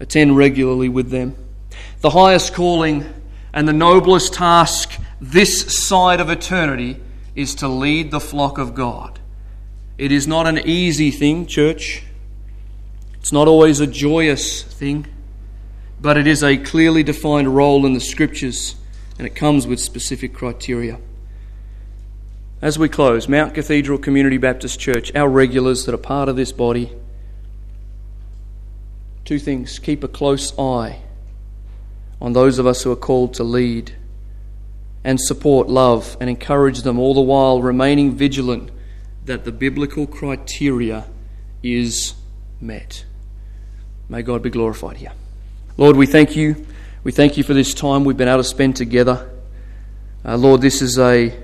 attend 0.00 0.36
regularly 0.36 0.88
with 0.88 1.10
them. 1.10 1.36
The 2.00 2.10
highest 2.10 2.54
calling 2.54 3.04
and 3.52 3.68
the 3.68 3.72
noblest 3.72 4.34
task 4.34 4.98
this 5.20 5.86
side 5.86 6.20
of 6.20 6.30
eternity 6.30 6.98
is 7.36 7.54
to 7.56 7.68
lead 7.68 8.10
the 8.10 8.20
flock 8.20 8.58
of 8.58 8.74
God. 8.74 9.20
It 9.98 10.10
is 10.10 10.26
not 10.26 10.46
an 10.46 10.58
easy 10.58 11.10
thing, 11.10 11.46
church. 11.46 12.02
It's 13.14 13.32
not 13.32 13.46
always 13.46 13.80
a 13.80 13.86
joyous 13.86 14.62
thing, 14.62 15.06
but 16.00 16.16
it 16.16 16.26
is 16.26 16.42
a 16.42 16.56
clearly 16.56 17.02
defined 17.02 17.54
role 17.54 17.84
in 17.84 17.92
the 17.92 18.00
scriptures 18.00 18.76
and 19.18 19.26
it 19.26 19.34
comes 19.34 19.66
with 19.66 19.78
specific 19.78 20.32
criteria. 20.32 20.98
As 22.62 22.78
we 22.78 22.88
close, 22.88 23.28
Mount 23.28 23.54
Cathedral 23.54 23.98
Community 23.98 24.38
Baptist 24.38 24.80
Church, 24.80 25.14
our 25.14 25.28
regulars 25.28 25.84
that 25.84 25.94
are 25.94 25.98
part 25.98 26.30
of 26.30 26.36
this 26.36 26.52
body, 26.52 26.90
Two 29.24 29.38
things 29.38 29.78
keep 29.78 30.02
a 30.02 30.08
close 30.08 30.58
eye 30.58 31.02
on 32.20 32.32
those 32.32 32.58
of 32.58 32.66
us 32.66 32.82
who 32.82 32.92
are 32.92 32.96
called 32.96 33.34
to 33.34 33.44
lead 33.44 33.92
and 35.02 35.20
support, 35.20 35.68
love, 35.68 36.16
and 36.20 36.28
encourage 36.28 36.82
them, 36.82 36.98
all 36.98 37.14
the 37.14 37.20
while 37.20 37.62
remaining 37.62 38.14
vigilant 38.14 38.70
that 39.24 39.44
the 39.44 39.52
biblical 39.52 40.06
criteria 40.06 41.06
is 41.62 42.14
met. 42.60 43.04
May 44.08 44.22
God 44.22 44.42
be 44.42 44.50
glorified 44.50 44.98
here. 44.98 45.12
Lord, 45.76 45.96
we 45.96 46.06
thank 46.06 46.36
you. 46.36 46.66
We 47.04 47.12
thank 47.12 47.36
you 47.38 47.44
for 47.44 47.54
this 47.54 47.72
time 47.72 48.04
we've 48.04 48.16
been 48.16 48.28
able 48.28 48.42
to 48.42 48.48
spend 48.48 48.76
together. 48.76 49.30
Uh, 50.24 50.36
Lord, 50.36 50.60
this 50.60 50.82
is 50.82 50.98
a, 50.98 51.34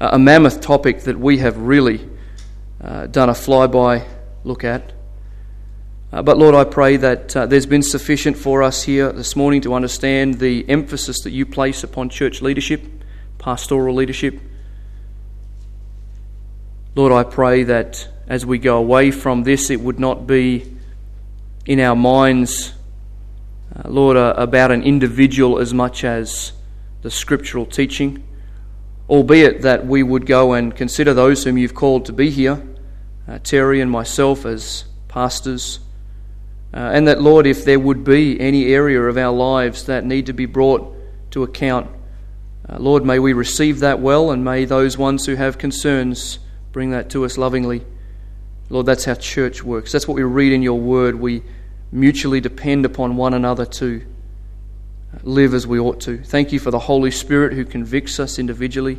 a 0.00 0.18
mammoth 0.18 0.60
topic 0.60 1.02
that 1.02 1.18
we 1.18 1.38
have 1.38 1.56
really 1.56 2.06
uh, 2.80 3.06
done 3.06 3.30
a 3.30 3.32
flyby 3.32 4.06
look 4.42 4.64
at. 4.64 4.93
Uh, 6.14 6.22
but 6.22 6.38
Lord, 6.38 6.54
I 6.54 6.62
pray 6.62 6.96
that 6.98 7.36
uh, 7.36 7.46
there's 7.46 7.66
been 7.66 7.82
sufficient 7.82 8.36
for 8.36 8.62
us 8.62 8.84
here 8.84 9.10
this 9.10 9.34
morning 9.34 9.62
to 9.62 9.74
understand 9.74 10.34
the 10.34 10.64
emphasis 10.68 11.22
that 11.22 11.32
you 11.32 11.44
place 11.44 11.82
upon 11.82 12.08
church 12.08 12.40
leadership, 12.40 12.84
pastoral 13.38 13.96
leadership. 13.96 14.40
Lord, 16.94 17.10
I 17.10 17.24
pray 17.24 17.64
that 17.64 18.08
as 18.28 18.46
we 18.46 18.58
go 18.58 18.76
away 18.78 19.10
from 19.10 19.42
this, 19.42 19.70
it 19.70 19.80
would 19.80 19.98
not 19.98 20.24
be 20.24 20.76
in 21.66 21.80
our 21.80 21.96
minds, 21.96 22.74
uh, 23.74 23.88
Lord, 23.88 24.16
uh, 24.16 24.34
about 24.36 24.70
an 24.70 24.84
individual 24.84 25.58
as 25.58 25.74
much 25.74 26.04
as 26.04 26.52
the 27.02 27.10
scriptural 27.10 27.66
teaching, 27.66 28.22
albeit 29.08 29.62
that 29.62 29.84
we 29.84 30.04
would 30.04 30.26
go 30.26 30.52
and 30.52 30.76
consider 30.76 31.12
those 31.12 31.42
whom 31.42 31.58
you've 31.58 31.74
called 31.74 32.04
to 32.04 32.12
be 32.12 32.30
here, 32.30 32.62
uh, 33.26 33.40
Terry 33.42 33.80
and 33.80 33.90
myself 33.90 34.46
as 34.46 34.84
pastors 35.08 35.80
uh, 36.74 36.90
and 36.92 37.06
that, 37.06 37.22
Lord, 37.22 37.46
if 37.46 37.64
there 37.64 37.78
would 37.78 38.02
be 38.02 38.40
any 38.40 38.66
area 38.66 39.00
of 39.00 39.16
our 39.16 39.32
lives 39.32 39.86
that 39.86 40.04
need 40.04 40.26
to 40.26 40.32
be 40.32 40.46
brought 40.46 40.92
to 41.30 41.44
account, 41.44 41.88
uh, 42.68 42.78
Lord, 42.78 43.04
may 43.04 43.20
we 43.20 43.32
receive 43.32 43.78
that 43.80 44.00
well, 44.00 44.32
and 44.32 44.44
may 44.44 44.64
those 44.64 44.98
ones 44.98 45.24
who 45.24 45.36
have 45.36 45.56
concerns 45.56 46.40
bring 46.72 46.90
that 46.90 47.10
to 47.10 47.24
us 47.24 47.38
lovingly. 47.38 47.86
Lord, 48.70 48.86
that's 48.86 49.04
how 49.04 49.14
church 49.14 49.62
works. 49.62 49.92
That's 49.92 50.08
what 50.08 50.16
we 50.16 50.24
read 50.24 50.52
in 50.52 50.62
your 50.62 50.80
word. 50.80 51.14
We 51.14 51.44
mutually 51.92 52.40
depend 52.40 52.84
upon 52.84 53.16
one 53.16 53.34
another 53.34 53.66
to 53.66 54.04
live 55.22 55.54
as 55.54 55.68
we 55.68 55.78
ought 55.78 56.00
to. 56.00 56.18
Thank 56.24 56.50
you 56.50 56.58
for 56.58 56.72
the 56.72 56.80
Holy 56.80 57.12
Spirit 57.12 57.52
who 57.52 57.64
convicts 57.64 58.18
us 58.18 58.36
individually. 58.40 58.98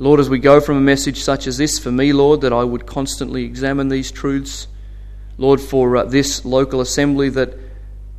Lord, 0.00 0.18
as 0.18 0.28
we 0.28 0.40
go 0.40 0.60
from 0.60 0.76
a 0.76 0.80
message 0.80 1.22
such 1.22 1.46
as 1.46 1.56
this, 1.58 1.78
for 1.78 1.92
me, 1.92 2.12
Lord, 2.12 2.40
that 2.40 2.52
I 2.52 2.64
would 2.64 2.84
constantly 2.84 3.44
examine 3.44 3.88
these 3.88 4.10
truths 4.10 4.66
Lord, 5.38 5.60
for 5.60 5.96
uh, 5.96 6.04
this 6.04 6.44
local 6.44 6.80
assembly, 6.80 7.28
that 7.30 7.54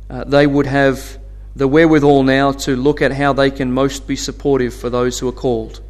uh, 0.08 0.24
they 0.24 0.46
would 0.46 0.66
have 0.66 1.18
the 1.56 1.66
wherewithal 1.66 2.22
now 2.22 2.52
to 2.52 2.76
look 2.76 3.02
at 3.02 3.12
how 3.12 3.32
they 3.32 3.50
can 3.50 3.72
most 3.72 4.06
be 4.06 4.16
supportive 4.16 4.72
for 4.72 4.90
those 4.90 5.18
who 5.18 5.28
are 5.28 5.32
called, 5.32 5.80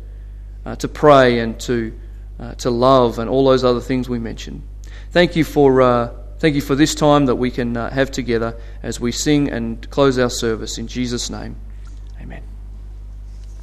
uh, 0.65 0.77
to 0.77 0.89
pray 0.89 1.41
and 1.41 1.61
to, 1.61 1.93
uh, 2.41 2.55
to 2.55 2.71
love 2.71 3.19
and 3.19 3.29
all 3.29 3.45
those 3.45 3.65
other 3.65 3.81
things 3.81 4.09
we 4.09 4.19
mentioned. 4.19 4.63
Thank 5.11 5.37
you 5.37 5.45
for, 5.45 5.83
uh, 5.83 6.15
thank 6.39 6.55
you 6.55 6.63
for 6.63 6.75
this 6.75 6.95
time 6.95 7.27
that 7.27 7.37
we 7.37 7.51
can 7.51 7.77
uh, 7.77 7.91
have 7.91 8.11
together 8.11 8.57
as 8.83 8.99
we 8.99 9.13
sing 9.13 9.51
and 9.51 9.89
close 9.91 10.19
our 10.19 10.31
service. 10.31 10.79
In 10.79 10.87
Jesus' 10.87 11.29
name, 11.29 11.57
amen. 12.21 12.43